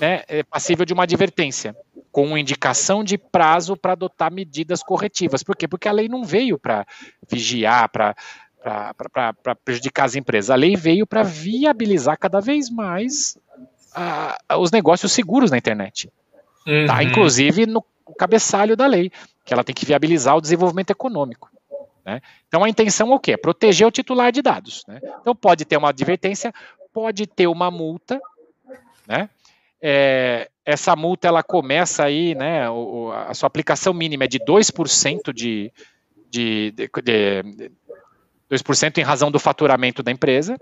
né, 0.00 0.22
é 0.28 0.42
passível 0.42 0.84
de 0.84 0.92
uma 0.92 1.02
advertência 1.02 1.74
com 2.12 2.36
indicação 2.36 3.04
de 3.04 3.16
prazo 3.16 3.76
para 3.76 3.92
adotar 3.92 4.32
medidas 4.32 4.82
corretivas. 4.82 5.42
Por 5.42 5.56
quê? 5.56 5.68
Porque 5.68 5.88
a 5.88 5.92
lei 5.92 6.08
não 6.08 6.24
veio 6.24 6.58
para 6.58 6.84
vigiar, 7.30 7.88
para 7.88 8.16
para 8.62 9.54
prejudicar 9.64 10.04
as 10.04 10.14
empresas. 10.14 10.50
A 10.50 10.54
lei 10.54 10.76
veio 10.76 11.06
para 11.06 11.22
viabilizar 11.22 12.18
cada 12.18 12.40
vez 12.40 12.70
mais 12.70 13.38
a, 13.94 14.38
os 14.58 14.70
negócios 14.70 15.12
seguros 15.12 15.50
na 15.50 15.58
internet. 15.58 16.08
Tá? 16.64 16.70
Uhum. 16.70 16.86
Tá? 16.86 17.02
Inclusive 17.02 17.66
no 17.66 17.84
cabeçalho 18.18 18.76
da 18.76 18.86
lei, 18.86 19.10
que 19.44 19.54
ela 19.54 19.64
tem 19.64 19.74
que 19.74 19.86
viabilizar 19.86 20.36
o 20.36 20.40
desenvolvimento 20.40 20.90
econômico. 20.90 21.50
Né? 22.04 22.20
Então 22.48 22.64
a 22.64 22.68
intenção 22.68 23.12
é 23.12 23.14
o 23.14 23.20
quê? 23.20 23.36
Proteger 23.36 23.86
o 23.86 23.90
titular 23.90 24.32
de 24.32 24.42
dados. 24.42 24.84
Né? 24.86 25.00
Então 25.20 25.34
pode 25.34 25.64
ter 25.64 25.76
uma 25.76 25.90
advertência, 25.90 26.52
pode 26.92 27.26
ter 27.26 27.46
uma 27.46 27.70
multa, 27.70 28.20
né? 29.06 29.28
É, 29.82 30.50
essa 30.64 30.94
multa 30.94 31.26
ela 31.26 31.42
começa 31.42 32.04
aí, 32.04 32.34
né? 32.34 32.68
O, 32.68 33.10
a 33.12 33.32
sua 33.32 33.46
aplicação 33.46 33.94
mínima 33.94 34.24
é 34.24 34.28
de 34.28 34.38
2% 34.38 35.32
de, 35.32 35.72
de, 36.30 36.72
de, 36.72 36.90
de 37.02 37.72
2% 38.50 38.98
em 38.98 39.02
razão 39.02 39.30
do 39.30 39.38
faturamento 39.38 40.02
da 40.02 40.10
empresa, 40.10 40.58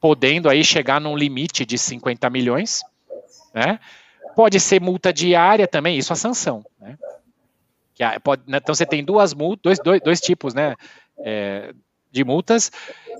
podendo 0.00 0.48
aí 0.48 0.64
chegar 0.64 1.00
num 1.00 1.16
limite 1.16 1.64
de 1.64 1.78
50 1.78 2.28
milhões, 2.30 2.82
né? 3.54 3.78
Pode 4.34 4.60
ser 4.60 4.80
multa 4.80 5.12
diária 5.12 5.66
também, 5.66 5.96
isso 5.96 6.12
é 6.12 6.14
a 6.14 6.16
sanção, 6.16 6.64
né? 6.80 6.98
Pode, 8.22 8.42
né, 8.46 8.58
então 8.58 8.74
você 8.74 8.84
tem 8.84 9.02
duas 9.02 9.32
multas, 9.32 9.62
dois, 9.62 9.78
dois, 9.78 10.00
dois 10.02 10.20
tipos, 10.20 10.52
né? 10.52 10.74
É, 11.18 11.72
de 12.10 12.24
multas. 12.24 12.70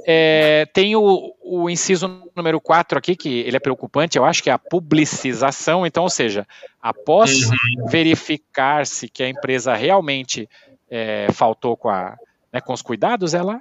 É, 0.06 0.66
tem 0.72 0.94
o, 0.94 1.34
o, 1.42 1.68
inciso 1.68 2.22
número 2.34 2.60
4 2.60 2.98
aqui, 2.98 3.16
que 3.16 3.40
ele 3.40 3.56
é 3.56 3.60
preocupante, 3.60 4.16
eu 4.16 4.24
acho 4.24 4.42
que 4.42 4.50
é 4.50 4.52
a 4.52 4.58
publicização. 4.58 5.86
Então, 5.86 6.04
ou 6.04 6.10
seja, 6.10 6.46
após 6.80 7.50
uhum. 7.50 7.86
verificar-se 7.88 9.08
que 9.08 9.22
a 9.22 9.28
empresa 9.28 9.74
realmente 9.74 10.48
é, 10.90 11.26
faltou 11.32 11.76
com, 11.76 11.88
a, 11.88 12.16
né, 12.52 12.60
com 12.60 12.72
os 12.72 12.82
cuidados, 12.82 13.34
ela 13.34 13.58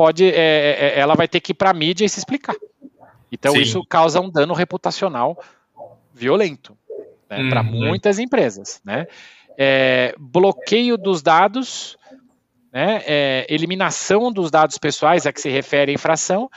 pode, 0.00 0.24
é, 0.24 0.30
é, 0.30 0.92
é 0.94 0.98
ela 0.98 1.14
vai 1.14 1.28
ter 1.28 1.40
que 1.40 1.52
ir 1.52 1.54
para 1.54 1.68
a 1.68 1.74
mídia 1.74 2.06
e 2.06 2.08
se 2.08 2.18
explicar. 2.18 2.56
Então, 3.30 3.52
Sim. 3.52 3.60
isso 3.60 3.84
causa 3.86 4.18
um 4.18 4.30
dano 4.30 4.54
reputacional 4.54 5.38
violento 6.14 6.74
né, 7.28 7.42
uhum. 7.42 7.50
para 7.50 7.62
muitas 7.62 8.18
empresas. 8.18 8.80
Né? 8.82 9.06
É, 9.58 10.14
bloqueio 10.18 10.96
dos 10.96 11.20
dados 11.20 11.98
né, 12.72 13.02
é, 13.06 13.46
eliminação 13.50 14.32
dos 14.32 14.50
dados 14.50 14.78
pessoais 14.78 15.26
a 15.26 15.32
que 15.34 15.40
se 15.40 15.50
refere 15.50 15.90
a 15.90 15.94
infração, 15.94 16.50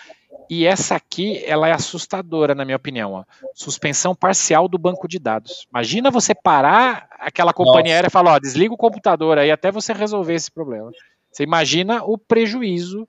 e 0.50 0.66
essa 0.66 0.96
aqui, 0.96 1.44
ela 1.46 1.68
é 1.68 1.72
assustadora, 1.72 2.54
na 2.56 2.64
minha 2.64 2.78
opinião. 2.78 3.14
Ó. 3.14 3.24
Suspensão 3.54 4.16
parcial 4.16 4.68
do 4.68 4.78
banco 4.78 5.08
de 5.08 5.20
dados. 5.20 5.68
Imagina 5.70 6.12
você 6.12 6.34
parar 6.34 7.08
aquela 7.20 7.54
companhia 7.54 7.84
Nossa. 7.84 7.94
aérea 7.96 8.08
e 8.08 8.12
falar, 8.12 8.34
ó, 8.34 8.40
desliga 8.40 8.74
o 8.74 8.78
computador 8.78 9.38
aí 9.38 9.50
até 9.52 9.72
você 9.72 9.94
resolver 9.94 10.34
esse 10.34 10.52
problema. 10.52 10.92
Você 11.34 11.44
imagina 11.44 12.04
o 12.04 12.18
prejuízo 12.18 13.08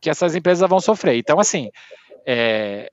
que 0.00 0.10
essas 0.10 0.34
empresas 0.34 0.68
vão 0.68 0.80
sofrer. 0.80 1.16
Então, 1.16 1.38
assim, 1.40 1.70
é, 2.26 2.90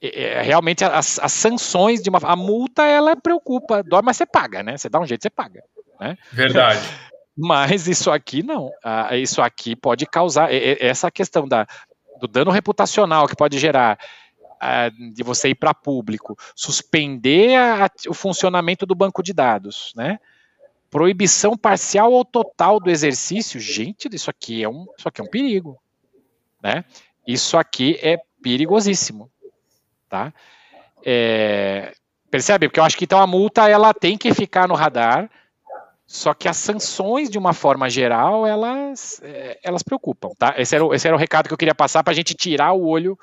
é, 0.00 0.22
é 0.24 0.42
realmente 0.42 0.84
as, 0.84 1.18
as, 1.18 1.32
sanções 1.32 2.02
de 2.02 2.10
uma... 2.10 2.18
A 2.22 2.36
multa, 2.36 2.84
ela 2.84 3.14
preocupa, 3.16 3.82
dói, 3.82 4.02
mas 4.02 4.16
você 4.16 4.26
paga, 4.26 4.62
né? 4.62 4.76
Você 4.76 4.88
dá 4.88 5.00
um 5.00 5.06
jeito, 5.06 5.22
você 5.22 5.30
paga. 5.30 5.62
Né? 6.00 6.16
Verdade. 6.32 6.80
Mas 7.34 7.88
isso 7.88 8.10
aqui 8.10 8.42
não. 8.42 8.70
Ah, 8.84 9.16
isso 9.16 9.40
aqui 9.40 9.74
pode 9.74 10.04
causar 10.04 10.50
essa 10.52 11.10
questão 11.10 11.48
da, 11.48 11.66
do 12.20 12.28
dano 12.28 12.50
reputacional 12.50 13.26
que 13.26 13.34
pode 13.34 13.58
gerar 13.58 13.98
ah, 14.60 14.90
de 14.90 15.24
você 15.24 15.48
ir 15.48 15.54
para 15.56 15.74
público, 15.74 16.38
suspender 16.54 17.56
a, 17.56 17.90
o 18.06 18.14
funcionamento 18.14 18.86
do 18.86 18.94
banco 18.94 19.22
de 19.22 19.32
dados, 19.32 19.92
né? 19.96 20.20
Proibição 20.88 21.56
parcial 21.56 22.12
ou 22.12 22.24
total 22.24 22.78
do 22.78 22.90
exercício, 22.90 23.58
gente, 23.58 24.08
isso 24.12 24.30
aqui 24.30 24.62
é 24.62 24.68
um, 24.68 24.86
isso 24.96 25.08
aqui 25.08 25.20
é 25.20 25.24
um 25.24 25.30
perigo, 25.30 25.81
né? 26.62 26.84
Isso 27.26 27.56
aqui 27.56 27.98
é 28.02 28.18
perigosíssimo, 28.42 29.30
tá? 30.08 30.32
É, 31.04 31.92
percebe? 32.30 32.68
Porque 32.68 32.80
eu 32.80 32.84
acho 32.84 32.96
que 32.96 33.04
então 33.04 33.20
a 33.20 33.26
multa 33.26 33.68
ela 33.68 33.92
tem 33.92 34.16
que 34.16 34.32
ficar 34.32 34.68
no 34.68 34.74
radar 34.74 35.30
só 36.12 36.34
que 36.34 36.46
as 36.46 36.58
sanções, 36.58 37.30
de 37.30 37.38
uma 37.38 37.54
forma 37.54 37.88
geral, 37.88 38.46
elas, 38.46 39.18
é, 39.24 39.58
elas 39.62 39.82
preocupam, 39.82 40.28
tá? 40.38 40.54
Esse 40.58 40.74
era, 40.74 40.84
o, 40.84 40.92
esse 40.92 41.06
era 41.06 41.16
o 41.16 41.18
recado 41.18 41.48
que 41.48 41.54
eu 41.54 41.58
queria 41.58 41.74
passar 41.74 42.04
para 42.04 42.12
a 42.12 42.14
gente 42.14 42.34
tirar 42.34 42.72
o 42.72 42.86
olho 42.86 43.18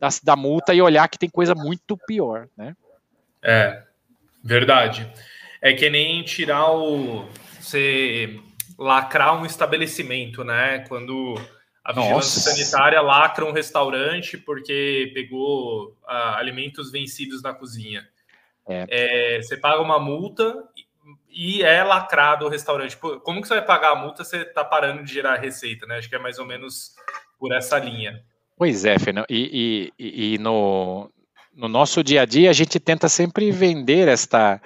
da, 0.00 0.08
da 0.22 0.36
multa 0.36 0.72
e 0.72 0.80
olhar 0.80 1.06
que 1.08 1.18
tem 1.18 1.28
coisa 1.28 1.54
muito 1.54 1.98
pior, 2.06 2.48
né? 2.56 2.74
É, 3.42 3.82
verdade. 4.42 5.06
É 5.60 5.74
que 5.74 5.90
nem 5.90 6.22
tirar 6.22 6.72
o. 6.72 7.28
Você 7.60 8.40
lacrar 8.78 9.38
um 9.38 9.44
estabelecimento, 9.44 10.42
né? 10.42 10.86
Quando 10.88 11.34
a 11.84 11.92
vigilância 11.92 12.14
Nossa. 12.14 12.50
sanitária 12.50 13.00
lacra 13.00 13.44
um 13.44 13.52
restaurante 13.52 14.36
porque 14.36 15.10
pegou 15.14 15.96
ah, 16.06 16.36
alimentos 16.38 16.90
vencidos 16.90 17.42
na 17.42 17.54
cozinha. 17.54 18.06
É. 18.68 18.86
É, 18.88 19.42
você 19.42 19.56
paga 19.56 19.80
uma 19.80 19.98
multa 19.98 20.54
e 21.28 21.62
é 21.62 21.82
lacrado 21.82 22.46
o 22.46 22.48
restaurante. 22.48 22.96
Como 22.96 23.40
que 23.40 23.48
você 23.48 23.54
vai 23.54 23.64
pagar 23.64 23.92
a 23.92 23.96
multa 23.96 24.24
se 24.24 24.30
você 24.30 24.42
está 24.42 24.64
parando 24.64 25.02
de 25.02 25.12
gerar 25.12 25.36
receita, 25.36 25.86
né? 25.86 25.96
Acho 25.96 26.08
que 26.08 26.14
é 26.14 26.18
mais 26.18 26.38
ou 26.38 26.44
menos 26.44 26.94
por 27.38 27.52
essa 27.52 27.78
linha. 27.78 28.22
Pois 28.56 28.84
é, 28.84 28.98
Fernando. 28.98 29.26
E, 29.30 29.90
e, 29.98 30.34
e 30.34 30.38
no, 30.38 31.10
no 31.54 31.66
nosso 31.66 32.04
dia 32.04 32.22
a 32.22 32.24
dia, 32.26 32.50
a 32.50 32.52
gente 32.52 32.78
tenta 32.78 33.08
sempre 33.08 33.50
vender 33.50 34.06
esta, 34.06 34.60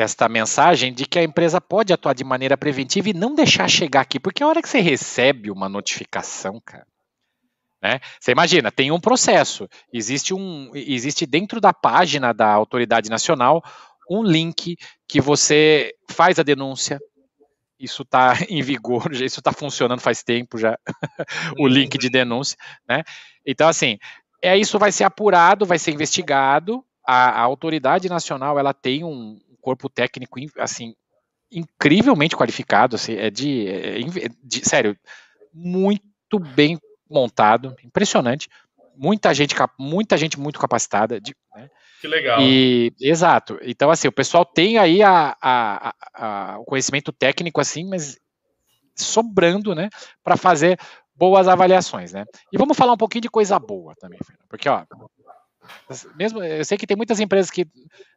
esta 0.00 0.28
mensagem 0.28 0.92
de 0.92 1.04
que 1.06 1.18
a 1.18 1.22
empresa 1.22 1.60
pode 1.60 1.92
atuar 1.92 2.14
de 2.14 2.24
maneira 2.24 2.56
preventiva 2.56 3.08
e 3.08 3.14
não 3.14 3.34
deixar 3.34 3.68
chegar 3.68 4.00
aqui, 4.00 4.18
porque 4.18 4.42
a 4.42 4.48
hora 4.48 4.62
que 4.62 4.68
você 4.68 4.80
recebe 4.80 5.50
uma 5.50 5.68
notificação, 5.68 6.60
cara, 6.64 6.86
né, 7.82 8.00
você 8.20 8.32
imagina, 8.32 8.70
tem 8.70 8.90
um 8.90 9.00
processo, 9.00 9.68
existe 9.92 10.34
um, 10.34 10.70
existe 10.74 11.24
dentro 11.24 11.60
da 11.60 11.72
página 11.72 12.32
da 12.32 12.52
autoridade 12.52 13.08
nacional 13.08 13.62
um 14.10 14.22
link 14.22 14.76
que 15.06 15.20
você 15.20 15.94
faz 16.10 16.38
a 16.38 16.42
denúncia. 16.42 16.98
Isso 17.78 18.02
está 18.02 18.34
em 18.50 18.60
vigor, 18.60 19.12
isso 19.12 19.40
está 19.40 19.52
funcionando 19.52 20.00
faz 20.00 20.22
tempo 20.22 20.58
já, 20.58 20.76
o 21.58 21.68
link 21.68 21.96
de 21.96 22.10
denúncia, 22.10 22.58
né? 22.88 23.02
Então, 23.46 23.68
assim, 23.68 23.98
é, 24.42 24.56
isso 24.58 24.78
vai 24.78 24.90
ser 24.90 25.04
apurado, 25.04 25.64
vai 25.64 25.78
ser 25.78 25.92
investigado. 25.92 26.84
A, 27.06 27.30
a 27.30 27.40
autoridade 27.40 28.08
nacional, 28.08 28.58
ela 28.58 28.74
tem 28.74 29.04
um 29.04 29.38
corpo 29.60 29.88
técnico, 29.88 30.38
assim, 30.58 30.94
incrivelmente 31.50 32.36
qualificado, 32.36 32.96
assim, 32.96 33.14
é 33.14 33.30
de, 33.30 33.68
é 33.68 34.28
de 34.42 34.68
sério, 34.68 34.96
muito 35.52 36.38
bem 36.38 36.78
montado, 37.08 37.74
impressionante. 37.84 38.48
Muita 38.96 39.32
gente, 39.32 39.54
muita 39.78 40.16
gente 40.16 40.38
muito 40.38 40.60
capacitada, 40.60 41.20
de, 41.20 41.34
né? 41.56 41.68
Que 42.00 42.08
legal. 42.08 42.40
E, 42.40 42.92
exato. 43.00 43.58
Então, 43.62 43.90
assim, 43.90 44.08
o 44.08 44.12
pessoal 44.12 44.44
tem 44.44 44.78
aí 44.78 45.02
a, 45.02 45.36
a, 45.40 45.94
a, 46.14 46.58
o 46.58 46.64
conhecimento 46.64 47.12
técnico, 47.12 47.60
assim, 47.60 47.88
mas 47.88 48.18
sobrando, 48.94 49.74
né, 49.74 49.88
para 50.22 50.36
fazer 50.36 50.78
boas 51.14 51.48
avaliações, 51.48 52.12
né? 52.12 52.24
E 52.52 52.58
vamos 52.58 52.76
falar 52.76 52.92
um 52.92 52.98
pouquinho 52.98 53.22
de 53.22 53.30
coisa 53.30 53.58
boa 53.58 53.94
também, 53.96 54.18
Fernando, 54.24 54.46
porque, 54.48 54.68
ó, 54.68 54.84
mesmo 56.16 56.42
eu 56.42 56.64
sei 56.64 56.78
que 56.78 56.86
tem 56.86 56.96
muitas 56.96 57.20
empresas 57.20 57.50
que 57.50 57.66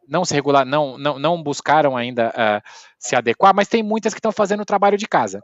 não 0.07 0.25
se 0.25 0.33
regular, 0.33 0.65
não, 0.65 0.97
não, 0.97 1.19
não 1.19 1.41
buscaram 1.41 1.95
ainda 1.95 2.29
uh, 2.29 2.69
se 2.99 3.15
adequar, 3.15 3.53
mas 3.53 3.67
tem 3.67 3.81
muitas 3.81 4.13
que 4.13 4.19
estão 4.19 4.31
fazendo 4.31 4.61
o 4.61 4.65
trabalho 4.65 4.97
de 4.97 5.07
casa. 5.07 5.41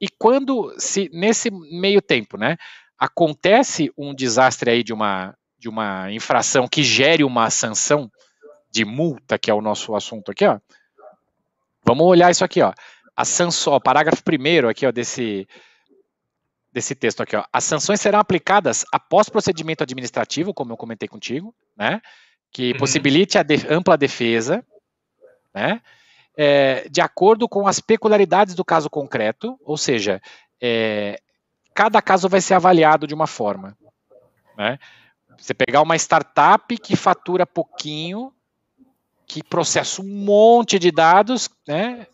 E 0.00 0.08
quando 0.08 0.74
se 0.78 1.10
nesse 1.12 1.50
meio 1.50 2.02
tempo, 2.02 2.36
né, 2.36 2.56
acontece 2.98 3.90
um 3.96 4.14
desastre 4.14 4.70
aí 4.70 4.82
de 4.82 4.92
uma 4.92 5.34
de 5.58 5.70
uma 5.70 6.12
infração 6.12 6.68
que 6.68 6.82
gere 6.82 7.24
uma 7.24 7.48
sanção 7.48 8.10
de 8.70 8.84
multa, 8.84 9.38
que 9.38 9.50
é 9.50 9.54
o 9.54 9.62
nosso 9.62 9.94
assunto 9.94 10.30
aqui, 10.30 10.44
ó. 10.44 10.60
Vamos 11.82 12.06
olhar 12.06 12.30
isso 12.30 12.44
aqui, 12.44 12.60
ó. 12.60 12.72
A 13.16 13.24
sanção, 13.24 13.72
ó, 13.72 13.80
parágrafo 13.80 14.22
primeiro 14.22 14.68
aqui, 14.68 14.86
ó, 14.86 14.92
desse 14.92 15.48
desse 16.70 16.94
texto 16.94 17.22
aqui, 17.22 17.34
ó. 17.34 17.44
As 17.50 17.64
sanções 17.64 18.00
serão 18.02 18.18
aplicadas 18.18 18.84
após 18.92 19.30
procedimento 19.30 19.82
administrativo, 19.82 20.52
como 20.52 20.72
eu 20.72 20.76
comentei 20.76 21.08
contigo, 21.08 21.54
né? 21.74 22.02
Que 22.50 22.72
uhum. 22.72 22.78
possibilite 22.78 23.38
a 23.38 23.42
de, 23.42 23.66
ampla 23.68 23.96
defesa, 23.96 24.64
né? 25.54 25.80
É, 26.36 26.86
de 26.90 27.00
acordo 27.00 27.48
com 27.48 27.66
as 27.66 27.80
peculiaridades 27.80 28.54
do 28.54 28.64
caso 28.64 28.90
concreto, 28.90 29.58
ou 29.64 29.76
seja, 29.76 30.20
é, 30.60 31.18
cada 31.74 32.02
caso 32.02 32.28
vai 32.28 32.42
ser 32.42 32.54
avaliado 32.54 33.06
de 33.06 33.14
uma 33.14 33.26
forma, 33.26 33.76
né? 34.56 34.78
Você 35.38 35.52
pegar 35.52 35.82
uma 35.82 35.96
startup 35.96 36.76
que 36.78 36.96
fatura 36.96 37.46
pouquinho, 37.46 38.32
que 39.26 39.42
processa 39.42 40.00
um 40.00 40.06
monte 40.06 40.78
de 40.78 40.90
dados, 40.90 41.50
né? 41.66 42.06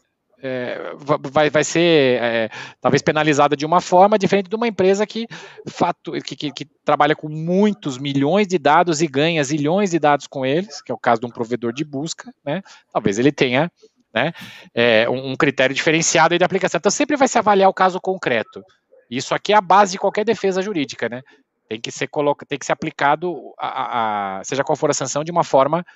É, 0.44 0.92
vai, 0.98 1.48
vai 1.50 1.62
ser 1.62 2.20
é, 2.20 2.50
talvez 2.80 3.00
penalizada 3.00 3.56
de 3.56 3.64
uma 3.64 3.80
forma 3.80 4.18
diferente 4.18 4.48
de 4.48 4.56
uma 4.56 4.66
empresa 4.66 5.06
que, 5.06 5.28
fatu, 5.68 6.10
que, 6.20 6.34
que, 6.34 6.50
que, 6.50 6.64
trabalha 6.84 7.14
com 7.14 7.28
muitos 7.28 7.96
milhões 7.96 8.48
de 8.48 8.58
dados 8.58 9.00
e 9.00 9.06
ganha 9.06 9.44
zilhões 9.44 9.92
de 9.92 10.00
dados 10.00 10.26
com 10.26 10.44
eles, 10.44 10.82
que 10.82 10.90
é 10.90 10.94
o 10.94 10.98
caso 10.98 11.20
de 11.20 11.28
um 11.28 11.30
provedor 11.30 11.72
de 11.72 11.84
busca, 11.84 12.34
né? 12.44 12.60
Talvez 12.92 13.20
ele 13.20 13.30
tenha 13.30 13.70
né, 14.12 14.32
é, 14.74 15.08
um, 15.08 15.30
um, 15.30 15.36
critério 15.36 15.74
diferenciado 15.74 16.36
de 16.36 16.44
aplicação. 16.44 16.78
Então 16.78 16.90
sempre 16.90 17.16
vai 17.16 17.28
se 17.28 17.38
avaliar 17.38 17.70
o 17.70 17.74
caso 17.74 18.00
concreto. 18.00 18.64
Isso 19.08 19.36
aqui 19.36 19.52
é 19.52 19.56
a 19.56 19.60
base 19.60 19.92
de 19.92 19.98
qualquer 19.98 20.24
defesa 20.24 20.60
jurídica, 20.60 21.08
né? 21.08 21.22
Tem 21.68 21.80
que 21.80 21.92
ser 21.92 22.08
coloca, 22.08 22.44
tem 22.44 22.58
que 22.58 22.66
ser 22.66 22.72
aplicado 22.72 23.54
a, 23.56 24.38
a, 24.38 24.44
seja 24.44 24.64
qual 24.64 24.74
for 24.74 24.90
a 24.90 24.94
sanção 24.94 25.22
de 25.22 25.30
uma 25.30 25.44
forma 25.44 25.86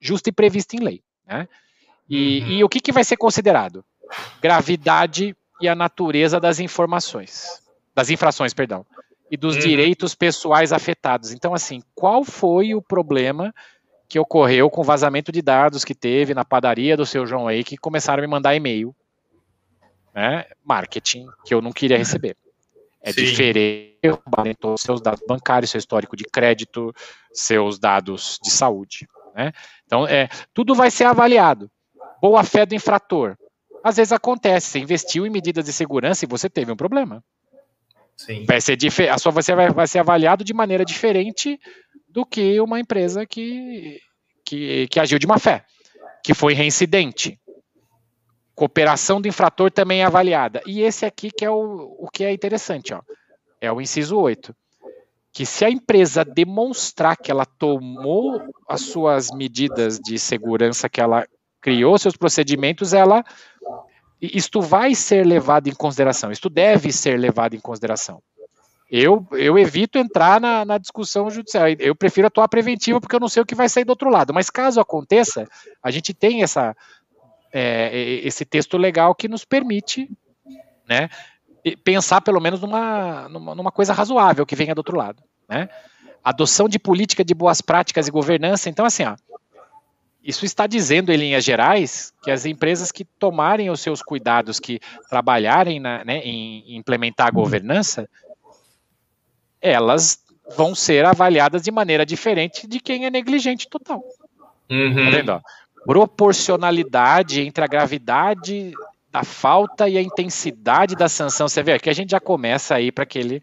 justa 0.00 0.28
e 0.28 0.32
prevista 0.32 0.74
em 0.74 0.80
lei, 0.80 1.02
né? 1.24 1.46
E, 2.08 2.40
uhum. 2.40 2.48
e 2.48 2.64
o 2.64 2.68
que, 2.68 2.80
que 2.80 2.92
vai 2.92 3.04
ser 3.04 3.16
considerado? 3.16 3.84
Gravidade 4.40 5.36
e 5.60 5.68
a 5.68 5.74
natureza 5.74 6.40
das 6.40 6.58
informações, 6.58 7.62
das 7.94 8.10
infrações, 8.10 8.52
perdão, 8.52 8.84
e 9.30 9.36
dos 9.36 9.54
uhum. 9.54 9.60
direitos 9.62 10.14
pessoais 10.14 10.72
afetados. 10.72 11.32
Então, 11.32 11.54
assim, 11.54 11.82
qual 11.94 12.24
foi 12.24 12.74
o 12.74 12.82
problema 12.82 13.54
que 14.08 14.18
ocorreu 14.18 14.68
com 14.68 14.82
o 14.82 14.84
vazamento 14.84 15.32
de 15.32 15.40
dados 15.40 15.86
que 15.86 15.94
teve 15.94 16.34
na 16.34 16.44
padaria 16.44 16.96
do 16.96 17.06
seu 17.06 17.26
João 17.26 17.48
aí, 17.48 17.64
que 17.64 17.78
começaram 17.78 18.22
a 18.22 18.26
me 18.26 18.30
mandar 18.30 18.54
e-mail, 18.54 18.94
né? 20.14 20.44
Marketing 20.62 21.26
que 21.46 21.54
eu 21.54 21.62
não 21.62 21.72
queria 21.72 21.96
receber. 21.96 22.36
É 23.00 23.10
Sim. 23.10 23.24
diferente 23.24 23.92
seus 24.78 25.00
dados 25.00 25.22
bancários, 25.26 25.70
seu 25.70 25.78
histórico 25.78 26.16
de 26.16 26.24
crédito, 26.24 26.94
seus 27.32 27.78
dados 27.78 28.38
de 28.42 28.50
saúde. 28.50 29.08
Né? 29.34 29.52
Então, 29.86 30.06
é, 30.06 30.28
tudo 30.52 30.74
vai 30.74 30.90
ser 30.90 31.04
avaliado. 31.04 31.70
Boa 32.20 32.44
fé 32.44 32.66
do 32.66 32.74
infrator. 32.74 33.36
Às 33.82 33.96
vezes 33.96 34.12
acontece, 34.12 34.68
você 34.68 34.78
investiu 34.78 35.26
em 35.26 35.30
medidas 35.30 35.64
de 35.64 35.72
segurança 35.72 36.24
e 36.24 36.28
você 36.28 36.48
teve 36.48 36.70
um 36.70 36.76
problema. 36.76 37.22
Sim. 38.16 38.44
Vai 38.46 38.60
ser 38.60 38.78
a 39.10 39.18
sua 39.18 39.32
vai 39.32 39.42
ser, 39.42 39.72
vai 39.72 39.86
ser 39.86 39.98
avaliado 39.98 40.44
de 40.44 40.54
maneira 40.54 40.84
diferente 40.84 41.58
do 42.08 42.24
que 42.24 42.60
uma 42.60 42.78
empresa 42.78 43.26
que, 43.26 44.00
que, 44.44 44.86
que 44.88 45.00
agiu 45.00 45.18
de 45.18 45.26
má 45.26 45.38
fé, 45.38 45.64
que 46.22 46.34
foi 46.34 46.54
reincidente. 46.54 47.38
Cooperação 48.54 49.20
do 49.20 49.26
infrator 49.26 49.70
também 49.70 50.02
é 50.02 50.04
avaliada. 50.04 50.62
E 50.66 50.82
esse 50.82 51.06
aqui 51.06 51.30
que 51.30 51.44
é 51.44 51.50
o, 51.50 51.96
o 51.98 52.08
que 52.12 52.22
é 52.22 52.32
interessante, 52.32 52.92
ó. 52.94 53.00
É 53.60 53.72
o 53.72 53.80
inciso 53.80 54.18
8. 54.18 54.54
Que 55.32 55.46
se 55.46 55.64
a 55.64 55.70
empresa 55.70 56.24
demonstrar 56.24 57.16
que 57.16 57.30
ela 57.30 57.46
tomou 57.46 58.42
as 58.68 58.82
suas 58.82 59.30
medidas 59.30 59.98
de 59.98 60.18
segurança, 60.18 60.88
que 60.88 61.00
ela 61.00 61.26
criou 61.62 61.96
seus 61.96 62.16
procedimentos, 62.16 62.92
ela 62.92 63.24
isto 64.20 64.60
vai 64.60 64.94
ser 64.94 65.26
levado 65.26 65.68
em 65.68 65.74
consideração, 65.74 66.30
isto 66.30 66.50
deve 66.50 66.92
ser 66.92 67.18
levado 67.18 67.54
em 67.54 67.60
consideração. 67.60 68.22
Eu, 68.90 69.26
eu 69.32 69.58
evito 69.58 69.96
entrar 69.96 70.38
na, 70.38 70.66
na, 70.66 70.76
discussão 70.76 71.30
judicial. 71.30 71.66
Eu 71.78 71.94
prefiro 71.94 72.26
atuar 72.26 72.46
preventiva 72.46 73.00
porque 73.00 73.16
eu 73.16 73.20
não 73.20 73.28
sei 73.28 73.42
o 73.42 73.46
que 73.46 73.54
vai 73.54 73.66
sair 73.66 73.84
do 73.84 73.90
outro 73.90 74.10
lado. 74.10 74.34
Mas 74.34 74.50
caso 74.50 74.78
aconteça, 74.78 75.48
a 75.82 75.90
gente 75.90 76.12
tem 76.12 76.42
essa, 76.42 76.76
é, 77.50 78.20
esse 78.22 78.44
texto 78.44 78.76
legal 78.76 79.14
que 79.14 79.28
nos 79.28 79.46
permite 79.46 80.10
né, 80.86 81.08
pensar 81.82 82.20
pelo 82.20 82.38
menos 82.38 82.60
numa, 82.60 83.30
numa, 83.30 83.54
numa, 83.54 83.72
coisa 83.72 83.94
razoável 83.94 84.44
que 84.44 84.54
venha 84.54 84.74
do 84.74 84.80
outro 84.80 84.98
lado. 84.98 85.22
Né? 85.48 85.70
Adoção 86.22 86.68
de 86.68 86.78
política 86.78 87.24
de 87.24 87.32
boas 87.32 87.62
práticas 87.62 88.06
e 88.06 88.10
governança. 88.10 88.68
Então, 88.68 88.84
assim, 88.84 89.04
ó, 89.04 89.16
isso 90.22 90.44
está 90.44 90.66
dizendo, 90.66 91.12
em 91.12 91.16
linhas 91.16 91.44
gerais, 91.44 92.12
que 92.22 92.30
as 92.30 92.46
empresas 92.46 92.92
que 92.92 93.04
tomarem 93.04 93.70
os 93.70 93.80
seus 93.80 94.02
cuidados, 94.02 94.60
que 94.60 94.78
trabalharem 95.10 95.80
na, 95.80 96.04
né, 96.04 96.18
em 96.18 96.76
implementar 96.76 97.26
a 97.26 97.32
governança, 97.32 98.08
elas 99.60 100.20
vão 100.56 100.74
ser 100.74 101.04
avaliadas 101.04 101.62
de 101.62 101.70
maneira 101.70 102.06
diferente 102.06 102.66
de 102.66 102.78
quem 102.78 103.04
é 103.06 103.10
negligente 103.10 103.68
total. 103.68 104.02
Uhum. 104.70 104.94
Tá 104.94 105.10
vendo? 105.10 105.42
Proporcionalidade 105.84 107.40
entre 107.40 107.64
a 107.64 107.66
gravidade 107.66 108.72
da 109.10 109.24
falta 109.24 109.88
e 109.88 109.98
a 109.98 110.02
intensidade 110.02 110.94
da 110.94 111.08
sanção. 111.08 111.48
Você 111.48 111.62
vê 111.62 111.78
que 111.78 111.90
a 111.90 111.92
gente 111.92 112.10
já 112.10 112.20
começa 112.20 112.74
aí 112.74 112.92
para 112.92 113.02
aquele 113.02 113.42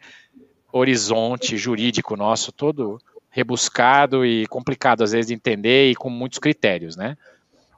horizonte 0.72 1.58
jurídico 1.58 2.16
nosso 2.16 2.52
todo 2.52 3.00
rebuscado 3.30 4.26
e 4.26 4.48
complicado 4.48 5.04
às 5.04 5.12
vezes 5.12 5.28
de 5.28 5.34
entender 5.34 5.92
e 5.92 5.96
com 5.96 6.10
muitos 6.10 6.40
critérios, 6.40 6.96
né? 6.96 7.18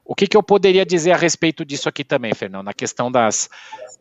O 0.04 0.16
que, 0.16 0.28
que 0.28 0.36
eu 0.36 0.44
poderia 0.44 0.86
dizer 0.86 1.12
a 1.12 1.18
respeito 1.18 1.64
disso 1.64 1.88
aqui 1.88 2.04
também, 2.04 2.34
Fernando, 2.34 2.66
na 2.66 2.74
questão 2.74 3.12
das, 3.12 3.50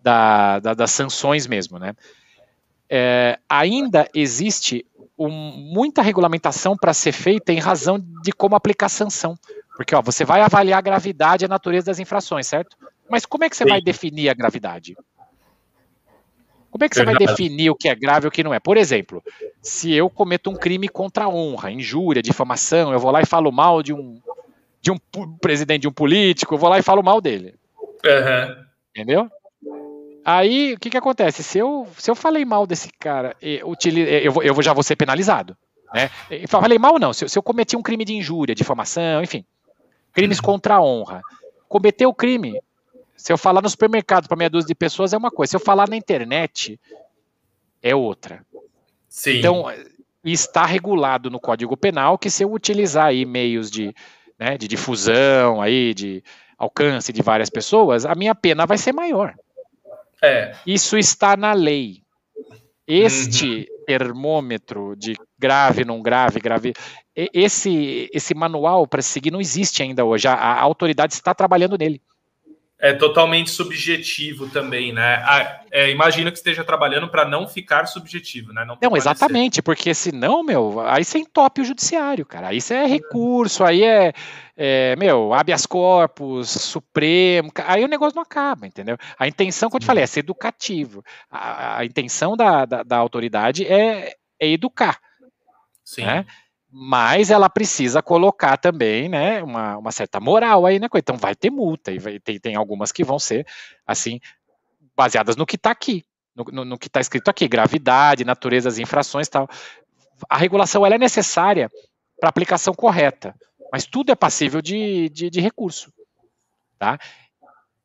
da, 0.02 0.58
da, 0.58 0.74
das 0.74 0.90
sanções 0.90 1.46
mesmo, 1.46 1.78
né? 1.78 1.94
é, 2.90 3.38
ainda 3.48 4.08
existe 4.12 4.84
um, 5.16 5.30
muita 5.30 6.02
regulamentação 6.02 6.76
para 6.76 6.92
ser 6.92 7.12
feita 7.12 7.52
em 7.52 7.60
razão 7.60 8.04
de 8.22 8.32
como 8.32 8.56
aplicar 8.56 8.88
sanção. 8.88 9.38
Porque 9.76 9.94
ó, 9.94 10.02
você 10.02 10.24
vai 10.24 10.40
avaliar 10.40 10.78
a 10.78 10.82
gravidade 10.82 11.44
e 11.44 11.46
a 11.46 11.48
natureza 11.48 11.86
das 11.86 12.00
infrações, 12.00 12.48
certo? 12.48 12.76
Mas 13.08 13.24
como 13.24 13.44
é 13.44 13.48
que 13.48 13.56
você 13.56 13.62
Sim. 13.62 13.70
vai 13.70 13.80
definir 13.80 14.28
a 14.28 14.34
gravidade? 14.34 14.96
Como 16.70 16.84
é 16.84 16.88
que 16.88 16.94
você 16.94 17.04
vai 17.04 17.16
definir 17.16 17.70
o 17.70 17.74
que 17.74 17.88
é 17.88 17.94
grave 17.94 18.26
e 18.26 18.28
o 18.28 18.30
que 18.30 18.44
não 18.44 18.54
é? 18.54 18.60
Por 18.60 18.76
exemplo, 18.76 19.22
se 19.60 19.92
eu 19.92 20.08
cometo 20.08 20.50
um 20.50 20.54
crime 20.54 20.88
contra 20.88 21.24
a 21.24 21.28
honra, 21.28 21.70
injúria, 21.70 22.22
difamação, 22.22 22.92
eu 22.92 22.98
vou 22.98 23.10
lá 23.10 23.20
e 23.20 23.26
falo 23.26 23.50
mal 23.50 23.82
de 23.82 23.92
um, 23.92 24.20
de 24.80 24.90
um 24.90 24.98
presidente 25.40 25.82
de 25.82 25.88
um 25.88 25.92
político, 25.92 26.54
eu 26.54 26.58
vou 26.58 26.70
lá 26.70 26.78
e 26.78 26.82
falo 26.82 27.02
mal 27.02 27.20
dele. 27.20 27.54
Uhum. 28.04 28.64
Entendeu? 28.94 29.30
Aí, 30.24 30.74
o 30.74 30.78
que 30.78 30.90
que 30.90 30.96
acontece? 30.96 31.42
Se 31.42 31.58
eu, 31.58 31.88
se 31.98 32.10
eu 32.10 32.14
falei 32.14 32.44
mal 32.44 32.66
desse 32.66 32.90
cara, 32.98 33.34
eu, 33.42 33.74
eu, 34.22 34.42
eu 34.42 34.62
já 34.62 34.72
vou 34.72 34.82
ser 34.82 34.94
penalizado. 34.94 35.56
Né? 35.92 36.08
Eu 36.30 36.48
falei 36.48 36.78
mal 36.78 36.98
não, 36.98 37.12
se, 37.12 37.28
se 37.28 37.38
eu 37.38 37.42
cometi 37.42 37.76
um 37.76 37.82
crime 37.82 38.04
de 38.04 38.14
injúria, 38.14 38.54
difamação, 38.54 39.22
enfim, 39.22 39.44
crimes 40.12 40.38
uhum. 40.38 40.44
contra 40.44 40.74
a 40.76 40.82
honra. 40.82 41.20
Cometer 41.68 42.06
o 42.06 42.14
crime, 42.14 42.60
se 43.20 43.30
eu 43.30 43.36
falar 43.36 43.60
no 43.60 43.68
supermercado 43.68 44.26
para 44.26 44.36
meia 44.36 44.48
dúzia 44.48 44.68
de 44.68 44.74
pessoas 44.74 45.12
é 45.12 45.16
uma 45.16 45.30
coisa, 45.30 45.50
se 45.50 45.56
eu 45.56 45.60
falar 45.60 45.88
na 45.90 45.96
internet 45.96 46.80
é 47.82 47.94
outra. 47.94 48.44
Sim. 49.08 49.38
Então, 49.38 49.66
está 50.24 50.64
regulado 50.64 51.30
no 51.30 51.38
Código 51.38 51.76
Penal 51.76 52.16
que 52.16 52.30
se 52.30 52.44
eu 52.44 52.52
utilizar 52.52 53.06
aí 53.06 53.26
meios 53.26 53.70
de, 53.70 53.94
né, 54.38 54.56
de 54.56 54.66
difusão, 54.66 55.60
aí, 55.60 55.92
de 55.92 56.24
alcance 56.56 57.12
de 57.12 57.20
várias 57.20 57.50
pessoas, 57.50 58.06
a 58.06 58.14
minha 58.14 58.34
pena 58.34 58.64
vai 58.64 58.78
ser 58.78 58.92
maior. 58.92 59.34
É. 60.22 60.54
Isso 60.66 60.96
está 60.96 61.36
na 61.36 61.52
lei. 61.52 62.02
Este 62.86 63.68
uhum. 63.70 63.84
termômetro 63.86 64.96
de 64.96 65.14
grave, 65.38 65.84
não 65.84 66.00
grave, 66.00 66.40
grave, 66.40 66.72
esse, 67.14 68.08
esse 68.14 68.34
manual 68.34 68.86
para 68.86 69.02
seguir 69.02 69.30
não 69.30 69.40
existe 69.42 69.82
ainda 69.82 70.06
hoje. 70.06 70.26
A, 70.26 70.34
a 70.34 70.60
autoridade 70.60 71.12
está 71.12 71.34
trabalhando 71.34 71.76
nele 71.76 72.00
é 72.80 72.94
totalmente 72.94 73.50
subjetivo 73.50 74.48
também, 74.48 74.90
né? 74.90 75.22
Ah, 75.26 75.60
é, 75.70 75.90
imagino 75.90 76.32
que 76.32 76.38
esteja 76.38 76.64
trabalhando 76.64 77.08
para 77.08 77.28
não 77.28 77.46
ficar 77.46 77.84
subjetivo, 77.84 78.54
né? 78.54 78.64
Não, 78.64 78.78
não 78.80 78.96
exatamente, 78.96 79.60
porque 79.60 79.92
senão, 79.92 80.42
meu, 80.42 80.80
aí 80.80 81.04
você 81.04 81.18
entope 81.18 81.60
o 81.60 81.64
judiciário, 81.64 82.24
cara. 82.24 82.48
Aí 82.48 82.60
você 82.60 82.74
é 82.74 82.86
recurso, 82.86 83.64
aí 83.64 83.84
é, 83.84 84.14
é, 84.56 84.96
meu, 84.96 85.34
habeas 85.34 85.66
corpus, 85.66 86.48
supremo, 86.48 87.52
aí 87.66 87.84
o 87.84 87.88
negócio 87.88 88.16
não 88.16 88.22
acaba, 88.22 88.66
entendeu? 88.66 88.96
A 89.18 89.28
intenção, 89.28 89.68
como 89.68 89.76
eu 89.76 89.80
te 89.80 89.86
falei, 89.86 90.02
é 90.02 90.06
ser 90.06 90.20
educativo. 90.20 91.04
A, 91.30 91.80
a 91.80 91.84
intenção 91.84 92.34
da, 92.34 92.64
da, 92.64 92.82
da 92.82 92.96
autoridade 92.96 93.66
é, 93.66 94.14
é 94.40 94.48
educar. 94.48 94.98
Sim. 95.84 96.06
Né? 96.06 96.24
Mas 96.72 97.30
ela 97.30 97.50
precisa 97.50 98.02
colocar 98.02 98.56
também, 98.56 99.08
né, 99.08 99.42
uma, 99.42 99.76
uma 99.76 99.92
certa 99.92 100.20
moral 100.20 100.64
aí, 100.64 100.78
né, 100.78 100.86
então 100.94 101.16
vai 101.16 101.34
ter 101.34 101.50
multa, 101.50 101.90
e 101.90 101.98
vai, 101.98 102.20
tem, 102.20 102.38
tem 102.38 102.54
algumas 102.54 102.92
que 102.92 103.02
vão 103.02 103.18
ser, 103.18 103.46
assim, 103.86 104.20
baseadas 104.96 105.36
no 105.36 105.46
que 105.46 105.56
está 105.56 105.70
aqui, 105.70 106.04
no, 106.34 106.44
no, 106.44 106.64
no 106.64 106.78
que 106.78 106.86
está 106.86 107.00
escrito 107.00 107.28
aqui, 107.28 107.48
gravidade, 107.48 108.24
natureza 108.24 108.68
das 108.68 108.78
infrações 108.78 109.28
tal. 109.28 109.48
A 110.28 110.36
regulação, 110.36 110.86
ela 110.86 110.94
é 110.94 110.98
necessária 110.98 111.70
para 112.20 112.28
aplicação 112.28 112.72
correta, 112.72 113.34
mas 113.72 113.86
tudo 113.86 114.12
é 114.12 114.14
passível 114.14 114.62
de, 114.62 115.08
de, 115.08 115.28
de 115.28 115.40
recurso, 115.40 115.92
tá? 116.78 116.98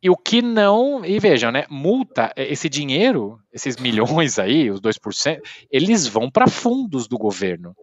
E 0.04 0.10
o 0.10 0.16
que 0.16 0.40
não, 0.40 1.04
e 1.04 1.20
vejam, 1.20 1.52
né, 1.52 1.66
multa, 1.68 2.32
esse 2.36 2.70
dinheiro, 2.70 3.40
esses 3.52 3.78
milhões 3.78 4.38
aí, 4.38 4.70
os 4.70 4.80
2%, 4.80 5.40
eles 5.72 6.06
vão 6.06 6.30
para 6.30 6.48
fundos 6.48 7.08
do 7.08 7.18
governo, 7.18 7.76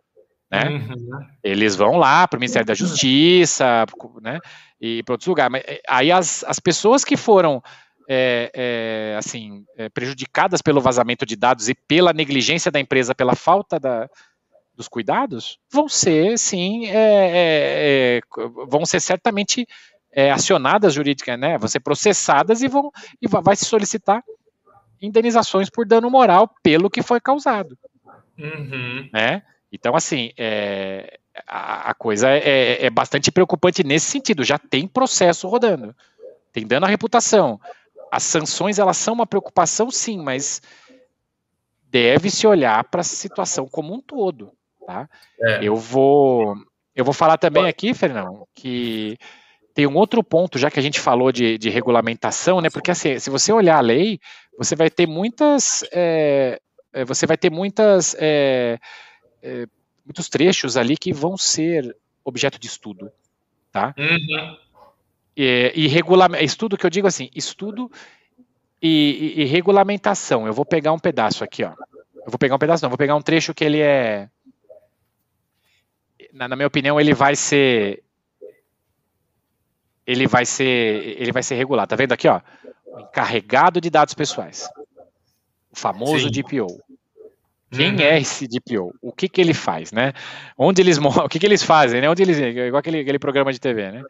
né? 0.53 0.69
Uhum. 0.69 1.27
Eles 1.43 1.75
vão 1.75 1.97
lá 1.97 2.29
para 2.29 2.37
o 2.37 2.41
Ministério 2.41 2.67
da 2.67 2.75
Justiça, 2.75 3.87
né? 4.21 4.39
E 4.79 5.03
para 5.03 5.15
outros 5.15 5.27
lugares. 5.27 5.51
Mas 5.51 5.63
eh, 5.67 5.81
aí 5.89 6.13
as, 6.13 6.45
as 6.45 6.61
pessoas 6.61 7.05
que 7.05 7.17
foram 7.17 7.63
é, 8.07 8.51
é, 8.55 9.17
assim 9.17 9.65
é, 9.79 9.89
prejudicadas 9.89 10.61
pelo 10.61 10.81
vazamento 10.81 11.25
de 11.25 11.37
dados 11.37 11.71
e 11.71 11.75
pela 11.75 12.13
negligência 12.13 12.71
da 12.71 12.79
empresa, 12.79 13.15
pela 13.15 13.35
falta 13.35 13.81
da, 13.81 14.11
dos 14.75 14.89
cuidados, 14.89 15.59
vão 15.73 15.89
ser, 15.89 16.37
sim, 16.39 16.83
vão 18.69 18.85
ser 18.85 19.01
certamente 19.01 19.67
acionadas 20.35 20.93
jurídicas, 20.93 21.39
né? 21.39 21.57
Vão 21.57 21.69
ser 21.69 21.81
processadas 21.81 22.61
e 22.61 22.69
vão 22.69 22.91
e 23.23 23.27
vai 23.27 23.57
se 23.57 23.65
solicitar 23.65 24.23
indenizações 25.01 25.71
por 25.71 25.87
dano 25.87 26.11
moral 26.11 26.51
pelo 26.63 26.91
que 26.91 27.03
foi 27.03 27.21
causado. 27.21 27.79
Uhum. 28.39 29.09
Né? 29.13 29.43
Então, 29.73 29.97
assim, 29.97 30.33
é, 30.37 31.19
a, 31.47 31.91
a, 31.91 31.95
coisa 31.95 32.29
é, 32.29 32.39
é, 32.39 32.87
é, 32.87 32.91
bastante 32.91 33.33
preocupante 33.33 33.83
nesse 33.83 34.07
sentido. 34.07 34.45
Já 34.45 34.59
tem 34.59 34.87
processo 34.87 35.49
rodando, 35.49 35.95
tem 36.53 36.67
dano 36.67 36.87
à 36.87 36.89
reputação. 36.89 37.59
As 38.11 38.23
sanções, 38.23 38.79
elas 38.79 38.99
são 38.99 39.15
uma 39.15 39.27
preocupação, 39.27 39.91
sim, 39.91 40.19
mas 40.23 40.61
deve-se 41.91 42.47
olhar 42.47 42.85
para 42.85 43.01
a 43.01 43.05
situação 43.05 43.67
como 43.67 43.95
um 43.95 44.01
todo. 44.01 44.53
Tá? 44.87 45.09
É. 45.41 45.61
Eu 45.63 45.77
vou 45.77 46.57
eu 46.95 47.05
vou 47.05 47.15
falar 47.15 47.39
também 47.39 47.67
aqui, 47.67 47.95
Fernão, 47.95 48.47
que 48.55 49.17
tem 49.75 49.87
um 49.87 49.97
outro 49.97 50.23
ponto, 50.23 50.59
já 50.59 50.71
que 50.71 50.79
a 50.79 50.83
gente 50.83 51.01
falou 51.01 51.33
de, 51.33 51.57
de 51.57 51.71
regulamentação, 51.71 52.61
né? 52.61 52.69
Porque 52.69 52.91
assim, 52.91 53.19
se 53.19 53.31
você 53.31 53.51
olhar 53.53 53.79
a 53.79 53.81
lei, 53.81 54.21
você 54.59 54.77
vai 54.77 54.91
ter 54.91 55.07
muitas, 55.07 55.83
é, 55.91 56.61
é 56.93 57.05
você 57.05 57.27
vai 57.27 57.39
ter 57.39 57.51
muitas, 57.51 58.15
é, 58.19 58.79
é, 59.43 59.67
muitos 60.05 60.29
trechos 60.29 60.77
ali 60.77 60.97
que 60.97 61.13
vão 61.13 61.37
ser 61.37 61.97
objeto 62.25 62.59
de 62.59 62.67
estudo, 62.67 63.11
tá? 63.71 63.95
Uhum. 63.99 64.57
E, 65.37 65.73
e 65.75 65.87
regula, 65.89 66.29
estudo 66.43 66.77
que 66.77 66.87
eu 66.87 66.91
digo 66.91 67.07
assim, 67.07 67.31
estudo 67.35 67.91
e, 68.81 69.35
e, 69.37 69.43
e, 69.43 69.45
regulamentação. 69.45 70.47
Eu 70.47 70.53
vou 70.53 70.65
pegar 70.65 70.93
um 70.93 70.99
pedaço 70.99 71.43
aqui, 71.43 71.65
ó. 71.65 71.73
Eu 72.15 72.31
vou 72.31 72.39
pegar 72.39 72.55
um 72.55 72.59
pedaço, 72.59 72.85
não, 72.85 72.91
vou 72.91 72.99
pegar 72.99 73.17
um 73.17 73.23
trecho 73.23 73.55
que 73.55 73.65
ele 73.65 73.81
é, 73.81 74.29
na, 76.33 76.49
na 76.49 76.57
minha 76.57 76.67
opinião, 76.67 77.01
ele 77.01 77.15
vai 77.15 77.37
ser 77.37 78.03
ele 80.07 80.27
vai 80.27 80.45
ser 80.45 81.21
ele 81.21 81.31
vai 81.31 81.43
ser 81.43 81.55
regulado. 81.55 81.89
Tá 81.89 81.97
vendo 81.97 82.13
aqui, 82.13 82.27
ó? 82.27 82.41
Encarregado 82.99 83.81
de 83.81 83.91
dados 83.91 84.15
pessoais. 84.15 84.69
O 85.71 85.77
famoso 85.77 86.29
Sim. 86.29 86.43
DPO. 86.43 86.81
Quem 87.73 87.95
uhum. 87.95 88.01
é 88.01 88.21
esse 88.21 88.47
DPO? 88.47 88.95
O 89.01 89.13
que 89.13 89.29
que 89.29 89.41
ele 89.41 89.55
faz, 89.55 89.93
né? 89.93 90.13
Onde 90.57 90.83
eles 90.83 90.99
o 90.99 91.29
que 91.29 91.39
que 91.39 91.47
eles 91.47 91.63
fazem, 91.63 92.01
né? 92.01 92.11
Onde 92.11 92.23
eles 92.23 92.39
igual 92.39 92.81
aquele, 92.81 93.01
aquele 93.01 93.19
programa 93.19 93.53
de 93.53 93.59
TV, 93.59 93.91
né? 93.91 94.03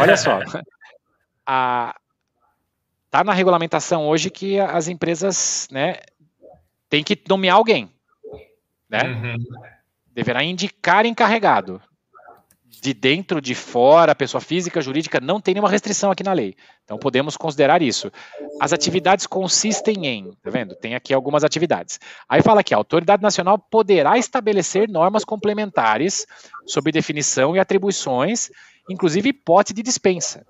Olha 0.00 0.16
só. 0.16 0.40
a 1.46 1.94
tá 3.10 3.24
na 3.24 3.32
regulamentação 3.32 4.06
hoje 4.06 4.30
que 4.30 4.60
as 4.60 4.86
empresas, 4.86 5.66
né, 5.72 5.96
tem 6.88 7.02
que 7.02 7.20
nomear 7.28 7.56
alguém, 7.56 7.90
né? 8.88 9.02
Uhum. 9.02 9.36
Deverá 10.12 10.44
indicar 10.44 11.04
encarregado 11.04 11.82
de 12.80 12.94
dentro, 12.94 13.40
de 13.40 13.54
fora, 13.54 14.14
pessoa 14.14 14.40
física, 14.40 14.80
jurídica, 14.80 15.20
não 15.20 15.40
tem 15.40 15.54
nenhuma 15.54 15.68
restrição 15.68 16.10
aqui 16.10 16.22
na 16.22 16.32
lei. 16.32 16.54
Então 16.84 16.98
podemos 16.98 17.36
considerar 17.36 17.82
isso. 17.82 18.10
As 18.60 18.72
atividades 18.72 19.26
consistem 19.26 20.06
em, 20.06 20.30
tá 20.42 20.50
vendo? 20.50 20.74
Tem 20.76 20.94
aqui 20.94 21.12
algumas 21.12 21.42
atividades. 21.42 21.98
Aí 22.28 22.42
fala 22.42 22.62
que 22.62 22.72
a 22.72 22.76
autoridade 22.76 23.22
nacional 23.22 23.58
poderá 23.58 24.16
estabelecer 24.16 24.88
normas 24.88 25.24
complementares 25.24 26.26
sobre 26.66 26.92
definição 26.92 27.56
e 27.56 27.58
atribuições, 27.58 28.50
inclusive 28.88 29.30
hipótese 29.30 29.74
de 29.74 29.82
dispensa. 29.82 30.46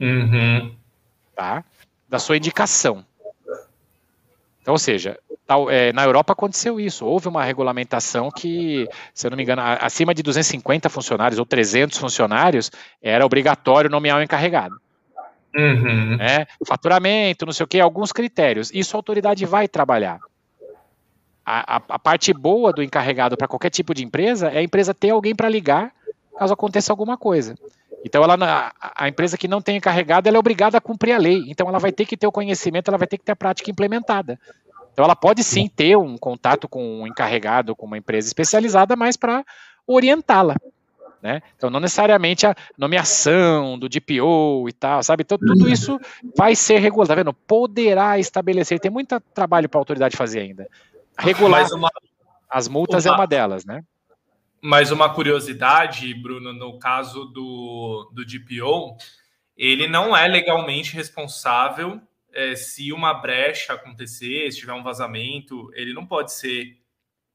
Uhum. 0.00 0.74
Tá? 1.34 1.64
Da 2.08 2.18
sua 2.18 2.36
indicação. 2.36 3.04
Então, 4.68 4.74
ou 4.74 4.78
seja, 4.78 5.18
Tal, 5.46 5.70
é, 5.70 5.94
na 5.94 6.04
Europa 6.04 6.34
aconteceu 6.34 6.78
isso. 6.78 7.06
Houve 7.06 7.26
uma 7.26 7.42
regulamentação 7.42 8.30
que, 8.30 8.86
se 9.14 9.26
eu 9.26 9.30
não 9.30 9.36
me 9.38 9.42
engano, 9.42 9.62
acima 9.80 10.12
de 10.12 10.22
250 10.22 10.90
funcionários 10.90 11.38
ou 11.38 11.46
300 11.46 11.96
funcionários, 11.96 12.70
era 13.00 13.24
obrigatório 13.24 13.88
nomear 13.88 14.18
o 14.18 14.20
um 14.20 14.22
encarregado. 14.22 14.78
Uhum. 15.56 16.18
É, 16.20 16.46
faturamento, 16.66 17.46
não 17.46 17.52
sei 17.54 17.64
o 17.64 17.66
que, 17.66 17.80
alguns 17.80 18.12
critérios. 18.12 18.70
Isso 18.74 18.94
a 18.94 18.98
autoridade 18.98 19.46
vai 19.46 19.66
trabalhar. 19.66 20.20
A, 21.46 21.76
a, 21.76 21.82
a 21.88 21.98
parte 21.98 22.34
boa 22.34 22.70
do 22.70 22.82
encarregado 22.82 23.38
para 23.38 23.48
qualquer 23.48 23.70
tipo 23.70 23.94
de 23.94 24.04
empresa 24.04 24.48
é 24.48 24.58
a 24.58 24.62
empresa 24.62 24.92
ter 24.92 25.08
alguém 25.08 25.34
para 25.34 25.48
ligar 25.48 25.94
caso 26.38 26.52
aconteça 26.52 26.92
alguma 26.92 27.16
coisa. 27.16 27.54
Então, 28.04 28.22
ela, 28.22 28.72
a, 28.80 29.08
empresa 29.08 29.36
que 29.36 29.48
não 29.48 29.60
tem 29.60 29.76
encarregado, 29.76 30.28
ela 30.28 30.36
é 30.36 30.40
obrigada 30.40 30.78
a 30.78 30.80
cumprir 30.80 31.12
a 31.12 31.18
lei. 31.18 31.44
Então, 31.48 31.68
ela 31.68 31.78
vai 31.78 31.92
ter 31.92 32.06
que 32.06 32.16
ter 32.16 32.26
o 32.26 32.32
conhecimento, 32.32 32.88
ela 32.88 32.98
vai 32.98 33.08
ter 33.08 33.18
que 33.18 33.24
ter 33.24 33.32
a 33.32 33.36
prática 33.36 33.70
implementada. 33.70 34.38
Então 34.98 35.04
ela 35.04 35.14
pode 35.14 35.44
sim 35.44 35.68
ter 35.68 35.96
um 35.96 36.18
contato 36.18 36.68
com 36.68 37.02
um 37.02 37.06
encarregado, 37.06 37.76
com 37.76 37.86
uma 37.86 37.96
empresa 37.96 38.26
especializada, 38.26 38.96
mas 38.96 39.16
para 39.16 39.44
orientá-la. 39.86 40.56
Né? 41.22 41.40
Então, 41.56 41.70
não 41.70 41.78
necessariamente 41.78 42.44
a 42.48 42.54
nomeação 42.76 43.78
do 43.78 43.88
DPO 43.88 44.68
e 44.68 44.72
tal, 44.72 45.00
sabe? 45.04 45.22
Então, 45.22 45.38
tudo 45.38 45.66
uhum. 45.66 45.68
isso 45.68 46.00
vai 46.36 46.56
ser 46.56 46.78
regulado, 46.78 47.06
tá 47.10 47.14
vendo? 47.14 47.32
Poderá 47.32 48.18
estabelecer, 48.18 48.80
tem 48.80 48.90
muito 48.90 49.20
trabalho 49.32 49.68
para 49.68 49.78
a 49.78 49.82
autoridade 49.82 50.16
fazer 50.16 50.40
ainda. 50.40 50.66
Regular 51.16 51.64
uma, 51.72 51.90
as 52.50 52.66
multas 52.66 53.06
é 53.06 53.10
uma, 53.10 53.14
é 53.14 53.18
uma 53.20 53.26
delas, 53.28 53.64
né? 53.64 53.84
Mas 54.60 54.90
uma 54.90 55.12
curiosidade, 55.12 56.12
Bruno, 56.14 56.52
no 56.52 56.78
caso 56.78 57.24
do, 57.26 58.10
do 58.12 58.24
DPO, 58.24 58.96
ele 59.56 59.86
não 59.86 60.16
é 60.16 60.26
legalmente 60.26 60.94
responsável 60.94 62.00
é, 62.32 62.54
se 62.54 62.92
uma 62.92 63.14
brecha 63.14 63.72
acontecer, 63.72 64.50
se 64.52 64.58
tiver 64.58 64.72
um 64.72 64.82
vazamento, 64.82 65.70
ele 65.74 65.92
não 65.92 66.06
pode 66.06 66.32
ser 66.32 66.76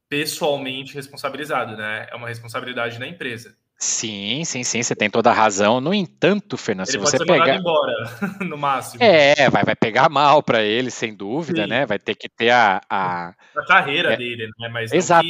pessoalmente 0.08 0.94
responsabilizado, 0.94 1.76
né? 1.76 2.06
É 2.10 2.14
uma 2.14 2.28
responsabilidade 2.28 2.98
da 2.98 3.06
empresa. 3.06 3.56
Sim, 3.76 4.44
sim, 4.44 4.62
sim, 4.62 4.82
você 4.82 4.94
tem 4.94 5.10
toda 5.10 5.30
a 5.30 5.34
razão. 5.34 5.80
No 5.80 5.92
entanto, 5.92 6.56
Fernando, 6.56 6.88
ele 6.88 6.92
se 6.92 6.98
você 6.98 7.18
pegar 7.18 7.56
embora, 7.56 7.92
no 8.40 8.56
máximo. 8.56 9.02
É, 9.02 9.50
vai, 9.50 9.64
vai 9.64 9.74
pegar 9.74 10.08
mal 10.08 10.42
para 10.42 10.62
ele, 10.62 10.90
sem 10.90 11.14
dúvida, 11.14 11.64
sim. 11.64 11.68
né? 11.68 11.84
Vai 11.84 11.98
ter 11.98 12.14
que 12.14 12.28
ter 12.28 12.50
a 12.50 12.80
a, 12.88 13.34
a 13.56 13.66
carreira 13.66 14.14
é, 14.14 14.16
dele, 14.16 14.48
né? 14.58 14.68
Mas 14.68 14.92
exato. 14.92 15.28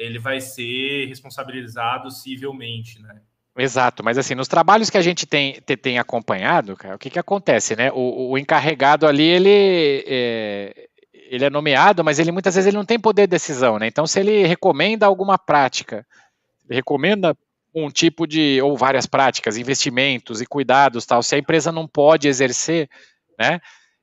Ele 0.00 0.18
vai 0.18 0.40
ser 0.40 1.06
responsabilizado 1.06 2.10
civilmente, 2.10 3.00
né? 3.00 3.20
Exato, 3.58 4.02
mas 4.02 4.16
assim, 4.16 4.34
nos 4.34 4.48
trabalhos 4.48 4.88
que 4.88 4.96
a 4.96 5.02
gente 5.02 5.26
tem, 5.26 5.60
tem 5.60 5.98
acompanhado, 5.98 6.74
cara, 6.76 6.96
o 6.96 6.98
que, 6.98 7.10
que 7.10 7.18
acontece, 7.18 7.76
né? 7.76 7.92
O, 7.92 8.30
o 8.30 8.38
encarregado 8.38 9.06
ali, 9.06 9.24
ele 9.24 10.04
é, 10.06 10.88
ele 11.12 11.44
é 11.44 11.50
nomeado, 11.50 12.02
mas 12.02 12.18
ele 12.18 12.32
muitas 12.32 12.54
vezes 12.54 12.68
ele 12.68 12.76
não 12.76 12.84
tem 12.84 12.98
poder 12.98 13.22
de 13.22 13.32
decisão, 13.32 13.78
né? 13.78 13.86
Então, 13.86 14.06
se 14.06 14.18
ele 14.18 14.46
recomenda 14.46 15.04
alguma 15.04 15.36
prática, 15.36 16.06
recomenda 16.70 17.36
um 17.74 17.90
tipo 17.90 18.26
de, 18.26 18.60
ou 18.62 18.76
várias 18.76 19.04
práticas, 19.04 19.58
investimentos 19.58 20.40
e 20.40 20.46
cuidados, 20.46 21.04
tal, 21.04 21.22
se 21.22 21.34
a 21.34 21.38
empresa 21.38 21.70
não 21.70 21.86
pode 21.86 22.28
exercer, 22.28 22.88
né? 23.38 23.60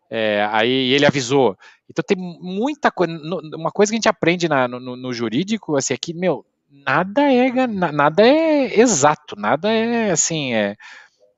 É, 0.10 0.48
aí 0.52 0.94
ele 0.94 1.06
avisou. 1.06 1.58
Então 1.90 2.04
tem 2.06 2.18
muita 2.18 2.92
coisa, 2.92 3.14
uma 3.56 3.72
coisa 3.72 3.92
que 3.92 3.96
a 3.96 4.00
gente 4.00 4.10
aprende 4.10 4.48
na, 4.48 4.68
no, 4.68 4.96
no 4.96 5.14
jurídico, 5.14 5.76
assim, 5.76 5.94
é 5.94 5.98
que, 5.98 6.14
meu, 6.14 6.46
nada 6.70 7.22
é 7.32 7.68
nada 7.68 8.26
é 8.26 8.80
exato, 8.80 9.36
nada 9.38 9.72
é 9.72 10.12
assim, 10.12 10.54
é, 10.54 10.76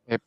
é, 0.07 0.17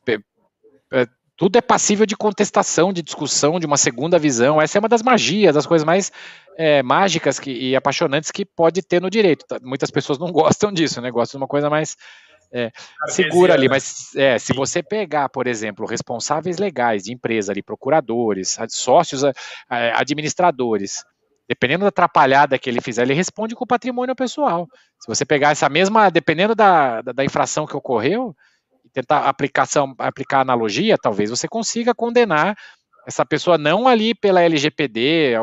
é, 0.92 1.06
tudo 1.36 1.56
é 1.56 1.60
passível 1.60 2.06
de 2.06 2.16
contestação, 2.16 2.92
de 2.92 3.02
discussão, 3.02 3.58
de 3.58 3.66
uma 3.66 3.76
segunda 3.76 4.18
visão. 4.18 4.60
Essa 4.62 4.78
é 4.78 4.80
uma 4.80 4.88
das 4.88 5.02
magias, 5.02 5.54
das 5.54 5.66
coisas 5.66 5.84
mais 5.84 6.12
é, 6.56 6.82
mágicas 6.82 7.40
que, 7.40 7.50
e 7.50 7.74
apaixonantes 7.74 8.30
que 8.30 8.44
pode 8.44 8.82
ter 8.82 9.00
no 9.00 9.10
direito. 9.10 9.44
Tá, 9.46 9.58
muitas 9.60 9.90
pessoas 9.90 10.18
não 10.18 10.30
gostam 10.32 10.72
disso, 10.72 11.00
né? 11.00 11.10
Gostam 11.10 11.38
de 11.38 11.42
uma 11.42 11.48
coisa 11.48 11.68
mais 11.68 11.96
é, 12.52 12.70
segura 13.06 13.54
ali, 13.54 13.68
mas 13.68 14.14
é, 14.14 14.38
se 14.38 14.52
você 14.52 14.82
pegar, 14.82 15.28
por 15.28 15.46
exemplo, 15.46 15.86
responsáveis 15.86 16.58
legais 16.58 17.04
de 17.04 17.12
empresa 17.12 17.52
ali, 17.52 17.62
procuradores, 17.62 18.58
sócios, 18.68 19.22
administradores, 19.68 21.04
dependendo 21.48 21.84
da 21.84 21.88
atrapalhada 21.88 22.58
que 22.58 22.68
ele 22.68 22.80
fizer, 22.80 23.02
ele 23.02 23.14
responde 23.14 23.54
com 23.54 23.64
o 23.64 23.66
patrimônio 23.66 24.14
pessoal. 24.14 24.68
Se 25.00 25.08
você 25.08 25.24
pegar 25.24 25.50
essa 25.50 25.68
mesma, 25.68 26.10
dependendo 26.10 26.54
da, 26.54 27.00
da, 27.02 27.12
da 27.12 27.24
infração 27.24 27.66
que 27.66 27.76
ocorreu, 27.76 28.34
e 28.84 28.88
tentar 28.90 29.28
aplicação, 29.28 29.94
aplicar 29.98 30.40
analogia, 30.40 30.98
talvez 30.98 31.30
você 31.30 31.48
consiga 31.48 31.94
condenar 31.94 32.56
essa 33.06 33.24
pessoa 33.24 33.58
não 33.58 33.88
ali 33.88 34.14
pela 34.14 34.42
LGPD, 34.42 35.34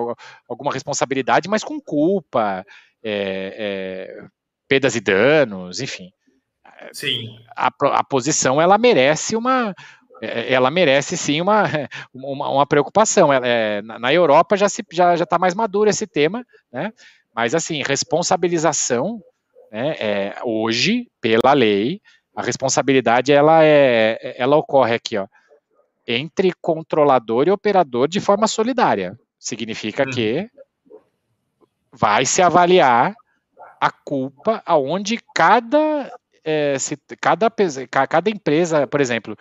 alguma 0.47 0.72
responsabilidade, 0.72 1.49
mas 1.49 1.64
com 1.64 1.80
culpa, 1.80 2.66
é, 3.03 4.07
é, 4.14 4.28
perdas 4.68 4.95
e 4.95 5.01
danos, 5.01 5.82
enfim. 5.82 6.12
Sim. 6.91 7.38
A, 7.55 7.69
a 7.93 8.03
posição 8.03 8.61
ela 8.61 8.77
merece 8.77 9.36
uma, 9.36 9.73
é, 10.21 10.53
ela 10.53 10.69
merece 10.69 11.17
sim 11.17 11.41
uma, 11.41 11.63
uma, 12.13 12.49
uma 12.49 12.65
preocupação. 12.65 13.32
É, 13.32 13.82
na 13.82 14.13
Europa 14.13 14.57
já 14.57 14.67
está 14.67 14.84
já, 14.91 15.15
já 15.15 15.25
tá 15.25 15.38
mais 15.38 15.53
maduro 15.53 15.89
esse 15.89 16.07
tema, 16.07 16.45
né? 16.71 16.91
mas 17.34 17.55
assim, 17.55 17.82
responsabilização, 17.84 19.21
né, 19.71 19.95
é, 19.99 20.36
hoje, 20.43 21.07
pela 21.21 21.53
lei, 21.53 22.01
a 22.36 22.41
responsabilidade 22.41 23.32
ela, 23.32 23.63
é, 23.63 24.36
ela 24.38 24.57
ocorre 24.57 24.95
aqui, 24.95 25.17
ó, 25.17 25.27
entre 26.07 26.51
controlador 26.61 27.47
e 27.47 27.51
operador 27.51 28.07
de 28.07 28.19
forma 28.19 28.47
solidária. 28.47 29.17
Significa 29.38 30.03
uhum. 30.03 30.09
que 30.09 30.49
vai 31.91 32.25
se 32.25 32.41
avaliar 32.41 33.13
a 33.80 33.91
culpa 33.91 34.61
aonde 34.65 35.19
cada, 35.34 36.11
é, 36.49 36.79
se, 36.79 36.97
cada, 37.21 37.51
cada 38.07 38.29
empresa, 38.29 38.87
por 38.87 38.99
exemplo, 38.99 39.37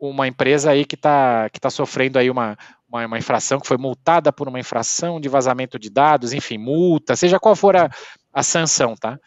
uma 0.00 0.26
empresa 0.26 0.70
aí 0.70 0.84
que 0.84 0.94
está 0.94 1.48
que 1.50 1.60
tá 1.60 1.70
sofrendo 1.70 2.18
aí 2.18 2.30
uma, 2.30 2.56
uma, 2.88 3.06
uma, 3.06 3.18
infração, 3.18 3.60
que 3.60 3.66
foi 3.66 3.76
multada 3.76 4.32
por 4.32 4.48
uma 4.48 4.58
infração 4.58 5.20
de 5.20 5.28
vazamento 5.28 5.78
de 5.78 5.88
dados, 5.90 6.32
enfim, 6.32 6.58
multa, 6.58 7.16
seja 7.16 7.38
qual 7.38 7.54
for 7.54 7.76
a, 7.76 7.88
a 8.32 8.42
sanção, 8.42 8.94
tá? 8.94 9.18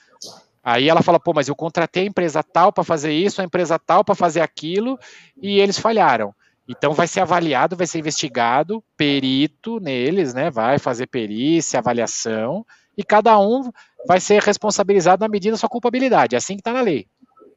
Aí 0.63 0.87
ela 0.87 1.01
fala, 1.01 1.19
pô, 1.19 1.33
mas 1.33 1.47
eu 1.47 1.55
contratei 1.55 2.03
a 2.03 2.07
empresa 2.07 2.41
tal 2.41 2.71
para 2.71 2.83
fazer 2.83 3.11
isso, 3.11 3.41
a 3.41 3.43
empresa 3.43 3.77
tal 3.77 4.03
para 4.03 4.15
fazer 4.15 4.39
aquilo, 4.39 4.97
e 5.41 5.59
eles 5.59 5.77
falharam. 5.77 6.33
Então 6.67 6.93
vai 6.93 7.07
ser 7.07 7.19
avaliado, 7.19 7.75
vai 7.75 7.85
ser 7.85 7.99
investigado, 7.99 8.81
perito 8.95 9.81
neles, 9.81 10.33
né? 10.33 10.49
Vai 10.49 10.79
fazer 10.79 11.07
perícia, 11.07 11.79
avaliação, 11.79 12.65
e 12.97 13.03
cada 13.03 13.37
um 13.39 13.71
vai 14.07 14.19
ser 14.19 14.41
responsabilizado 14.41 15.21
na 15.21 15.29
medida 15.29 15.53
da 15.53 15.57
sua 15.57 15.69
culpabilidade. 15.69 16.35
É 16.35 16.37
assim 16.37 16.55
que 16.55 16.61
está 16.61 16.73
na 16.73 16.81
lei. 16.81 17.07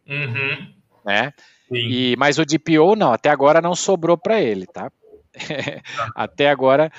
Uhum. 0.09 0.73
Né? 1.05 1.33
E, 1.71 2.15
mas 2.17 2.39
o 2.39 2.45
DPO 2.45 2.95
não, 2.97 3.13
até 3.13 3.29
agora 3.29 3.61
não 3.61 3.75
sobrou 3.75 4.17
para 4.17 4.41
ele, 4.41 4.67
tá? 4.67 4.91
até 6.15 6.49
agora 6.49 6.91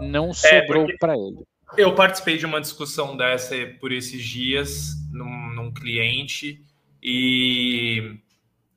não 0.00 0.30
é, 0.30 0.32
sobrou 0.32 0.88
é 0.88 0.96
para 0.98 1.14
ele. 1.16 1.38
Eu 1.76 1.94
participei 1.94 2.36
de 2.36 2.46
uma 2.46 2.60
discussão 2.60 3.16
dessa 3.16 3.54
por 3.80 3.92
esses 3.92 4.22
dias 4.22 4.90
num, 5.10 5.54
num 5.54 5.72
cliente 5.72 6.62
e 7.02 8.18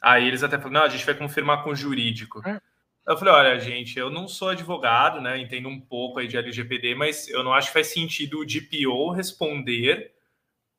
aí 0.01 0.27
eles 0.27 0.43
até 0.43 0.57
falaram, 0.57 0.79
não, 0.79 0.83
a 0.83 0.89
gente 0.89 1.05
vai 1.05 1.15
confirmar 1.15 1.63
com 1.63 1.71
o 1.71 1.75
jurídico. 1.75 2.41
É. 2.47 2.59
Eu 3.05 3.17
falei, 3.17 3.33
olha, 3.33 3.59
gente, 3.59 3.99
eu 3.99 4.09
não 4.09 4.29
sou 4.29 4.49
advogado, 4.49 5.19
né? 5.19 5.37
Entendo 5.37 5.67
um 5.67 5.79
pouco 5.79 6.19
aí 6.19 6.27
de 6.27 6.37
LGPD, 6.37 6.95
mas 6.95 7.27
eu 7.27 7.43
não 7.43 7.53
acho 7.53 7.67
que 7.67 7.73
faz 7.73 7.87
sentido 7.87 8.39
o 8.39 8.45
DPO 8.45 9.11
responder 9.11 10.12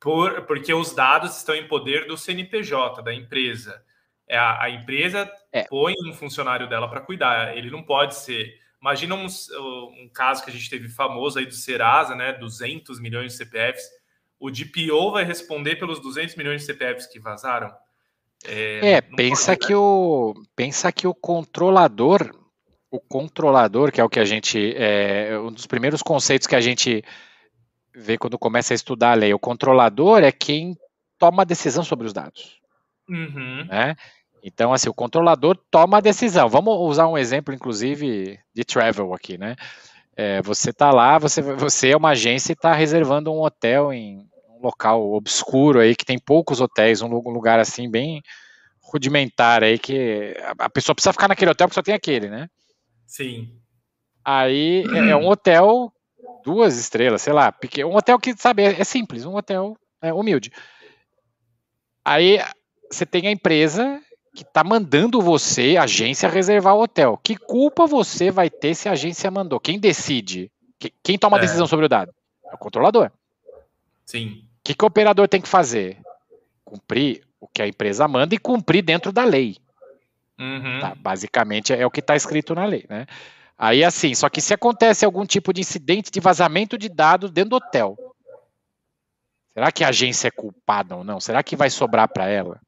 por, 0.05 0.42
porque 0.42 0.74
os 0.74 0.94
dados 0.94 1.34
estão 1.34 1.55
em 1.55 1.66
poder 1.66 2.07
do 2.07 2.14
CNPJ, 2.14 3.02
da 3.02 3.14
empresa. 3.14 3.82
É, 4.28 4.36
a, 4.36 4.64
a 4.64 4.70
empresa 4.70 5.32
é. 5.50 5.64
põe 5.64 5.94
um 6.07 6.12
funcionário 6.12 6.68
dela 6.68 6.86
para 6.86 7.00
cuidar. 7.00 7.57
Ele 7.57 7.70
não 7.70 7.82
pode 7.82 8.14
ser. 8.16 8.55
Imagina 8.78 9.14
um, 9.14 9.24
um, 9.24 10.11
caso 10.12 10.44
que 10.44 10.50
a 10.50 10.52
gente 10.52 10.68
teve 10.68 10.90
famoso 10.90 11.38
aí 11.38 11.46
do 11.46 11.55
Serasa, 11.55 12.14
né? 12.14 12.34
200 12.34 13.00
milhões 13.00 13.32
de 13.32 13.38
CPFs. 13.38 13.88
O 14.38 14.50
DPO 14.50 15.11
vai 15.11 15.24
responder 15.24 15.76
pelos 15.76 15.98
200 16.00 16.36
milhões 16.36 16.61
de 16.61 16.66
CPFs 16.66 17.07
que 17.07 17.18
vazaram? 17.18 17.74
É, 18.44 18.96
é 18.96 19.00
pensa 19.00 19.52
pode, 19.52 19.66
que 19.66 19.72
né? 19.72 19.78
o 19.78 20.34
pensa 20.55 20.92
que 20.92 21.07
o 21.07 21.14
controlador, 21.14 22.30
o 22.90 23.00
controlador, 23.00 23.90
que 23.90 24.02
é 24.02 24.05
o 24.05 24.11
que 24.11 24.20
a 24.20 24.24
gente 24.26 24.74
é 24.76 25.38
um 25.38 25.50
dos 25.50 25.66
primeiros 25.66 26.02
conceitos 26.02 26.46
que 26.46 26.55
a 26.55 26.61
gente 26.61 27.02
vê 27.95 28.18
quando 28.18 28.38
começa 28.38 28.74
a 28.74 28.76
estudar 28.76 29.12
a 29.12 29.14
lei, 29.14 29.32
o 29.32 29.38
controlador 29.38 30.22
é 30.22 30.32
quem 30.32 30.76
toma 31.18 31.42
a 31.42 31.47
decisão 31.47 31.84
sobre 31.84 32.07
os 32.07 32.12
dados. 32.12 32.59
Uhum. 33.09 33.64
Né? 33.66 33.95
Então, 34.42 34.72
assim, 34.72 34.88
o 34.88 34.95
controlador 34.95 35.57
toma 35.70 35.99
a 35.99 36.01
decisão. 36.01 36.49
Vamos 36.49 36.76
usar 36.80 37.09
um 37.09 37.16
exemplo, 37.16 37.55
inclusive, 37.55 38.38
de 38.55 38.64
travel 38.64 39.14
aqui, 39.14 39.38
né? 39.38 39.57
É, 40.16 40.42
você 40.42 40.70
está 40.70 40.90
lá, 40.90 41.18
você, 41.18 41.40
você 41.40 41.90
é 41.90 41.97
uma 41.97 42.11
agência 42.11 42.53
e 42.53 42.55
está 42.55 42.72
reservando 42.72 43.32
um 43.32 43.42
hotel 43.42 43.92
em 43.92 44.28
um 44.49 44.61
local 44.62 45.12
obscuro 45.12 45.80
aí, 45.80 45.97
que 45.97 46.05
tem 46.05 46.18
poucos 46.18 46.61
hotéis, 46.61 47.03
um 47.03 47.09
lugar 47.09 47.59
assim 47.59 47.90
bem 47.90 48.22
rudimentar 48.80 49.64
aí, 49.64 49.78
que 49.78 50.36
a 50.59 50.70
pessoa 50.70 50.95
precisa 50.95 51.12
ficar 51.12 51.26
naquele 51.26 51.51
hotel 51.51 51.66
porque 51.66 51.74
só 51.74 51.82
tem 51.82 51.95
aquele, 51.95 52.28
né? 52.28 52.49
Sim. 53.07 53.59
Aí 54.24 54.84
é, 54.95 55.11
é 55.11 55.16
um 55.16 55.26
hotel, 55.26 55.92
duas 56.45 56.78
estrelas, 56.78 57.22
sei 57.22 57.32
lá, 57.32 57.53
um 57.86 57.97
hotel 57.97 58.18
que, 58.18 58.36
sabe, 58.36 58.62
é, 58.62 58.80
é 58.80 58.84
simples, 58.84 59.24
um 59.24 59.34
hotel 59.34 59.76
é, 60.01 60.12
humilde. 60.12 60.53
Aí 62.05 62.38
você 62.90 63.07
tem 63.07 63.26
a 63.26 63.30
empresa 63.30 64.01
que 64.34 64.42
está 64.42 64.62
mandando 64.62 65.20
você, 65.22 65.76
agência, 65.76 66.28
reservar 66.28 66.74
o 66.74 66.82
hotel. 66.82 67.18
Que 67.22 67.36
culpa 67.36 67.86
você 67.86 68.30
vai 68.30 68.51
ter 68.51 68.74
se 68.74 68.88
a 68.88 68.92
agência 68.92 69.30
mandou? 69.30 69.59
Quem 69.59 69.78
decide? 69.78 70.51
Quem 71.03 71.18
toma 71.18 71.36
a 71.36 71.38
é. 71.38 71.42
decisão 71.42 71.66
sobre 71.66 71.86
o 71.86 71.88
dado? 71.88 72.12
É 72.51 72.55
o 72.55 72.59
controlador. 72.59 73.11
Sim. 74.05 74.45
O 74.45 74.64
que, 74.64 74.74
que 74.74 74.84
o 74.84 74.88
operador 74.88 75.28
tem 75.28 75.40
que 75.40 75.49
fazer? 75.49 75.99
Cumprir 76.64 77.22
o 77.40 77.49
que 77.49 77.62
a 77.62 77.68
empresa 77.68 78.07
manda 78.07 78.34
e 78.34 78.38
cumprir 78.38 78.82
dentro 78.82 79.12
da 79.12 79.24
lei. 79.24 79.57
Uhum. 80.38 80.80
Tá, 80.80 80.95
basicamente 80.97 81.72
é 81.72 81.86
o 81.86 81.90
que 81.90 82.01
está 82.01 82.16
escrito 82.16 82.55
na 82.55 82.64
lei, 82.64 82.84
né? 82.88 83.07
Aí 83.57 83.84
assim, 83.84 84.14
só 84.14 84.28
que 84.28 84.40
se 84.40 84.52
acontece 84.52 85.05
algum 85.05 85.24
tipo 85.24 85.52
de 85.52 85.61
incidente 85.61 86.11
de 86.11 86.20
vazamento 86.20 86.76
de 86.76 86.88
dados 86.88 87.30
dentro 87.30 87.50
do 87.50 87.57
hotel, 87.57 87.96
será 89.52 89.70
que 89.70 89.84
a 89.84 89.88
agência 89.88 90.28
é 90.28 90.30
culpada 90.30 90.96
ou 90.96 91.05
não? 91.05 91.20
Será 91.20 91.42
que 91.42 91.57
vai 91.57 91.70
sobrar 91.70 92.09
para 92.09 92.26
ela? 92.26 92.61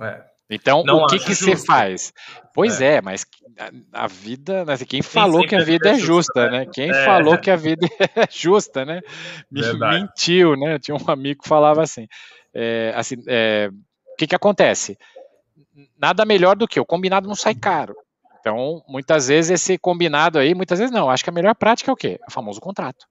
É. 0.00 0.32
Então, 0.48 0.84
não 0.84 0.98
o 0.98 1.06
que 1.06 1.18
que 1.18 1.34
você 1.34 1.56
faz? 1.56 2.12
Pois 2.54 2.82
é, 2.82 2.96
é 2.96 3.00
mas 3.00 3.24
a, 3.92 4.06
vida, 4.06 4.64
né, 4.66 4.76
quem 4.78 5.00
falou 5.00 5.46
que 5.46 5.54
a 5.54 5.64
vida 5.64 5.90
é 5.90 5.98
justa, 5.98 6.50
né? 6.50 6.66
Quem 6.66 6.90
é. 6.90 7.04
falou 7.04 7.38
que 7.38 7.50
a 7.50 7.56
vida 7.56 7.86
é 8.14 8.26
justa, 8.30 8.84
né? 8.84 9.00
Mentiu, 9.50 10.54
né? 10.56 10.78
Tinha 10.78 10.94
um 10.94 11.10
amigo 11.10 11.42
que 11.42 11.48
falava 11.48 11.82
assim, 11.82 12.06
é, 12.54 12.92
assim, 12.94 13.16
é, 13.26 13.70
o 14.12 14.16
que 14.16 14.26
que 14.26 14.34
acontece? 14.34 14.98
Nada 15.98 16.24
melhor 16.26 16.54
do 16.54 16.68
que 16.68 16.78
o 16.78 16.84
combinado 16.84 17.26
não 17.26 17.34
sai 17.34 17.54
caro. 17.54 17.94
Então, 18.42 18.82
muitas 18.88 19.28
vezes 19.28 19.52
esse 19.52 19.78
combinado 19.78 20.36
aí, 20.36 20.52
muitas 20.52 20.80
vezes 20.80 20.92
não. 20.92 21.08
Acho 21.08 21.22
que 21.22 21.30
a 21.30 21.32
melhor 21.32 21.54
prática 21.54 21.92
é 21.92 21.94
o 21.94 21.96
quê? 21.96 22.18
O 22.28 22.32
famoso 22.32 22.60
contrato. 22.60 23.06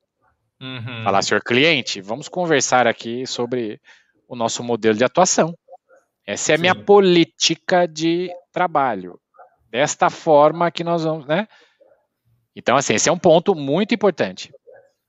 Uhum. 0.61 1.05
Falar, 1.05 1.21
senhor 1.21 1.41
cliente, 1.41 2.01
vamos 2.01 2.27
conversar 2.27 2.86
aqui 2.86 3.25
sobre 3.25 3.79
o 4.27 4.36
nosso 4.36 4.61
modelo 4.61 4.97
de 4.97 5.05
atuação. 5.05 5.57
Essa 6.27 6.51
é 6.51 6.55
a 6.55 6.57
Sim. 6.57 6.61
minha 6.61 6.75
política 6.75 7.88
de 7.88 8.29
trabalho. 8.51 9.17
Desta 9.69 10.09
forma 10.09 10.69
que 10.69 10.84
nós 10.84 11.05
vamos, 11.05 11.25
né? 11.25 11.47
Então, 12.53 12.75
assim, 12.75 12.95
esse 12.95 13.07
é 13.07 13.11
um 13.11 13.17
ponto 13.17 13.55
muito 13.55 13.95
importante. 13.95 14.51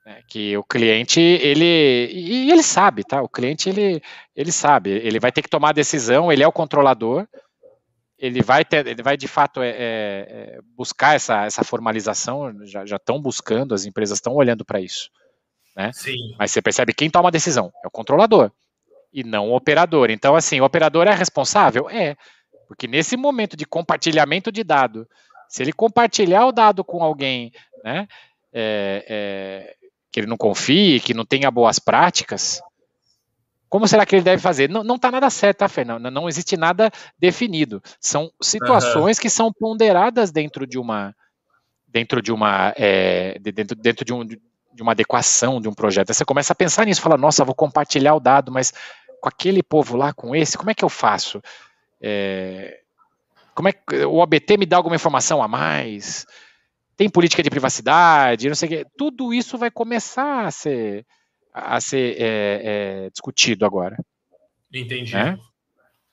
Né, 0.07 0.21
que 0.29 0.57
o 0.57 0.63
cliente, 0.63 1.21
ele, 1.21 2.09
e 2.13 2.51
ele 2.51 2.63
sabe, 2.63 3.03
tá? 3.03 3.21
O 3.23 3.29
cliente, 3.29 3.69
ele, 3.69 4.01
ele 4.37 4.53
sabe, 4.53 4.91
ele 4.91 5.19
vai 5.19 5.33
ter 5.33 5.43
que 5.43 5.51
tomar 5.51 5.71
a 5.71 5.73
decisão, 5.73 6.31
ele 6.31 6.43
é 6.45 6.47
o 6.47 6.53
controlador, 6.53 7.27
ele 8.23 8.41
vai 8.41 8.65
ter, 8.65 8.87
ele 8.87 9.03
vai 9.03 9.17
de 9.17 9.27
fato 9.27 9.61
é, 9.61 9.71
é, 9.71 9.77
é 9.79 10.61
buscar 10.77 11.17
essa, 11.17 11.45
essa 11.45 11.65
formalização, 11.65 12.65
já, 12.65 12.87
já 12.87 12.95
estão 12.95 13.21
buscando, 13.21 13.75
as 13.75 13.85
empresas 13.85 14.19
estão 14.19 14.33
olhando 14.33 14.65
para 14.65 14.81
isso, 14.81 15.11
né? 15.77 15.91
Sim. 15.93 16.37
Mas 16.39 16.53
você 16.53 16.63
percebe 16.63 16.95
quem 16.95 17.11
toma 17.11 17.31
a 17.31 17.33
decisão 17.33 17.73
é 17.85 17.89
o 17.89 17.91
controlador 17.91 18.53
e 19.13 19.25
não 19.25 19.51
o 19.51 19.57
operador. 19.57 20.09
Então, 20.09 20.37
assim, 20.37 20.61
o 20.61 20.65
operador 20.65 21.09
é 21.09 21.15
responsável? 21.15 21.91
É, 21.91 22.17
porque 22.69 22.87
nesse 22.87 23.17
momento 23.17 23.57
de 23.57 23.67
compartilhamento 23.67 24.53
de 24.53 24.63
dado, 24.63 25.05
se 25.49 25.61
ele 25.61 25.73
compartilhar 25.73 26.47
o 26.47 26.53
dado 26.53 26.85
com 26.85 27.03
alguém, 27.03 27.53
né, 27.83 28.07
é, 28.53 29.05
é, 29.09 29.75
que 30.13 30.21
ele 30.21 30.29
não 30.29 30.37
confie, 30.37 31.01
que 31.01 31.13
não 31.13 31.27
tenha 31.27 31.51
boas 31.51 31.81
práticas, 31.81 32.63
como 33.73 33.89
será 33.89 34.05
que 34.05 34.15
ele 34.15 34.23
deve 34.23 34.43
fazer? 34.43 34.69
Não 34.69 34.97
está 34.97 35.11
nada 35.11 35.31
certo, 35.31 35.61
tá, 35.61 35.67
Fernando? 35.67 36.11
Não 36.11 36.29
existe 36.29 36.59
nada 36.59 36.91
definido. 37.19 37.83
São 37.99 38.31
situações 38.39 39.17
uhum. 39.17 39.23
que 39.23 39.31
são 39.31 39.51
ponderadas 39.51 40.31
dentro 40.31 40.67
de 40.67 40.79
uma 40.79 41.17
dentro 41.89 42.21
de 42.21 42.31
uma 42.31 42.75
é, 42.77 43.39
dentro, 43.39 43.75
dentro 43.75 44.05
de, 44.05 44.13
um, 44.13 44.27
de 44.27 44.83
uma 44.83 44.93
adequação 44.93 45.59
de 45.59 45.71
um 45.71 45.73
projeto. 45.73 46.11
Aí 46.11 46.15
você 46.15 46.23
começa 46.23 46.53
a 46.53 46.57
pensar 46.57 46.85
nisso, 46.85 47.01
fala, 47.01 47.17
nossa, 47.17 47.47
vou 47.47 47.55
compartilhar 47.55 48.15
o 48.15 48.21
dado, 48.21 48.53
mas 48.53 48.75
com 49.23 49.31
aquele 49.31 49.63
povo 49.63 49.97
lá, 49.97 50.13
com 50.13 50.37
esse, 50.37 50.59
como 50.59 50.71
é 50.71 50.75
que 50.75 50.85
eu 50.85 50.91
faço? 50.91 51.41
É, 51.99 52.79
como 53.55 53.71
é 53.71 53.73
que 53.73 54.05
o 54.05 54.17
OBT 54.19 54.59
me 54.59 54.67
dá 54.67 54.77
alguma 54.77 54.97
informação 54.97 55.43
a 55.43 55.49
mais? 55.49 56.27
Tem 56.95 57.09
política 57.09 57.43
de 57.43 57.49
privacidade, 57.49 58.49
não 58.49 58.55
sei 58.55 58.67
o 58.67 58.71
quê. 58.71 58.87
Tudo 58.99 59.33
isso 59.33 59.57
vai 59.57 59.71
começar 59.71 60.45
a 60.45 60.51
ser, 60.51 61.07
a 61.53 61.81
ser 61.81 62.17
é, 62.19 62.25
é, 63.05 63.11
discutido 63.11 63.67
agora. 63.67 63.97
Entendi. 64.73 65.13
Né? 65.13 65.39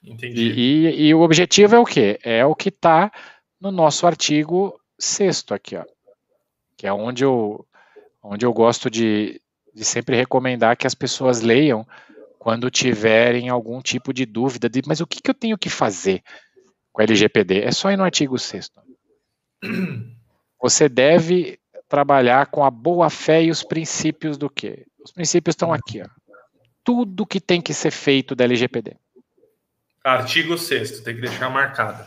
Entendi. 0.03 0.41
E, 0.41 0.87
e, 0.87 1.07
e, 1.07 1.13
o 1.13 1.21
objetivo 1.21 1.75
é 1.75 1.79
o 1.79 1.85
quê? 1.85 2.19
É 2.23 2.45
o 2.45 2.55
que 2.55 2.69
está 2.69 3.11
no 3.59 3.71
nosso 3.71 4.05
artigo 4.07 4.79
sexto 4.97 5.53
aqui, 5.53 5.75
ó, 5.75 5.85
que 6.77 6.87
é 6.87 6.93
onde 6.93 7.23
eu, 7.23 7.65
onde 8.23 8.45
eu 8.45 8.53
gosto 8.53 8.89
de, 8.89 9.41
de 9.73 9.83
sempre 9.83 10.15
recomendar 10.15 10.77
que 10.77 10.87
as 10.87 10.95
pessoas 10.95 11.41
leiam 11.41 11.85
quando 12.37 12.69
tiverem 12.69 13.49
algum 13.49 13.81
tipo 13.81 14.13
de 14.13 14.25
dúvida 14.25 14.69
de, 14.69 14.81
mas 14.87 15.01
o 15.01 15.07
que, 15.07 15.21
que 15.21 15.29
eu 15.29 15.33
tenho 15.33 15.57
que 15.57 15.69
fazer 15.69 16.23
com 16.91 17.01
a 17.01 17.03
LGPD? 17.03 17.63
É 17.63 17.71
só 17.71 17.91
ir 17.91 17.97
no 17.97 18.03
artigo 18.03 18.37
6 18.37 18.71
Você 20.61 20.89
deve 20.89 21.59
trabalhar 21.87 22.47
com 22.47 22.63
a 22.63 22.71
boa 22.71 23.09
fé 23.09 23.43
e 23.43 23.51
os 23.51 23.63
princípios 23.63 24.37
do 24.37 24.49
quê? 24.49 24.85
Os 25.03 25.11
princípios 25.11 25.53
estão 25.53 25.73
aqui, 25.73 26.01
ó. 26.01 26.07
Tudo 26.83 27.25
que 27.25 27.39
tem 27.39 27.61
que 27.61 27.73
ser 27.73 27.91
feito 27.91 28.35
da 28.35 28.43
LGPD. 28.43 28.95
Artigo 30.03 30.57
6 30.57 31.01
tem 31.01 31.15
que 31.15 31.21
deixar 31.21 31.49
marcado. 31.49 32.05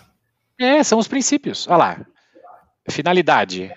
É, 0.58 0.82
são 0.82 0.98
os 0.98 1.08
princípios. 1.08 1.66
Olha 1.68 1.76
lá. 1.76 2.06
Finalidade. 2.88 3.74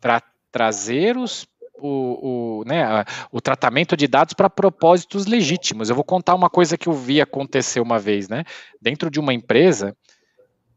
Tra 0.00 0.22
trazer 0.50 1.16
os 1.16 1.46
o, 1.82 2.60
o, 2.60 2.64
né, 2.64 3.04
o 3.32 3.40
tratamento 3.40 3.96
de 3.96 4.06
dados 4.06 4.34
para 4.34 4.48
propósitos 4.48 5.26
legítimos. 5.26 5.90
Eu 5.90 5.96
vou 5.96 6.04
contar 6.04 6.34
uma 6.34 6.48
coisa 6.48 6.78
que 6.78 6.88
eu 6.88 6.92
vi 6.92 7.20
acontecer 7.20 7.80
uma 7.80 7.98
vez, 7.98 8.28
né? 8.28 8.44
Dentro 8.80 9.10
de 9.10 9.18
uma 9.18 9.34
empresa 9.34 9.96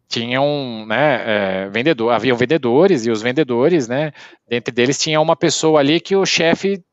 tinham, 0.07 0.85
né, 0.87 1.65
é, 1.65 1.69
vendedor, 1.69 2.11
haviam 2.11 2.37
vendedores 2.37 3.05
e 3.05 3.11
os 3.11 3.21
vendedores, 3.21 3.87
né, 3.87 4.11
dentre 4.47 4.71
deles 4.71 4.99
tinha 4.99 5.19
uma 5.19 5.35
pessoa 5.35 5.79
ali 5.79 5.99
que 5.99 6.15
o 6.15 6.25
chefe 6.25 6.83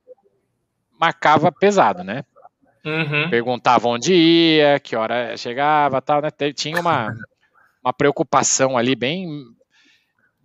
marcava 1.02 1.50
pesado, 1.50 2.04
né? 2.04 2.22
Uhum. 2.84 3.28
Perguntava 3.28 3.88
onde 3.88 4.14
ia, 4.14 4.78
que 4.78 4.94
hora 4.94 5.36
chegava, 5.36 6.00
tal, 6.00 6.22
né? 6.22 6.30
Tinha 6.54 6.80
uma, 6.80 7.12
uma 7.84 7.92
preocupação 7.92 8.78
ali 8.78 8.94
bem 8.94 9.26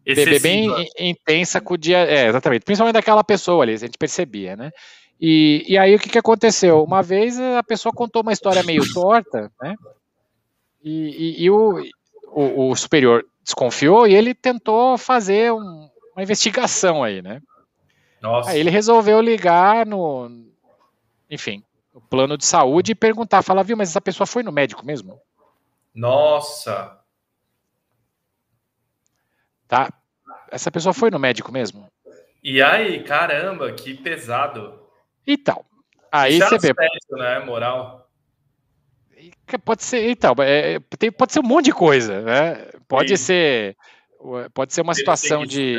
Excessiva. 0.04 0.40
bem 0.40 0.88
intensa 0.98 1.62
com 1.62 1.76
o 1.76 1.78
dia. 1.78 2.00
É, 2.00 2.28
exatamente. 2.28 2.66
Principalmente 2.66 2.96
daquela 2.96 3.24
pessoa 3.24 3.64
ali, 3.64 3.74
a 3.74 3.78
gente 3.78 4.00
percebia, 4.00 4.56
né? 4.56 4.72
E, 5.22 5.64
e 5.68 5.78
aí 5.78 5.94
o 5.94 6.00
que, 6.00 6.10
que 6.10 6.18
aconteceu? 6.18 6.84
Uma 6.84 7.04
vez 7.04 7.40
a 7.40 7.62
pessoa 7.62 7.94
contou 7.94 8.24
uma 8.24 8.34
história 8.34 8.64
meio 8.64 8.82
torta, 8.94 9.52
né? 9.62 9.76
E, 10.84 10.92
e, 10.92 11.44
e 11.44 11.50
o, 11.52 11.84
o, 12.32 12.70
o, 12.70 12.76
superior 12.76 13.24
desconfiou 13.44 14.08
e 14.08 14.16
ele 14.16 14.34
tentou 14.34 14.98
fazer 14.98 15.52
um, 15.52 15.90
uma 16.16 16.24
investigação 16.24 17.04
aí, 17.04 17.22
né? 17.22 17.42
Nossa. 18.22 18.50
Aí 18.50 18.60
ele 18.60 18.70
resolveu 18.70 19.22
ligar 19.22 19.86
no, 19.86 20.30
enfim, 21.30 21.64
no 21.94 22.02
plano 22.02 22.38
de 22.38 22.46
saúde 22.46 22.92
e 22.92 22.96
perguntar, 22.96 23.42
falar, 23.42 23.64
viu, 23.64 23.78
mas 23.78 23.90
essa 23.90 24.02
pessoa 24.02 24.26
foi 24.26 24.44
no 24.44 24.52
médico 24.52 24.86
mesmo? 24.86 25.20
Nossa. 25.94 27.00
Tá? 29.68 29.92
Essa 30.50 30.72
pessoa 30.72 30.94
foi 30.94 31.12
no 31.12 31.20
médico 31.20 31.52
mesmo? 31.52 31.90
E 32.44 32.62
aí, 32.62 33.04
caramba, 33.04 33.72
que 33.74 33.94
pesado. 33.94 34.80
Então, 35.26 35.66
aí 36.12 36.40
você 36.40 36.58
vê. 36.58 36.74
né, 37.12 37.40
moral. 37.40 38.08
Pode 39.66 39.84
ser, 39.84 40.10
então, 40.10 40.36
é, 40.40 40.80
tem, 40.98 41.12
pode 41.12 41.34
ser 41.34 41.40
um 41.40 41.48
monte 41.48 41.66
de 41.66 41.74
coisa, 41.74 42.22
né? 42.22 42.70
Pode 42.88 43.18
Sim. 43.18 43.26
ser, 43.26 43.78
pode 44.54 44.74
ser 44.74 44.82
uma 44.82 44.94
situação 44.94 45.46
de, 45.46 45.76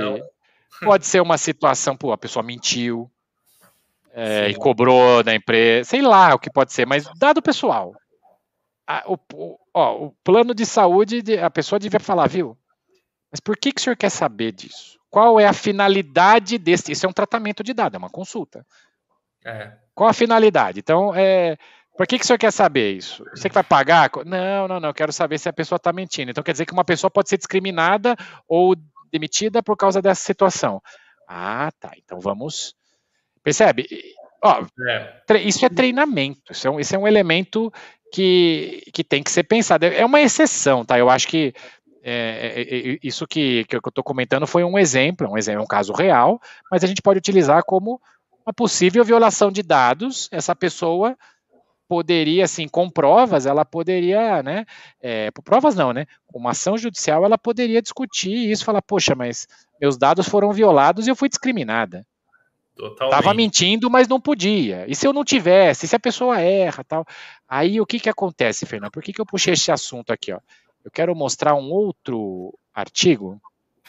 pode 0.80 1.06
ser 1.06 1.20
uma 1.20 1.38
situação, 1.38 1.96
pô, 1.96 2.12
a 2.12 2.18
pessoa 2.18 2.42
mentiu 2.42 3.10
é, 4.12 4.48
e 4.48 4.54
cobrou 4.54 5.22
da 5.22 5.34
empresa, 5.34 5.90
sei 5.90 6.02
lá 6.02 6.34
o 6.34 6.38
que 6.38 6.50
pode 6.50 6.72
ser, 6.72 6.86
mas 6.86 7.08
dado 7.18 7.42
pessoal, 7.42 7.94
a, 8.86 9.04
o, 9.06 9.18
o, 9.34 9.58
ó, 9.74 10.06
o 10.06 10.14
plano 10.24 10.54
de 10.54 10.64
saúde, 10.64 11.22
a 11.38 11.50
pessoa 11.50 11.78
devia 11.78 12.00
falar, 12.00 12.26
viu? 12.28 12.56
Mas 13.30 13.40
por 13.40 13.56
que, 13.56 13.72
que 13.72 13.80
o 13.80 13.84
senhor 13.84 13.96
quer 13.96 14.10
saber 14.10 14.52
disso? 14.52 14.98
Qual 15.10 15.38
é 15.38 15.46
a 15.46 15.52
finalidade 15.52 16.58
desse? 16.58 16.92
Isso 16.92 17.06
é 17.06 17.08
um 17.08 17.12
tratamento 17.12 17.62
de 17.62 17.72
dado, 17.74 17.94
é 17.94 17.98
uma 17.98 18.10
consulta. 18.10 18.64
É. 19.44 19.72
Qual 19.94 20.08
a 20.08 20.14
finalidade? 20.14 20.80
Então, 20.80 21.14
é, 21.14 21.56
por 21.96 22.06
que, 22.06 22.18
que 22.18 22.24
o 22.24 22.26
senhor 22.26 22.38
quer 22.38 22.52
saber 22.52 22.92
isso? 22.92 23.24
Você 23.34 23.48
que 23.48 23.54
vai 23.54 23.64
pagar? 23.64 24.10
Não, 24.24 24.68
não, 24.68 24.80
não. 24.80 24.90
Eu 24.90 24.94
quero 24.94 25.12
saber 25.12 25.38
se 25.38 25.48
a 25.48 25.52
pessoa 25.52 25.76
está 25.76 25.92
mentindo. 25.92 26.30
Então, 26.30 26.44
quer 26.44 26.52
dizer 26.52 26.64
que 26.64 26.72
uma 26.72 26.84
pessoa 26.84 27.10
pode 27.10 27.28
ser 27.28 27.38
discriminada 27.38 28.16
ou 28.46 28.76
demitida 29.10 29.62
por 29.62 29.76
causa 29.76 30.00
dessa 30.00 30.22
situação. 30.22 30.80
Ah, 31.26 31.70
tá. 31.78 31.92
Então 31.96 32.20
vamos. 32.20 32.74
Percebe? 33.42 33.86
Ó, 34.42 34.64
é. 34.88 35.42
Isso 35.42 35.64
é 35.64 35.68
treinamento. 35.68 36.52
Isso 36.52 36.66
é 36.68 36.70
um, 36.70 36.80
isso 36.80 36.94
é 36.94 36.98
um 36.98 37.06
elemento 37.06 37.72
que, 38.12 38.82
que 38.92 39.04
tem 39.04 39.22
que 39.22 39.30
ser 39.30 39.44
pensado. 39.44 39.86
É 39.86 40.04
uma 40.04 40.20
exceção, 40.20 40.84
tá? 40.84 40.98
Eu 40.98 41.10
acho 41.10 41.28
que 41.28 41.52
é, 42.02 42.12
é, 42.12 42.62
é, 42.62 42.94
é 42.94 42.98
isso 43.02 43.26
que, 43.26 43.64
que 43.64 43.76
eu 43.76 43.80
estou 43.84 44.04
comentando 44.04 44.46
foi 44.46 44.64
um 44.64 44.78
exemplo, 44.78 45.30
um 45.30 45.36
exemplo, 45.36 45.62
um 45.62 45.66
caso 45.66 45.92
real, 45.92 46.40
mas 46.70 46.82
a 46.84 46.86
gente 46.86 47.02
pode 47.02 47.18
utilizar 47.18 47.62
como 47.64 48.00
uma 48.46 48.52
possível 48.52 49.04
violação 49.04 49.50
de 49.50 49.62
dados. 49.62 50.28
Essa 50.32 50.54
pessoa 50.54 51.16
poderia, 51.88 52.44
assim, 52.44 52.68
com 52.68 52.90
provas, 52.90 53.46
ela 53.46 53.64
poderia, 53.64 54.42
né, 54.42 54.66
é, 55.00 55.30
provas 55.30 55.74
não, 55.74 55.92
né, 55.92 56.06
com 56.26 56.38
uma 56.38 56.50
ação 56.50 56.76
judicial, 56.76 57.24
ela 57.24 57.38
poderia 57.38 57.80
discutir 57.80 58.50
isso, 58.50 58.64
falar, 58.64 58.82
poxa, 58.82 59.14
mas 59.14 59.48
meus 59.80 59.96
dados 59.96 60.28
foram 60.28 60.52
violados 60.52 61.06
e 61.06 61.10
eu 61.10 61.16
fui 61.16 61.28
discriminada. 61.28 62.06
Totalmente. 62.76 63.10
Tava 63.10 63.34
mentindo, 63.34 63.90
mas 63.90 64.06
não 64.06 64.20
podia. 64.20 64.84
E 64.86 64.94
se 64.94 65.04
eu 65.04 65.12
não 65.12 65.24
tivesse, 65.24 65.88
se 65.88 65.96
a 65.96 65.98
pessoa 65.98 66.40
erra, 66.40 66.84
tal. 66.84 67.04
Aí 67.48 67.80
o 67.80 67.86
que 67.86 67.98
que 67.98 68.08
acontece, 68.08 68.66
Fernando? 68.66 68.92
Por 68.92 69.02
que 69.02 69.12
que 69.12 69.20
eu 69.20 69.26
puxei 69.26 69.54
esse 69.54 69.72
assunto 69.72 70.12
aqui, 70.12 70.32
ó? 70.32 70.38
Eu 70.84 70.90
quero 70.92 71.12
mostrar 71.16 71.56
um 71.56 71.72
outro 71.72 72.56
artigo 72.72 73.40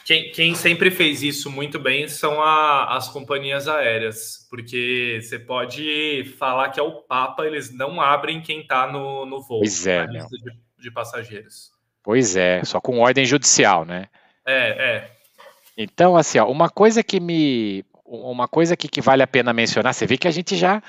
quem, 0.04 0.30
quem, 0.30 0.54
sempre 0.54 0.90
fez 0.90 1.22
isso 1.22 1.50
muito 1.50 1.78
bem 1.78 2.08
são 2.08 2.40
a, 2.42 2.96
as 2.96 3.08
companhias 3.08 3.68
aéreas, 3.68 4.46
porque 4.48 5.18
você 5.20 5.38
pode 5.38 6.24
falar 6.38 6.70
que 6.70 6.80
é 6.80 6.82
o 6.82 7.02
Papa, 7.02 7.46
eles 7.46 7.72
não 7.72 8.00
abrem 8.00 8.40
quem 8.40 8.60
está 8.60 8.86
no, 8.86 9.26
no 9.26 9.40
voo, 9.40 9.60
pois 9.60 9.86
é, 9.86 10.06
na 10.06 10.12
lista 10.12 10.36
de, 10.36 10.52
de, 10.82 10.90
passageiros. 10.90 11.70
Pois 12.02 12.36
é, 12.36 12.64
só 12.64 12.80
com 12.80 12.98
ordem 12.98 13.24
judicial, 13.24 13.84
né? 13.84 14.08
É, 14.46 14.68
é. 14.96 15.10
Então, 15.76 16.16
assim, 16.16 16.38
ó, 16.38 16.50
uma 16.50 16.68
coisa 16.68 17.02
que 17.02 17.20
me. 17.20 17.84
Uma 18.04 18.48
coisa 18.48 18.76
que, 18.76 18.88
que 18.88 19.00
vale 19.00 19.22
a 19.22 19.26
pena 19.26 19.52
mencionar, 19.52 19.94
você 19.94 20.04
vê 20.04 20.18
que 20.18 20.26
a 20.26 20.32
gente 20.32 20.56
já 20.56 20.82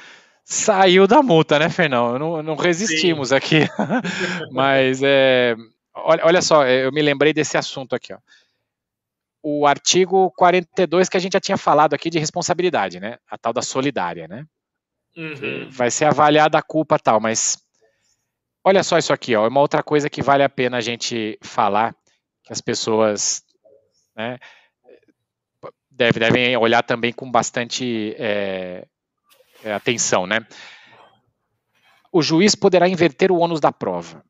saiu 0.44 1.06
da 1.06 1.22
multa, 1.22 1.60
né, 1.60 1.70
Fernão? 1.70 2.18
Não, 2.18 2.42
não 2.42 2.56
resistimos 2.56 3.30
Sim. 3.30 3.36
aqui. 3.36 3.60
Mas 4.52 5.02
é, 5.04 5.56
olha, 5.94 6.26
olha 6.26 6.42
só, 6.42 6.66
eu 6.66 6.92
me 6.92 7.02
lembrei 7.04 7.32
desse 7.32 7.58
assunto 7.58 7.94
aqui, 7.94 8.12
ó 8.12 8.18
o 9.44 9.66
artigo 9.66 10.32
42 10.32 11.10
que 11.10 11.18
a 11.18 11.20
gente 11.20 11.34
já 11.34 11.40
tinha 11.40 11.58
falado 11.58 11.94
aqui 11.94 12.10
de 12.10 12.20
responsabilidade, 12.20 13.00
né? 13.00 13.18
A 13.30 13.38
tal 13.38 13.54
da 13.54 13.62
solidária, 13.62 14.28
né? 14.28 14.46
Uhum. 15.18 15.70
Vai 15.70 15.92
ser 15.92 16.06
avaliada 16.06 16.58
a 16.58 16.62
culpa 16.62 16.98
tal, 16.98 17.20
mas 17.20 17.58
olha 18.64 18.84
só 18.84 18.98
isso 18.98 19.12
aqui, 19.12 19.36
ó, 19.36 19.46
é 19.46 19.50
uma 19.50 19.60
outra 19.60 19.84
coisa 19.84 20.10
que 20.10 20.22
vale 20.22 20.44
a 20.44 20.50
pena 20.50 20.78
a 20.78 20.82
gente 20.82 21.38
falar, 21.42 21.94
que 22.44 22.54
as 22.54 22.62
pessoas 22.62 23.44
né, 24.16 24.38
deve, 25.90 26.20
devem 26.20 26.56
olhar 26.56 26.84
também 26.84 27.12
com 27.12 27.30
bastante 27.30 28.16
é, 28.18 28.88
é, 29.64 29.74
atenção, 29.74 30.26
né? 30.26 30.46
O 32.12 32.22
juiz 32.22 32.56
poderá 32.56 32.88
inverter 32.88 33.32
o 33.32 33.38
ônus 33.38 33.60
da 33.60 33.72
prova. 33.72 34.24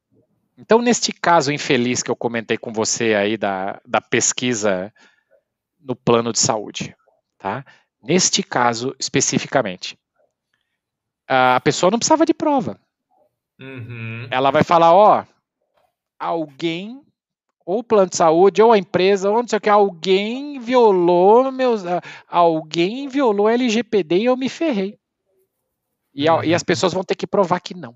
Então, 0.62 0.80
neste 0.80 1.12
caso 1.12 1.52
infeliz 1.52 2.04
que 2.04 2.12
eu 2.12 2.16
comentei 2.16 2.56
com 2.56 2.72
você 2.72 3.16
aí 3.16 3.36
da, 3.36 3.82
da 3.84 4.00
pesquisa 4.00 4.94
no 5.80 5.96
plano 5.96 6.32
de 6.32 6.38
saúde, 6.38 6.96
tá? 7.40 7.66
Neste 8.04 8.44
caso 8.44 8.96
especificamente, 9.00 9.98
a 11.28 11.60
pessoa 11.62 11.90
não 11.90 11.98
precisava 11.98 12.28
de 12.28 12.34
prova. 12.34 12.80
Uhum. 13.60 14.28
Ela 14.30 14.52
vai 14.52 14.64
falar, 14.64 14.94
ó, 14.94 15.26
alguém, 16.20 17.02
ou 17.66 17.80
o 17.80 17.84
plano 17.84 18.12
de 18.12 18.18
saúde, 18.18 18.62
ou 18.62 18.72
a 18.72 18.78
empresa, 18.78 19.32
ou 19.32 19.42
não 19.42 19.48
sei 19.48 19.58
o 19.58 19.62
que, 19.62 19.70
alguém 19.70 20.60
violou 20.60 21.52
meus, 21.52 21.82
alguém 22.28 23.08
violou 23.08 23.50
LGPD 23.50 24.18
e 24.20 24.26
eu 24.26 24.38
me 24.38 24.48
ferrei. 24.48 24.96
E, 26.14 26.30
uhum. 26.30 26.44
e 26.44 26.54
as 26.54 26.62
pessoas 26.62 26.94
vão 26.94 27.04
ter 27.04 27.16
que 27.16 27.26
provar 27.26 27.60
que 27.62 27.74
não. 27.74 27.96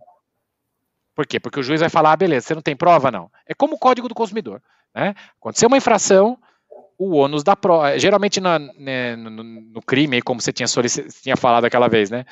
Por 1.16 1.26
quê? 1.26 1.40
Porque 1.40 1.60
o 1.60 1.64
juiz 1.64 1.80
vai 1.80 1.90
falar, 1.90 2.12
ah, 2.12 2.18
beleza, 2.18 2.48
você 2.48 2.54
não 2.54 2.62
tem 2.62 2.76
prova? 2.76 3.10
Não. 3.10 3.32
É 3.48 3.54
como 3.54 3.76
o 3.76 3.80
código 3.80 4.10
do 4.10 4.14
consumidor. 4.14 4.62
Né? 4.94 5.16
Aconteceu 5.40 5.68
uma 5.68 5.78
infração, 5.78 6.38
o 6.98 7.16
ônus 7.16 7.44
da 7.44 7.56
prova. 7.56 7.98
Geralmente 7.98 8.42
na, 8.42 8.60
né, 8.60 9.16
no, 9.16 9.30
no, 9.30 9.82
crime, 9.82 10.22
como 10.22 10.42
você 10.42 10.52
tinha, 10.52 10.68
tinha 11.22 11.38
falado 11.38 11.66
aquela 11.66 11.88
vez, 11.88 12.10
né? 12.10 12.26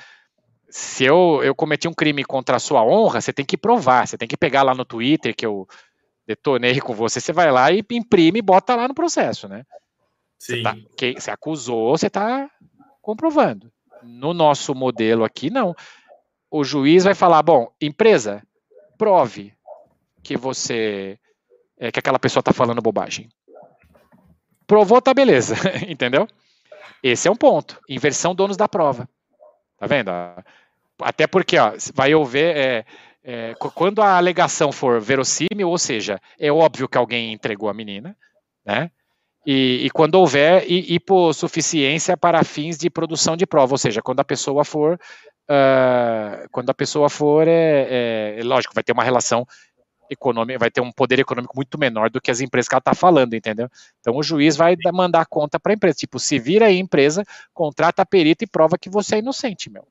Se 0.70 1.06
eu, 1.06 1.40
eu 1.44 1.56
cometi 1.56 1.88
um 1.88 1.94
crime 1.94 2.24
contra 2.24 2.58
a 2.58 2.60
sua 2.60 2.84
honra, 2.84 3.22
você 3.22 3.32
tem 3.32 3.46
que 3.46 3.56
provar, 3.56 4.08
você 4.08 4.18
tem 4.18 4.28
que 4.28 4.36
pegar 4.36 4.64
lá 4.64 4.74
no 4.74 4.84
Twitter 4.84 5.36
que 5.36 5.46
eu 5.46 5.68
detonei 6.26 6.80
com 6.80 6.94
você, 6.94 7.22
você 7.22 7.32
vai 7.32 7.52
lá 7.52 7.72
e 7.72 7.86
imprime 7.92 8.40
e 8.40 8.42
bota 8.42 8.76
lá 8.76 8.88
no 8.88 8.96
processo, 8.96 9.48
né? 9.48 9.64
Sim. 10.40 10.56
Você, 10.56 10.64
tá, 10.64 10.76
você 11.20 11.32
acusou, 11.32 11.96
você 11.96 12.08
está 12.08 12.50
comprovando. 13.02 13.72
No 14.02 14.34
nosso 14.34 14.74
modelo 14.74 15.24
aqui, 15.24 15.50
não. 15.50 15.76
O 16.50 16.64
juiz 16.64 17.04
vai 17.04 17.14
falar, 17.14 17.42
bom, 17.44 17.72
empresa, 17.80 18.44
prove 19.04 19.54
que 20.24 20.38
você 20.38 21.20
é, 21.78 21.92
que 21.92 22.00
aquela 22.00 22.18
pessoa 22.18 22.40
está 22.40 22.54
falando 22.54 22.82
bobagem. 22.82 23.28
Provou, 24.66 25.02
tá 25.02 25.14
beleza, 25.14 25.56
entendeu? 25.88 26.26
Esse 27.04 27.28
é 27.28 27.32
um 27.32 27.36
ponto. 27.36 27.82
Inversão 27.90 28.34
donos 28.34 28.56
da 28.56 28.70
prova. 28.70 29.10
Tá 29.78 29.86
vendo? 29.86 30.10
Até 31.02 31.28
porque 31.28 31.58
ó, 31.58 31.74
vai 31.94 32.14
haver. 32.14 32.56
É, 32.56 32.86
é, 33.26 33.54
quando 33.56 34.02
a 34.02 34.16
alegação 34.18 34.72
for 34.72 35.02
verossímil, 35.02 35.70
ou 35.70 35.78
seja, 35.78 36.22
é 36.40 36.52
óbvio 36.52 36.88
que 36.88 36.98
alguém 36.98 37.34
entregou 37.34 37.70
a 37.70 37.74
menina, 37.74 38.16
né? 38.66 38.90
E, 39.46 39.86
e 39.86 39.90
quando 39.90 40.16
houver 40.16 40.64
hipossuficiência 40.70 42.16
para 42.16 42.46
fins 42.46 42.78
de 42.78 42.90
produção 42.90 43.36
de 43.36 43.46
prova, 43.46 43.74
ou 43.74 43.78
seja, 43.78 44.02
quando 44.02 44.22
a 44.22 44.26
pessoa 44.26 44.64
for 44.64 44.98
uh, 45.50 46.48
quando 46.52 46.70
a 46.70 46.74
pessoa 46.74 47.10
for, 47.10 47.48
é, 47.48 48.38
é, 48.38 48.44
lógico, 48.44 48.74
vai 48.74 48.84
ter 48.84 48.92
uma 48.92 49.04
relação 49.04 49.46
econômica, 50.10 50.60
vai 50.60 50.70
ter 50.70 50.82
um 50.82 50.92
poder 50.92 51.20
econômico 51.20 51.56
muito 51.56 51.78
menor 51.78 52.10
do 52.10 52.22
que 52.22 52.30
as 52.30 52.42
empresas 52.42 52.68
que 52.68 52.76
ela 52.76 52.80
está 52.80 52.94
falando, 52.94 53.34
entendeu? 53.34 53.70
Então 54.00 54.16
o 54.16 54.24
juiz 54.24 54.56
vai 54.56 54.76
mandar 54.94 55.26
conta 55.26 55.60
para 55.60 55.74
a 55.74 55.76
empresa, 55.76 55.98
tipo, 55.98 56.20
se 56.20 56.38
vira 56.40 56.68
aí 56.68 56.78
empresa, 56.78 57.24
contrata 57.54 58.02
a 58.02 58.06
perita 58.06 58.44
e 58.44 58.48
prova 58.48 58.78
que 58.78 58.90
você 58.90 59.16
é 59.16 59.20
inocente, 59.20 59.70
meu. 59.70 59.88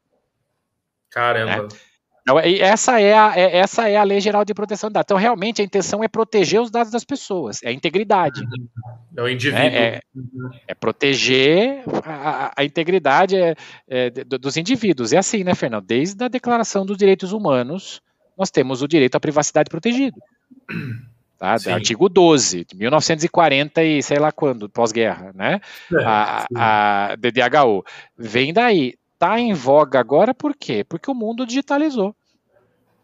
Caramba. 1.10 1.68
É. 1.74 1.91
Então, 2.22 2.38
essa, 2.38 3.00
é 3.00 3.14
a, 3.14 3.32
é, 3.36 3.56
essa 3.58 3.88
é 3.88 3.96
a 3.96 4.04
Lei 4.04 4.20
Geral 4.20 4.44
de 4.44 4.54
Proteção 4.54 4.88
de 4.88 4.94
Dados. 4.94 5.06
Então, 5.06 5.16
realmente, 5.16 5.60
a 5.60 5.64
intenção 5.64 6.04
é 6.04 6.08
proteger 6.08 6.60
os 6.60 6.70
dados 6.70 6.92
das 6.92 7.04
pessoas, 7.04 7.60
é 7.62 7.68
a 7.68 7.72
integridade. 7.72 8.42
É 9.16 9.22
o 9.22 9.28
indivíduo. 9.28 9.60
É, 9.60 9.66
é, 9.66 10.00
é 10.68 10.74
proteger 10.74 11.82
a, 12.04 12.52
a 12.56 12.64
integridade 12.64 13.36
é, 13.36 13.54
é 13.88 14.10
dos 14.10 14.56
indivíduos. 14.56 15.12
É 15.12 15.18
assim, 15.18 15.42
né, 15.42 15.54
Fernando? 15.54 15.84
Desde 15.84 16.24
a 16.24 16.28
Declaração 16.28 16.86
dos 16.86 16.96
Direitos 16.96 17.32
Humanos, 17.32 18.00
nós 18.38 18.50
temos 18.50 18.82
o 18.82 18.88
direito 18.88 19.16
à 19.16 19.20
privacidade 19.20 19.68
protegido. 19.68 20.16
Tá? 21.42 21.56
Artigo 21.72 22.08
12, 22.08 22.64
de 22.64 22.76
1940 22.76 23.82
e 23.82 24.00
sei 24.00 24.20
lá 24.20 24.30
quando, 24.30 24.68
pós-guerra, 24.68 25.32
né? 25.34 25.60
É, 25.92 26.04
a, 26.04 26.46
a 26.54 27.16
DDHU. 27.16 27.82
Vem 28.16 28.52
daí 28.52 28.94
está 29.22 29.38
em 29.38 29.54
voga 29.54 30.00
agora 30.00 30.34
por 30.34 30.56
quê? 30.56 30.82
Porque 30.82 31.08
o 31.08 31.14
mundo 31.14 31.46
digitalizou. 31.46 32.14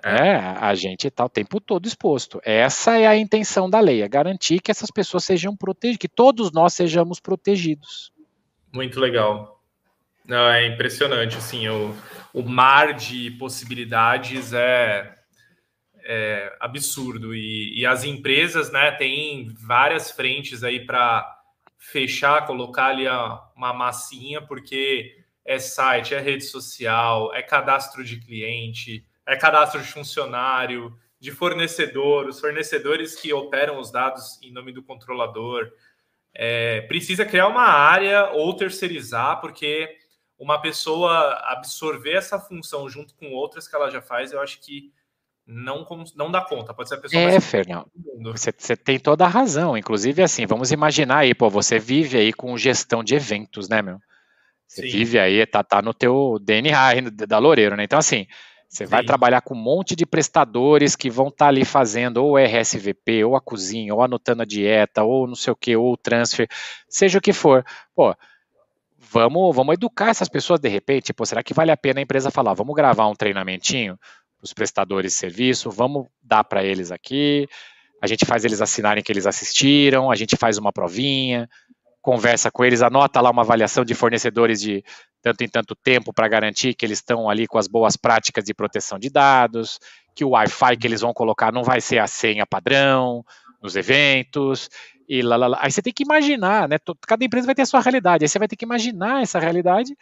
É. 0.02 0.28
é, 0.28 0.36
a 0.36 0.74
gente 0.74 1.08
está 1.08 1.24
o 1.24 1.28
tempo 1.28 1.60
todo 1.60 1.86
exposto. 1.86 2.40
Essa 2.44 2.98
é 2.98 3.06
a 3.06 3.16
intenção 3.16 3.68
da 3.70 3.80
lei, 3.80 4.02
é 4.02 4.08
garantir 4.08 4.60
que 4.60 4.70
essas 4.70 4.90
pessoas 4.90 5.24
sejam 5.24 5.56
protegidas, 5.56 5.98
que 5.98 6.08
todos 6.08 6.52
nós 6.52 6.74
sejamos 6.74 7.18
protegidos. 7.20 8.12
Muito 8.72 9.00
legal. 9.00 9.60
Não, 10.24 10.48
é 10.48 10.66
impressionante, 10.66 11.36
assim, 11.36 11.68
o, 11.68 11.94
o 12.34 12.42
mar 12.42 12.94
de 12.94 13.30
possibilidades 13.32 14.52
é, 14.52 15.14
é 16.04 16.56
absurdo. 16.60 17.34
E, 17.34 17.80
e, 17.80 17.86
as 17.86 18.04
empresas, 18.04 18.70
né, 18.70 18.90
têm 18.92 19.48
várias 19.58 20.10
frentes 20.10 20.62
aí 20.62 20.84
para 20.84 21.26
fechar, 21.76 22.46
colocar 22.46 22.88
ali 22.88 23.08
a, 23.08 23.40
uma 23.56 23.72
massinha, 23.72 24.42
porque 24.42 25.17
é 25.48 25.58
site, 25.58 26.14
é 26.14 26.20
rede 26.20 26.44
social, 26.44 27.34
é 27.34 27.42
cadastro 27.42 28.04
de 28.04 28.20
cliente, 28.20 29.06
é 29.26 29.34
cadastro 29.34 29.80
de 29.80 29.88
funcionário, 29.88 30.94
de 31.18 31.30
fornecedor, 31.30 32.26
os 32.26 32.38
fornecedores 32.38 33.18
que 33.18 33.32
operam 33.32 33.80
os 33.80 33.90
dados 33.90 34.38
em 34.42 34.52
nome 34.52 34.72
do 34.72 34.82
controlador. 34.82 35.72
É, 36.34 36.82
precisa 36.82 37.24
criar 37.24 37.48
uma 37.48 37.64
área 37.64 38.30
ou 38.32 38.54
terceirizar, 38.54 39.40
porque 39.40 39.88
uma 40.38 40.60
pessoa 40.60 41.32
absorver 41.46 42.12
essa 42.12 42.38
função 42.38 42.86
junto 42.86 43.14
com 43.14 43.32
outras 43.32 43.66
que 43.66 43.74
ela 43.74 43.88
já 43.88 44.02
faz, 44.02 44.32
eu 44.32 44.42
acho 44.42 44.60
que 44.60 44.92
não, 45.46 45.86
não 46.14 46.30
dá 46.30 46.42
conta. 46.42 46.74
Pode 46.74 46.90
ser 46.90 46.96
a 46.96 47.00
pessoa 47.00 47.22
é, 47.22 47.30
mais 47.30 47.50
Fernando. 47.50 47.90
Você, 48.32 48.52
você 48.54 48.76
tem 48.76 49.00
toda 49.00 49.24
a 49.24 49.28
razão. 49.28 49.78
Inclusive, 49.78 50.22
assim, 50.22 50.44
vamos 50.44 50.72
imaginar 50.72 51.20
aí, 51.20 51.34
pô, 51.34 51.48
você 51.48 51.78
vive 51.78 52.18
aí 52.18 52.34
com 52.34 52.58
gestão 52.58 53.02
de 53.02 53.14
eventos, 53.14 53.66
né, 53.66 53.80
meu? 53.80 53.98
Você 54.68 54.82
Sim. 54.82 54.88
vive 54.88 55.18
aí, 55.18 55.46
tá, 55.46 55.64
tá 55.64 55.80
no 55.80 55.94
teu 55.94 56.38
DNA 56.42 57.00
da 57.26 57.38
Loureiro, 57.38 57.74
né? 57.74 57.84
Então, 57.84 57.98
assim, 57.98 58.26
você 58.68 58.84
Sim. 58.84 58.90
vai 58.90 59.02
trabalhar 59.02 59.40
com 59.40 59.54
um 59.54 59.62
monte 59.62 59.96
de 59.96 60.04
prestadores 60.04 60.94
que 60.94 61.08
vão 61.08 61.28
estar 61.28 61.46
tá 61.46 61.48
ali 61.48 61.64
fazendo 61.64 62.22
ou 62.22 62.36
RSVP, 62.36 63.24
ou 63.24 63.34
a 63.34 63.40
cozinha, 63.40 63.94
ou 63.94 64.02
anotando 64.02 64.42
a 64.42 64.44
dieta, 64.44 65.02
ou 65.02 65.26
não 65.26 65.34
sei 65.34 65.54
o 65.54 65.56
que, 65.56 65.74
ou 65.74 65.94
o 65.94 65.96
transfer, 65.96 66.46
seja 66.86 67.18
o 67.18 67.22
que 67.22 67.32
for. 67.32 67.64
Pô, 67.96 68.14
vamos, 68.98 69.56
vamos 69.56 69.72
educar 69.72 70.10
essas 70.10 70.28
pessoas 70.28 70.60
de 70.60 70.68
repente. 70.68 71.14
Pô, 71.14 71.24
será 71.24 71.42
que 71.42 71.54
vale 71.54 71.70
a 71.70 71.76
pena 71.76 72.00
a 72.00 72.02
empresa 72.02 72.30
falar, 72.30 72.52
vamos 72.52 72.76
gravar 72.76 73.08
um 73.08 73.14
treinamentinho 73.14 73.96
para 74.36 74.44
os 74.44 74.52
prestadores 74.52 75.12
de 75.12 75.18
serviço, 75.18 75.70
vamos 75.70 76.06
dar 76.22 76.44
para 76.44 76.62
eles 76.62 76.92
aqui, 76.92 77.48
a 78.02 78.06
gente 78.06 78.26
faz 78.26 78.44
eles 78.44 78.60
assinarem 78.60 79.02
que 79.02 79.10
eles 79.10 79.26
assistiram, 79.26 80.10
a 80.10 80.14
gente 80.14 80.36
faz 80.36 80.58
uma 80.58 80.72
provinha, 80.72 81.48
conversa 82.08 82.50
com 82.50 82.64
eles, 82.64 82.80
anota 82.80 83.20
lá 83.20 83.30
uma 83.30 83.42
avaliação 83.42 83.84
de 83.84 83.94
fornecedores 83.94 84.62
de 84.62 84.82
tanto 85.20 85.44
em 85.44 85.48
tanto 85.48 85.76
tempo 85.76 86.10
para 86.10 86.26
garantir 86.26 86.72
que 86.72 86.86
eles 86.86 87.00
estão 87.00 87.28
ali 87.28 87.46
com 87.46 87.58
as 87.58 87.68
boas 87.68 87.98
práticas 87.98 88.44
de 88.44 88.54
proteção 88.54 88.98
de 88.98 89.10
dados, 89.10 89.78
que 90.14 90.24
o 90.24 90.30
Wi-Fi 90.30 90.78
que 90.78 90.86
eles 90.86 91.02
vão 91.02 91.12
colocar 91.12 91.52
não 91.52 91.62
vai 91.62 91.82
ser 91.82 91.98
a 91.98 92.06
senha 92.06 92.46
padrão 92.46 93.22
nos 93.62 93.76
eventos, 93.76 94.70
e 95.06 95.20
lá, 95.20 95.36
lá, 95.36 95.48
lá. 95.48 95.58
Aí 95.60 95.70
você 95.70 95.82
tem 95.82 95.92
que 95.92 96.02
imaginar, 96.02 96.66
né? 96.66 96.78
Cada 97.06 97.22
empresa 97.22 97.44
vai 97.44 97.54
ter 97.54 97.60
a 97.60 97.66
sua 97.66 97.80
realidade, 97.80 98.24
aí 98.24 98.28
você 98.28 98.38
vai 98.38 98.48
ter 98.48 98.56
que 98.56 98.64
imaginar 98.64 99.22
essa 99.22 99.38
realidade 99.38 99.94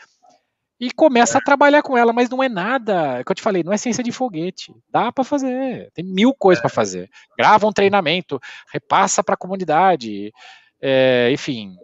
e 0.79 0.93
começa 0.93 1.39
a 1.39 1.41
trabalhar 1.41 1.83
com 1.83 1.99
ela, 1.99 2.13
mas 2.13 2.31
não 2.31 2.41
é 2.41 2.49
nada, 2.49 3.19
é 3.19 3.25
que 3.25 3.33
eu 3.33 3.35
te 3.35 3.43
falei, 3.43 3.65
não 3.65 3.73
é 3.73 3.77
ciência 3.77 4.05
de 4.05 4.13
foguete. 4.13 4.73
Dá 4.93 5.11
para 5.11 5.25
fazer, 5.25 5.91
tem 5.93 6.05
mil 6.05 6.33
coisas 6.33 6.63
para 6.63 6.71
fazer. 6.71 7.11
Grava 7.37 7.67
um 7.67 7.73
treinamento, 7.73 8.39
repassa 8.73 9.25
para 9.25 9.35
a 9.35 9.39
comunidade, 9.39 10.33
é, 10.81 11.31
enfim, 11.33 11.75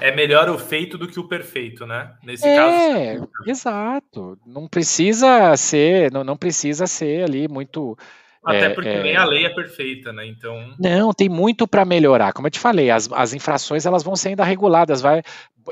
é 0.00 0.14
melhor 0.14 0.48
o 0.48 0.58
feito 0.58 0.96
do 0.96 1.06
que 1.06 1.20
o 1.20 1.28
perfeito, 1.28 1.86
né? 1.86 2.14
Nesse 2.22 2.46
é, 2.46 2.56
caso. 2.56 3.28
exato. 3.46 4.38
Não 4.46 4.66
precisa 4.66 5.56
ser, 5.56 6.12
não, 6.12 6.24
não 6.24 6.36
precisa 6.36 6.86
ser 6.86 7.24
ali 7.24 7.48
muito. 7.48 7.96
Até 8.42 8.66
é, 8.66 8.70
porque 8.70 8.88
é, 8.88 9.02
nem 9.02 9.16
a 9.16 9.24
lei 9.24 9.44
é 9.44 9.50
perfeita, 9.50 10.12
né? 10.12 10.26
Então. 10.26 10.74
Não, 10.78 11.12
tem 11.12 11.28
muito 11.28 11.68
para 11.68 11.84
melhorar. 11.84 12.32
Como 12.32 12.46
eu 12.46 12.50
te 12.50 12.58
falei, 12.58 12.90
as, 12.90 13.10
as 13.12 13.34
infrações 13.34 13.84
elas 13.84 14.02
vão 14.02 14.16
sendo 14.16 14.42
reguladas, 14.42 15.00
vai 15.00 15.22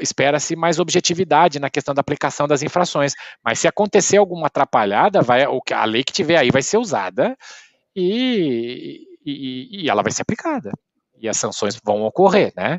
espera-se 0.01 0.55
mais 0.55 0.79
objetividade 0.79 1.59
na 1.59 1.71
questão 1.71 1.95
da 1.95 2.01
aplicação 2.01 2.47
das 2.47 2.63
infrações. 2.63 3.15
Mas 3.43 3.59
se 3.59 3.67
acontecer 3.67 4.19
alguma 4.19 4.49
atrapalhada, 4.49 5.23
vai 5.23 5.45
a 5.45 5.85
lei 5.85 6.05
que 6.05 6.13
tiver 6.13 6.37
aí 6.37 6.51
vai 6.51 6.63
ser 6.63 6.77
usada 6.77 7.37
e, 7.97 9.01
e, 9.25 9.85
e 9.85 9.91
ela 9.91 10.03
vai 10.03 10.13
ser 10.13 10.23
aplicada. 10.23 10.71
E 11.21 11.29
as 11.29 11.37
sanções 11.37 11.79
vão 11.85 12.03
ocorrer, 12.03 12.53
né? 12.57 12.79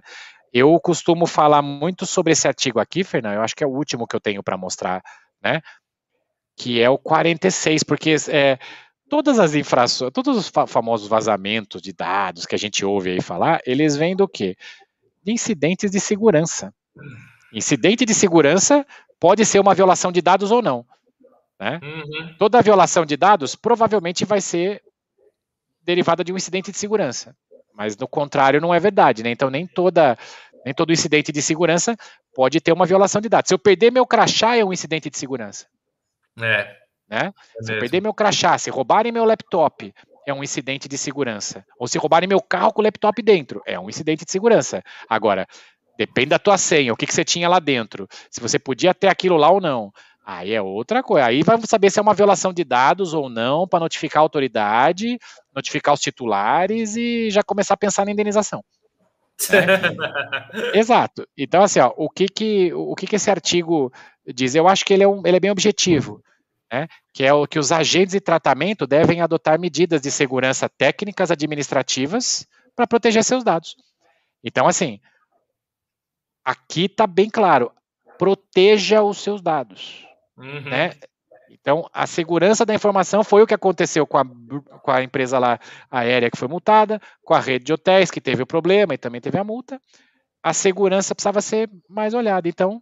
Eu 0.54 0.80
costumo 0.80 1.26
falar 1.26 1.62
muito 1.62 2.06
sobre 2.06 2.34
esse 2.34 2.48
artigo 2.48 2.80
aqui, 2.80 3.04
Fernando, 3.04 3.36
eu 3.36 3.42
acho 3.42 3.56
que 3.56 3.64
é 3.64 3.68
o 3.68 3.72
último 3.72 4.08
que 4.08 4.16
eu 4.16 4.20
tenho 4.20 4.44
para 4.44 4.58
mostrar, 4.58 5.04
né? 5.42 5.62
Que 6.56 6.82
é 6.82 6.90
o 6.90 6.98
46, 6.98 7.84
porque 7.84 8.16
é, 8.30 8.58
todas 9.10 9.40
as 9.40 9.56
infrações, 9.56 10.12
todos 10.14 10.38
os 10.38 10.52
famosos 10.68 11.08
vazamentos 11.08 11.82
de 11.82 11.94
dados 11.94 12.46
que 12.46 12.56
a 12.56 12.60
gente 12.60 12.86
ouve 12.86 13.12
aí 13.12 13.22
falar, 13.22 13.60
eles 13.66 13.96
vêm 13.96 14.16
do 14.16 14.28
quê? 14.28 14.56
De 15.24 15.32
incidentes 15.32 15.92
de 15.92 16.00
segurança. 16.00 16.74
Incidente 17.54 18.06
de 18.06 18.14
segurança 18.14 18.86
pode 19.20 19.46
ser 19.46 19.60
uma 19.60 19.74
violação 19.74 20.12
de 20.12 20.22
dados 20.22 20.52
ou 20.52 20.62
não. 20.62 20.86
Né? 21.60 21.80
Uhum. 21.84 22.36
Toda 22.38 22.62
violação 22.62 23.06
de 23.06 23.18
dados 23.18 23.56
provavelmente 23.56 24.24
vai 24.24 24.40
ser 24.40 24.82
derivada 25.82 26.24
de 26.24 26.32
um 26.32 26.38
incidente 26.38 26.72
de 26.72 26.78
segurança. 26.78 27.36
Mas 27.80 27.96
no 27.96 28.10
contrário 28.10 28.60
não 28.60 28.74
é 28.74 28.80
verdade, 28.80 29.24
né? 29.24 29.32
Então 29.32 29.50
nem 29.50 29.66
toda 29.66 30.18
nem 30.66 30.74
todo 30.74 30.92
incidente 30.92 31.32
de 31.32 31.42
segurança 31.42 31.96
pode 32.36 32.60
ter 32.60 32.74
uma 32.74 32.86
violação 32.86 33.22
de 33.22 33.30
dados. 33.30 33.48
Se 33.48 33.54
eu 33.54 33.60
perder 33.60 33.90
meu 33.90 34.06
crachá 34.06 34.58
é 34.58 34.66
um 34.66 34.74
incidente 34.74 35.10
de 35.10 35.18
segurança. 35.18 35.66
É. 36.38 36.76
Né? 37.10 37.34
É 37.58 37.64
se 37.64 37.74
eu 37.74 37.80
perder 37.80 38.02
meu 38.02 38.14
crachá, 38.14 38.58
se 38.58 38.70
roubarem 38.70 39.14
meu 39.14 39.24
laptop, 39.24 39.94
é 40.28 40.34
um 40.34 40.44
incidente 40.44 40.90
de 40.90 40.98
segurança. 40.98 41.66
Ou 41.80 41.88
se 41.88 41.98
roubarem 41.98 42.28
meu 42.28 42.42
carro 42.42 42.74
com 42.74 42.82
o 42.82 42.84
laptop 42.84 43.22
dentro, 43.22 43.62
é 43.66 43.80
um 43.80 43.88
incidente 43.88 44.26
de 44.26 44.32
segurança. 44.32 44.84
Agora, 45.10 45.48
depende 45.98 46.32
da 46.32 46.40
tua 46.40 46.58
senha, 46.58 46.92
o 46.92 46.98
que, 46.98 47.08
que 47.08 47.14
você 47.14 47.24
tinha 47.24 47.48
lá 47.48 47.60
dentro, 47.60 48.10
se 48.30 48.42
você 48.42 48.60
podia 48.60 48.94
ter 48.94 49.08
aquilo 49.08 49.38
lá 49.38 49.50
ou 49.50 49.62
não. 49.62 49.90
Aí 50.32 50.54
é 50.54 50.62
outra 50.62 51.02
coisa. 51.02 51.26
Aí 51.26 51.42
vai 51.42 51.60
saber 51.64 51.90
se 51.90 51.98
é 51.98 52.02
uma 52.04 52.14
violação 52.14 52.54
de 52.54 52.64
dados 52.64 53.16
ou 53.16 53.30
não, 53.30 53.68
para 53.68 53.80
notificar 53.80 54.22
a 54.22 54.24
autoridade, 54.24 55.18
notificar 55.56 55.92
os 55.92 56.00
titulares 56.00 56.96
e 56.96 57.32
já 57.32 57.42
começar 57.42 57.74
a 57.74 57.78
pensar 57.78 58.06
na 58.06 58.12
indenização. 58.12 58.64
Né? 59.50 59.58
Exato. 60.78 61.28
Então, 61.36 61.64
assim, 61.64 61.80
ó, 61.80 61.92
o 61.98 62.08
que 62.08 62.28
que, 62.28 62.72
o 62.76 62.94
que 62.94 63.08
que 63.08 63.16
esse 63.16 63.32
artigo 63.32 63.92
diz? 64.24 64.54
Eu 64.54 64.68
acho 64.68 64.86
que 64.86 64.94
ele 64.94 65.02
é, 65.02 65.08
um, 65.08 65.24
ele 65.26 65.38
é 65.38 65.40
bem 65.40 65.50
objetivo, 65.50 66.22
né? 66.72 66.88
que 67.12 67.24
é 67.24 67.34
o 67.34 67.48
que 67.48 67.58
os 67.58 67.72
agentes 67.72 68.12
de 68.12 68.22
tratamento 68.22 68.86
devem 68.86 69.22
adotar 69.22 69.60
medidas 69.60 70.00
de 70.00 70.12
segurança 70.12 70.70
técnicas 70.70 71.32
administrativas 71.32 72.46
para 72.76 72.86
proteger 72.86 73.24
seus 73.24 73.44
dados. 73.44 73.76
Então, 74.44 74.68
assim, 74.68 75.00
aqui 76.46 76.86
está 76.86 77.08
bem 77.08 77.32
claro, 77.32 77.72
proteja 78.20 79.02
os 79.02 79.18
seus 79.18 79.42
dados. 79.42 80.08
Uhum. 80.40 80.62
Né? 80.62 80.92
Então, 81.50 81.90
a 81.92 82.08
segurança 82.08 82.66
da 82.66 82.74
informação 82.74 83.24
foi 83.24 83.42
o 83.42 83.48
que 83.48 83.54
aconteceu 83.54 84.08
com 84.08 84.18
a, 84.18 84.26
com 84.82 84.92
a 84.92 85.04
empresa 85.04 85.38
lá 85.38 85.60
aérea 85.90 86.30
que 86.30 86.38
foi 86.38 86.48
multada, 86.48 87.02
com 87.24 87.34
a 87.34 87.40
rede 87.40 87.66
de 87.66 87.74
hotéis 87.74 88.10
que 88.10 88.22
teve 88.22 88.44
o 88.44 88.48
problema 88.48 88.94
e 88.94 88.98
também 88.98 89.20
teve 89.20 89.38
a 89.38 89.44
multa. 89.44 89.82
A 90.42 90.54
segurança 90.54 91.14
precisava 91.14 91.42
ser 91.42 91.70
mais 91.90 92.14
olhada. 92.14 92.48
Então, 92.48 92.82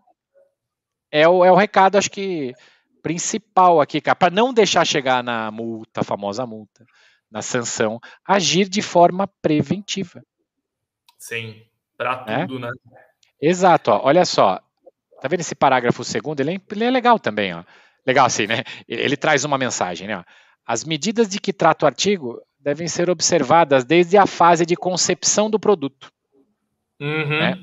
é 1.12 1.28
o, 1.28 1.44
é 1.44 1.52
o 1.52 1.56
recado, 1.56 1.98
acho 1.98 2.12
que, 2.12 2.54
principal 3.02 3.82
aqui, 3.82 4.02
para 4.02 4.30
não 4.30 4.54
deixar 4.54 4.86
chegar 4.86 5.24
na 5.24 5.50
multa, 5.50 6.02
a 6.02 6.04
famosa 6.04 6.46
multa, 6.46 6.86
na 7.32 7.42
sanção, 7.42 8.00
agir 8.26 8.70
de 8.70 8.82
forma 8.82 9.28
preventiva. 9.42 10.22
Sim, 11.18 11.64
para 11.98 12.26
né? 12.26 12.46
tudo, 12.46 12.60
né? 12.60 12.72
Exato, 13.42 13.92
ó, 13.92 14.02
olha 14.04 14.26
só, 14.26 14.60
Tá 15.22 15.28
vendo 15.28 15.40
esse 15.40 15.56
parágrafo 15.56 16.04
segundo? 16.04 16.40
Ele 16.40 16.56
é, 16.56 16.62
ele 16.72 16.84
é 16.84 16.92
legal 16.92 17.20
também, 17.20 17.54
ó. 17.54 17.64
Legal 18.06 18.26
assim, 18.26 18.48
né? 18.48 18.64
Ele 18.88 19.18
traz 19.18 19.44
uma 19.44 19.58
mensagem, 19.58 20.08
né? 20.08 20.24
As 20.66 20.84
medidas 20.84 21.28
de 21.28 21.40
que 21.40 21.52
trata 21.52 21.86
o 21.86 21.88
artigo 21.88 22.40
devem 22.60 22.88
ser 22.88 23.10
observadas 23.10 23.84
desde 23.84 24.18
a 24.18 24.26
fase 24.26 24.66
de 24.66 24.76
concepção 24.76 25.50
do 25.50 25.60
produto. 25.60 26.12
Uhum. 27.00 27.40
Né? 27.40 27.58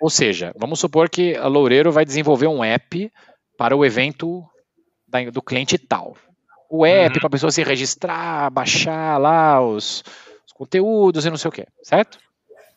Ou 0.00 0.10
seja, 0.10 0.52
vamos 0.56 0.78
supor 0.78 1.08
que 1.08 1.36
a 1.36 1.46
Loureiro 1.46 1.90
vai 1.90 2.04
desenvolver 2.04 2.46
um 2.46 2.62
app 2.62 3.10
para 3.56 3.76
o 3.76 3.84
evento 3.84 4.44
da, 5.06 5.30
do 5.30 5.42
cliente 5.42 5.78
tal. 5.78 6.16
O 6.70 6.84
app 6.84 7.14
uhum. 7.16 7.20
para 7.20 7.26
a 7.26 7.30
pessoa 7.30 7.50
se 7.50 7.62
registrar, 7.62 8.50
baixar 8.50 9.18
lá 9.18 9.60
os, 9.60 10.04
os 10.46 10.52
conteúdos 10.52 11.24
e 11.24 11.30
não 11.30 11.36
sei 11.36 11.48
o 11.48 11.52
que, 11.52 11.66
certo? 11.82 12.18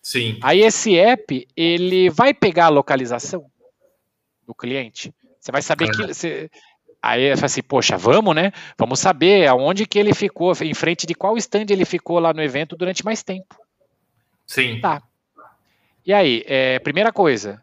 Sim. 0.01 0.39
Aí 0.41 0.61
esse 0.61 0.97
app, 0.97 1.47
ele 1.55 2.09
vai 2.09 2.33
pegar 2.33 2.65
a 2.65 2.69
localização 2.69 3.45
do 4.47 4.55
cliente. 4.55 5.13
Você 5.39 5.51
vai 5.51 5.61
saber 5.61 5.91
que. 5.91 6.07
Você, 6.07 6.49
aí 7.03 7.35
fala 7.35 7.45
assim, 7.45 7.61
poxa, 7.61 7.97
vamos, 7.97 8.33
né? 8.33 8.51
Vamos 8.77 8.99
saber 8.99 9.45
aonde 9.47 9.85
que 9.85 9.99
ele 9.99 10.13
ficou, 10.13 10.53
em 10.61 10.73
frente 10.73 11.05
de 11.05 11.13
qual 11.13 11.37
stand 11.37 11.65
ele 11.69 11.85
ficou 11.85 12.17
lá 12.17 12.33
no 12.33 12.41
evento 12.41 12.75
durante 12.75 13.05
mais 13.05 13.21
tempo. 13.21 13.55
Sim. 14.45 14.79
Tá. 14.79 15.03
E 16.05 16.13
aí, 16.13 16.43
é, 16.47 16.79
primeira 16.79 17.11
coisa, 17.11 17.61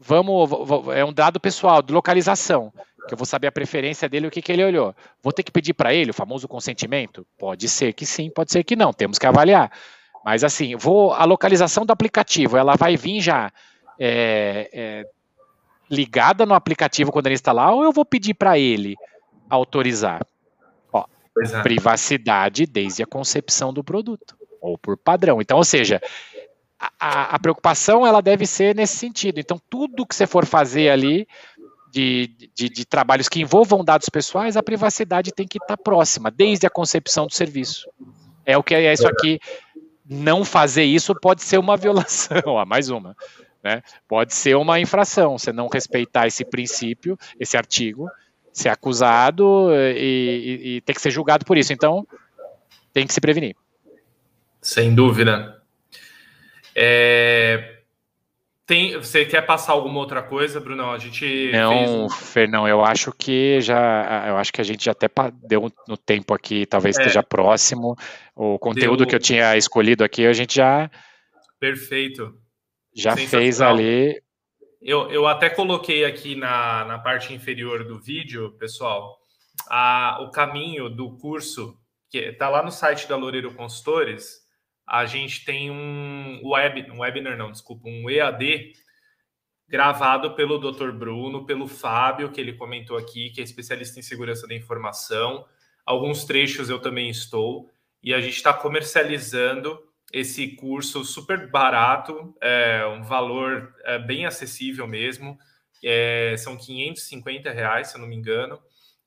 vamos, 0.00 0.50
é 0.94 1.04
um 1.04 1.12
dado 1.12 1.38
pessoal 1.38 1.82
de 1.82 1.92
localização. 1.92 2.72
que 3.06 3.14
eu 3.14 3.18
vou 3.18 3.26
saber 3.26 3.46
a 3.46 3.52
preferência 3.52 4.08
dele, 4.08 4.26
o 4.26 4.30
que, 4.30 4.42
que 4.42 4.50
ele 4.50 4.64
olhou. 4.64 4.96
Vou 5.22 5.32
ter 5.32 5.42
que 5.42 5.52
pedir 5.52 5.74
para 5.74 5.94
ele 5.94 6.10
o 6.10 6.14
famoso 6.14 6.48
consentimento? 6.48 7.26
Pode 7.38 7.68
ser 7.68 7.92
que 7.92 8.06
sim, 8.06 8.30
pode 8.30 8.50
ser 8.50 8.64
que 8.64 8.74
não, 8.74 8.92
temos 8.92 9.18
que 9.18 9.26
avaliar. 9.26 9.70
Mas 10.24 10.42
assim, 10.42 10.74
vou 10.74 11.12
a 11.12 11.24
localização 11.24 11.86
do 11.86 11.92
aplicativo, 11.92 12.56
ela 12.56 12.74
vai 12.74 12.96
vir 12.96 13.20
já 13.20 13.52
é, 13.98 14.68
é, 14.72 15.06
ligada 15.90 16.44
no 16.44 16.54
aplicativo 16.54 17.12
quando 17.12 17.26
ele 17.26 17.34
instalar, 17.34 17.72
ou 17.72 17.84
eu 17.84 17.92
vou 17.92 18.04
pedir 18.04 18.34
para 18.34 18.58
ele 18.58 18.96
autorizar? 19.48 20.26
Ó, 20.92 21.04
é. 21.38 21.62
privacidade 21.62 22.66
desde 22.66 23.02
a 23.02 23.06
concepção 23.06 23.72
do 23.72 23.84
produto, 23.84 24.36
ou 24.60 24.76
por 24.76 24.96
padrão. 24.96 25.40
Então, 25.40 25.58
ou 25.58 25.64
seja, 25.64 26.00
a, 26.98 27.34
a, 27.34 27.38
preocupação 27.38 28.06
ela 28.06 28.20
deve 28.20 28.46
ser 28.46 28.74
nesse 28.74 28.96
sentido. 28.96 29.38
Então, 29.38 29.60
tudo 29.70 30.06
que 30.06 30.14
você 30.14 30.26
for 30.26 30.44
fazer 30.44 30.90
ali 30.90 31.26
de, 31.90 32.30
de, 32.54 32.68
de 32.68 32.84
trabalhos 32.84 33.28
que 33.28 33.40
envolvam 33.40 33.84
dados 33.84 34.08
pessoais, 34.08 34.56
a 34.56 34.62
privacidade 34.62 35.32
tem 35.32 35.46
que 35.46 35.58
estar 35.58 35.76
próxima, 35.76 36.30
desde 36.30 36.66
a 36.66 36.70
concepção 36.70 37.26
do 37.26 37.32
serviço. 37.32 37.88
É 38.44 38.56
o 38.58 38.62
que 38.62 38.74
é 38.74 38.92
isso 38.92 39.08
aqui. 39.08 39.40
Não 40.08 40.44
fazer 40.44 40.84
isso 40.84 41.14
pode 41.14 41.42
ser 41.42 41.58
uma 41.58 41.76
violação, 41.78 42.42
ó, 42.46 42.64
mais 42.64 42.90
uma. 42.90 43.16
Né? 43.66 43.82
Pode 44.06 44.32
ser 44.32 44.54
uma 44.54 44.78
infração, 44.78 45.36
você 45.36 45.52
não 45.52 45.66
respeitar 45.66 46.28
esse 46.28 46.44
princípio, 46.44 47.18
esse 47.40 47.56
artigo, 47.56 48.08
ser 48.52 48.68
acusado 48.68 49.70
e, 49.74 50.60
e, 50.62 50.76
e 50.76 50.80
ter 50.82 50.94
que 50.94 51.00
ser 51.00 51.10
julgado 51.10 51.44
por 51.44 51.58
isso. 51.58 51.72
Então, 51.72 52.06
tem 52.92 53.04
que 53.04 53.12
se 53.12 53.20
prevenir. 53.20 53.56
Sem 54.62 54.94
dúvida. 54.94 55.60
É... 56.76 57.72
Tem, 58.64 58.96
você 58.96 59.24
quer 59.24 59.42
passar 59.42 59.72
alguma 59.72 59.98
outra 59.98 60.22
coisa, 60.22 60.60
Bruno? 60.60 60.88
A 60.88 60.98
gente 60.98 61.50
não, 61.52 62.08
fez... 62.08 62.30
Fernão, 62.30 62.68
eu 62.68 62.84
acho 62.84 63.12
que 63.12 63.60
já, 63.60 64.26
eu 64.28 64.36
acho 64.36 64.52
que 64.52 64.60
a 64.60 64.64
gente 64.64 64.84
já 64.84 64.92
até 64.92 65.08
deu 65.44 65.72
no 65.88 65.96
tempo 65.96 66.32
aqui, 66.32 66.66
talvez 66.66 66.96
é. 66.96 67.00
esteja 67.00 67.20
próximo. 67.20 67.96
O 68.32 68.60
conteúdo 68.60 68.98
deu... 68.98 69.06
que 69.08 69.14
eu 69.16 69.20
tinha 69.20 69.56
escolhido 69.56 70.04
aqui, 70.04 70.24
a 70.24 70.32
gente 70.32 70.54
já 70.54 70.88
perfeito, 71.58 72.32
já 72.96 73.16
fez 73.16 73.60
ali. 73.60 74.20
Eu, 74.80 75.10
eu 75.10 75.26
até 75.26 75.50
coloquei 75.50 76.04
aqui 76.04 76.34
na, 76.34 76.84
na 76.84 76.98
parte 76.98 77.32
inferior 77.34 77.84
do 77.84 78.00
vídeo, 78.00 78.52
pessoal, 78.58 79.18
a, 79.68 80.18
o 80.22 80.30
caminho 80.30 80.88
do 80.88 81.16
curso 81.16 81.78
que 82.08 82.18
está 82.18 82.48
lá 82.48 82.62
no 82.62 82.70
site 82.70 83.08
da 83.08 83.16
Loureiro 83.16 83.52
Consultores 83.52 84.46
a 84.86 85.04
gente 85.04 85.44
tem 85.44 85.70
um 85.70 86.40
web, 86.44 86.90
um 86.92 87.00
webinar 87.00 87.36
não, 87.36 87.50
desculpa, 87.50 87.88
um 87.88 88.08
EAD 88.08 88.72
gravado 89.68 90.34
pelo 90.36 90.58
Dr. 90.58 90.92
Bruno, 90.92 91.44
pelo 91.44 91.66
Fábio, 91.66 92.30
que 92.30 92.40
ele 92.40 92.52
comentou 92.52 92.96
aqui, 92.96 93.30
que 93.30 93.40
é 93.40 93.44
especialista 93.44 93.98
em 93.98 94.02
segurança 94.02 94.46
da 94.46 94.54
informação. 94.54 95.44
Alguns 95.84 96.24
trechos 96.24 96.70
eu 96.70 96.78
também 96.78 97.10
estou, 97.10 97.68
e 98.00 98.14
a 98.14 98.20
gente 98.20 98.36
está 98.36 98.52
comercializando 98.52 99.76
esse 100.12 100.48
curso 100.48 101.04
super 101.04 101.50
barato, 101.50 102.34
é, 102.40 102.86
um 102.86 103.02
valor 103.02 103.74
é, 103.84 103.98
bem 103.98 104.26
acessível 104.26 104.86
mesmo. 104.86 105.38
É, 105.84 106.34
são 106.38 106.56
550 106.56 107.50
reais, 107.50 107.88
se 107.88 107.96
eu 107.96 108.00
não 108.00 108.08
me 108.08 108.16
engano, 108.16 108.60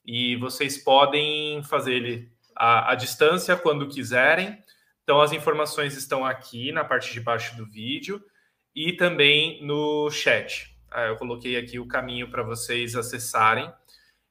e 0.06 0.36
vocês 0.38 0.78
podem 0.78 1.64
fazer 1.64 1.96
ele 1.96 2.32
à, 2.56 2.92
à 2.92 2.96
distância 2.96 3.56
quando 3.56 3.88
quiserem 3.88 4.58
então, 5.10 5.22
as 5.22 5.34
informações 5.34 5.98
estão 5.98 6.24
aqui 6.24 6.72
na 6.72 6.86
parte 6.86 7.12
de 7.12 7.20
baixo 7.20 7.58
do 7.58 7.66
vídeo 7.66 8.24
e 8.76 8.94
também 8.94 9.60
no 9.66 10.08
chat. 10.12 10.72
Ah, 10.92 11.06
eu 11.06 11.16
coloquei 11.16 11.58
aqui 11.58 11.80
o 11.80 11.88
caminho 11.88 12.30
para 12.30 12.44
vocês 12.44 12.96
acessarem. 12.96 13.74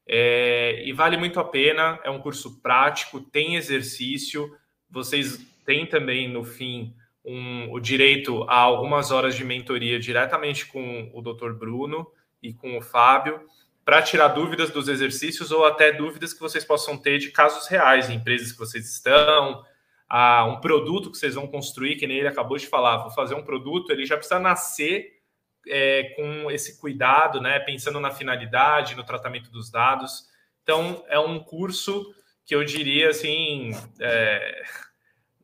É, 0.06 0.80
e 0.86 0.92
vale 0.92 1.16
muito 1.16 1.40
a 1.40 1.44
pena, 1.44 1.98
é 2.04 2.10
um 2.10 2.20
curso 2.20 2.62
prático, 2.62 3.20
tem 3.20 3.56
exercício, 3.56 4.56
vocês 4.88 5.44
têm 5.68 5.84
também, 5.84 6.26
no 6.26 6.42
fim, 6.44 6.94
um, 7.22 7.70
o 7.70 7.78
direito 7.78 8.42
a 8.44 8.56
algumas 8.56 9.10
horas 9.10 9.36
de 9.36 9.44
mentoria 9.44 10.00
diretamente 10.00 10.64
com 10.64 11.10
o 11.12 11.20
Dr. 11.20 11.52
Bruno 11.52 12.10
e 12.42 12.54
com 12.54 12.78
o 12.78 12.80
Fábio, 12.80 13.42
para 13.84 14.00
tirar 14.00 14.28
dúvidas 14.28 14.70
dos 14.70 14.88
exercícios 14.88 15.50
ou 15.50 15.66
até 15.66 15.92
dúvidas 15.92 16.32
que 16.32 16.40
vocês 16.40 16.64
possam 16.64 16.96
ter 16.96 17.18
de 17.18 17.30
casos 17.30 17.68
reais, 17.68 18.08
em 18.08 18.14
empresas 18.14 18.50
que 18.50 18.58
vocês 18.58 18.90
estão, 18.90 19.62
a 20.08 20.46
um 20.46 20.58
produto 20.58 21.10
que 21.10 21.18
vocês 21.18 21.34
vão 21.34 21.46
construir, 21.46 21.96
que 21.96 22.06
nem 22.06 22.16
ele 22.16 22.28
acabou 22.28 22.56
de 22.56 22.66
falar, 22.66 23.02
vou 23.02 23.10
fazer 23.10 23.34
um 23.34 23.44
produto, 23.44 23.92
ele 23.92 24.06
já 24.06 24.16
precisa 24.16 24.40
nascer 24.40 25.18
é, 25.68 26.14
com 26.16 26.50
esse 26.50 26.80
cuidado, 26.80 27.42
né? 27.42 27.58
Pensando 27.60 28.00
na 28.00 28.10
finalidade, 28.10 28.96
no 28.96 29.04
tratamento 29.04 29.50
dos 29.50 29.70
dados. 29.70 30.28
Então, 30.62 31.04
é 31.08 31.18
um 31.18 31.38
curso 31.38 32.14
que 32.46 32.54
eu 32.54 32.64
diria 32.64 33.10
assim, 33.10 33.72
é, 34.00 34.62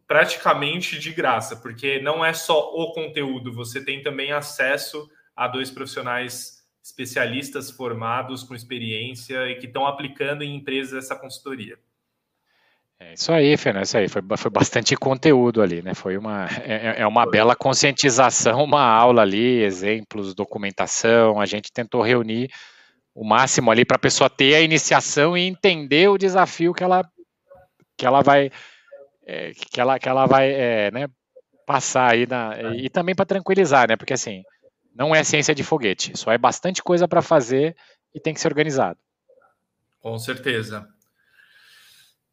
praticamente 0.07 0.98
de 0.98 1.12
graça, 1.12 1.57
porque 1.57 2.00
não 2.00 2.24
é 2.24 2.32
só 2.32 2.70
o 2.74 2.92
conteúdo, 2.92 3.52
você 3.52 3.84
tem 3.84 4.02
também 4.02 4.32
acesso 4.32 5.11
a 5.34 5.48
dois 5.48 5.70
profissionais 5.70 6.62
especialistas 6.82 7.70
formados 7.70 8.42
com 8.42 8.55
experiência 8.55 9.48
e 9.48 9.55
que 9.57 9.66
estão 9.66 9.86
aplicando 9.86 10.42
em 10.42 10.55
empresas 10.55 11.05
essa 11.05 11.16
consultoria. 11.16 11.78
É 13.00 13.14
isso 13.14 13.32
aí, 13.32 13.57
Fernando, 13.57 13.84
isso 13.84 13.98
aí. 13.98 14.09
Foi, 14.09 14.22
foi 14.36 14.50
bastante 14.50 14.94
conteúdo 14.96 15.61
ali, 15.61 15.82
né? 15.82 15.94
Foi 15.94 16.16
uma, 16.16 16.46
é, 16.62 16.98
é, 16.98 17.00
é 17.00 17.07
uma 17.07 17.26
bela 17.26 17.57
conscientização, 17.57 18.62
uma 18.62 18.82
aula 18.82 19.22
ali, 19.22 19.62
exemplos, 19.62 20.34
documentação. 20.34 21.40
A 21.40 21.46
gente 21.46 21.72
tentou 21.72 22.02
reunir 22.02 22.50
o 23.14 23.24
máximo 23.24 23.70
ali 23.70 23.84
para 23.84 23.96
a 23.96 24.00
pessoa 24.00 24.30
ter 24.30 24.55
a 24.55 24.61
iniciação 24.61 25.36
e 25.36 25.42
entender 25.42 26.09
o 26.09 26.18
desafio 26.18 26.72
que 26.72 26.84
ela, 26.84 27.05
que 27.96 28.07
ela 28.07 28.22
vai, 28.22 28.50
é, 29.27 29.53
que 29.53 29.81
ela, 29.81 29.99
que 29.99 30.09
ela 30.09 30.27
vai 30.27 30.53
é, 30.53 30.91
né, 30.91 31.09
passar 31.66 32.12
aí 32.12 32.27
na, 32.27 32.75
e 32.75 32.89
também 32.89 33.14
para 33.14 33.25
tranquilizar, 33.25 33.89
né? 33.89 33.97
Porque 33.97 34.12
assim, 34.12 34.43
não 34.95 35.14
é 35.14 35.25
ciência 35.25 35.55
de 35.55 35.64
foguete, 35.64 36.16
só 36.16 36.31
é 36.33 36.39
bastante 36.39 36.83
coisa 36.83 37.09
para 37.09 37.22
fazer 37.22 37.75
e 38.14 38.20
tem 38.20 38.35
que 38.35 38.41
ser 38.41 38.49
organizado. 38.49 38.99
Com 40.01 40.18
certeza. 40.18 40.87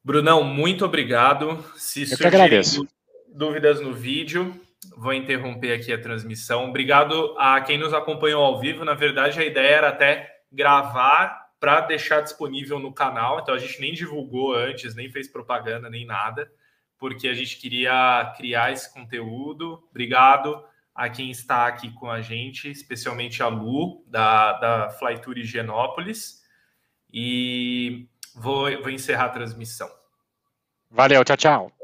Brunão, 0.04 0.44
muito 0.44 0.84
obrigado. 0.84 1.64
Se 1.76 2.12
Eu 2.12 2.18
que 2.18 2.26
agradeço. 2.28 2.88
dúvidas 3.34 3.80
no 3.80 3.94
vídeo, 3.94 4.60
vou 4.98 5.14
interromper 5.14 5.74
aqui 5.74 5.94
a 5.94 6.02
transmissão. 6.02 6.70
Obrigado 6.70 7.36
a 7.38 7.62
quem 7.62 7.78
nos 7.78 7.94
acompanhou 7.94 8.44
ao 8.44 8.60
vivo. 8.60 8.84
Na 8.84 8.96
verdade, 8.96 9.40
a 9.40 9.46
ideia 9.46 9.76
era 9.76 9.90
até 9.90 10.30
gravar 10.52 11.50
para 11.60 11.82
deixar 11.82 12.22
disponível 12.22 12.80
no 12.80 12.92
canal. 12.92 13.40
Então 13.40 13.54
a 13.54 13.60
gente 13.60 13.80
nem 13.80 13.94
divulgou 13.94 14.56
antes, 14.56 14.96
nem 14.96 15.12
fez 15.12 15.28
propaganda, 15.28 15.90
nem 15.90 16.06
nada, 16.06 16.52
porque 17.02 17.28
a 17.28 17.34
gente 17.34 17.58
queria 17.58 18.34
criar 18.38 18.72
esse 18.72 18.94
conteúdo. 18.94 19.84
Obrigado 19.90 20.64
a 20.96 21.10
quem 21.10 21.30
está 21.30 21.68
aqui 21.68 21.92
com 21.92 22.10
a 22.10 22.22
gente, 22.22 22.72
especialmente 22.72 23.44
a 23.44 23.50
Lu, 23.50 24.06
da, 24.08 24.54
da 24.54 24.90
Flytour 24.92 25.38
Higienópolis. 25.38 26.42
E 27.14 28.08
Vou, 28.36 28.82
vou 28.82 28.90
encerrar 28.90 29.26
a 29.26 29.30
transmissão. 29.30 29.90
Valeu, 30.90 31.24
tchau, 31.24 31.38
tchau. 31.38 31.81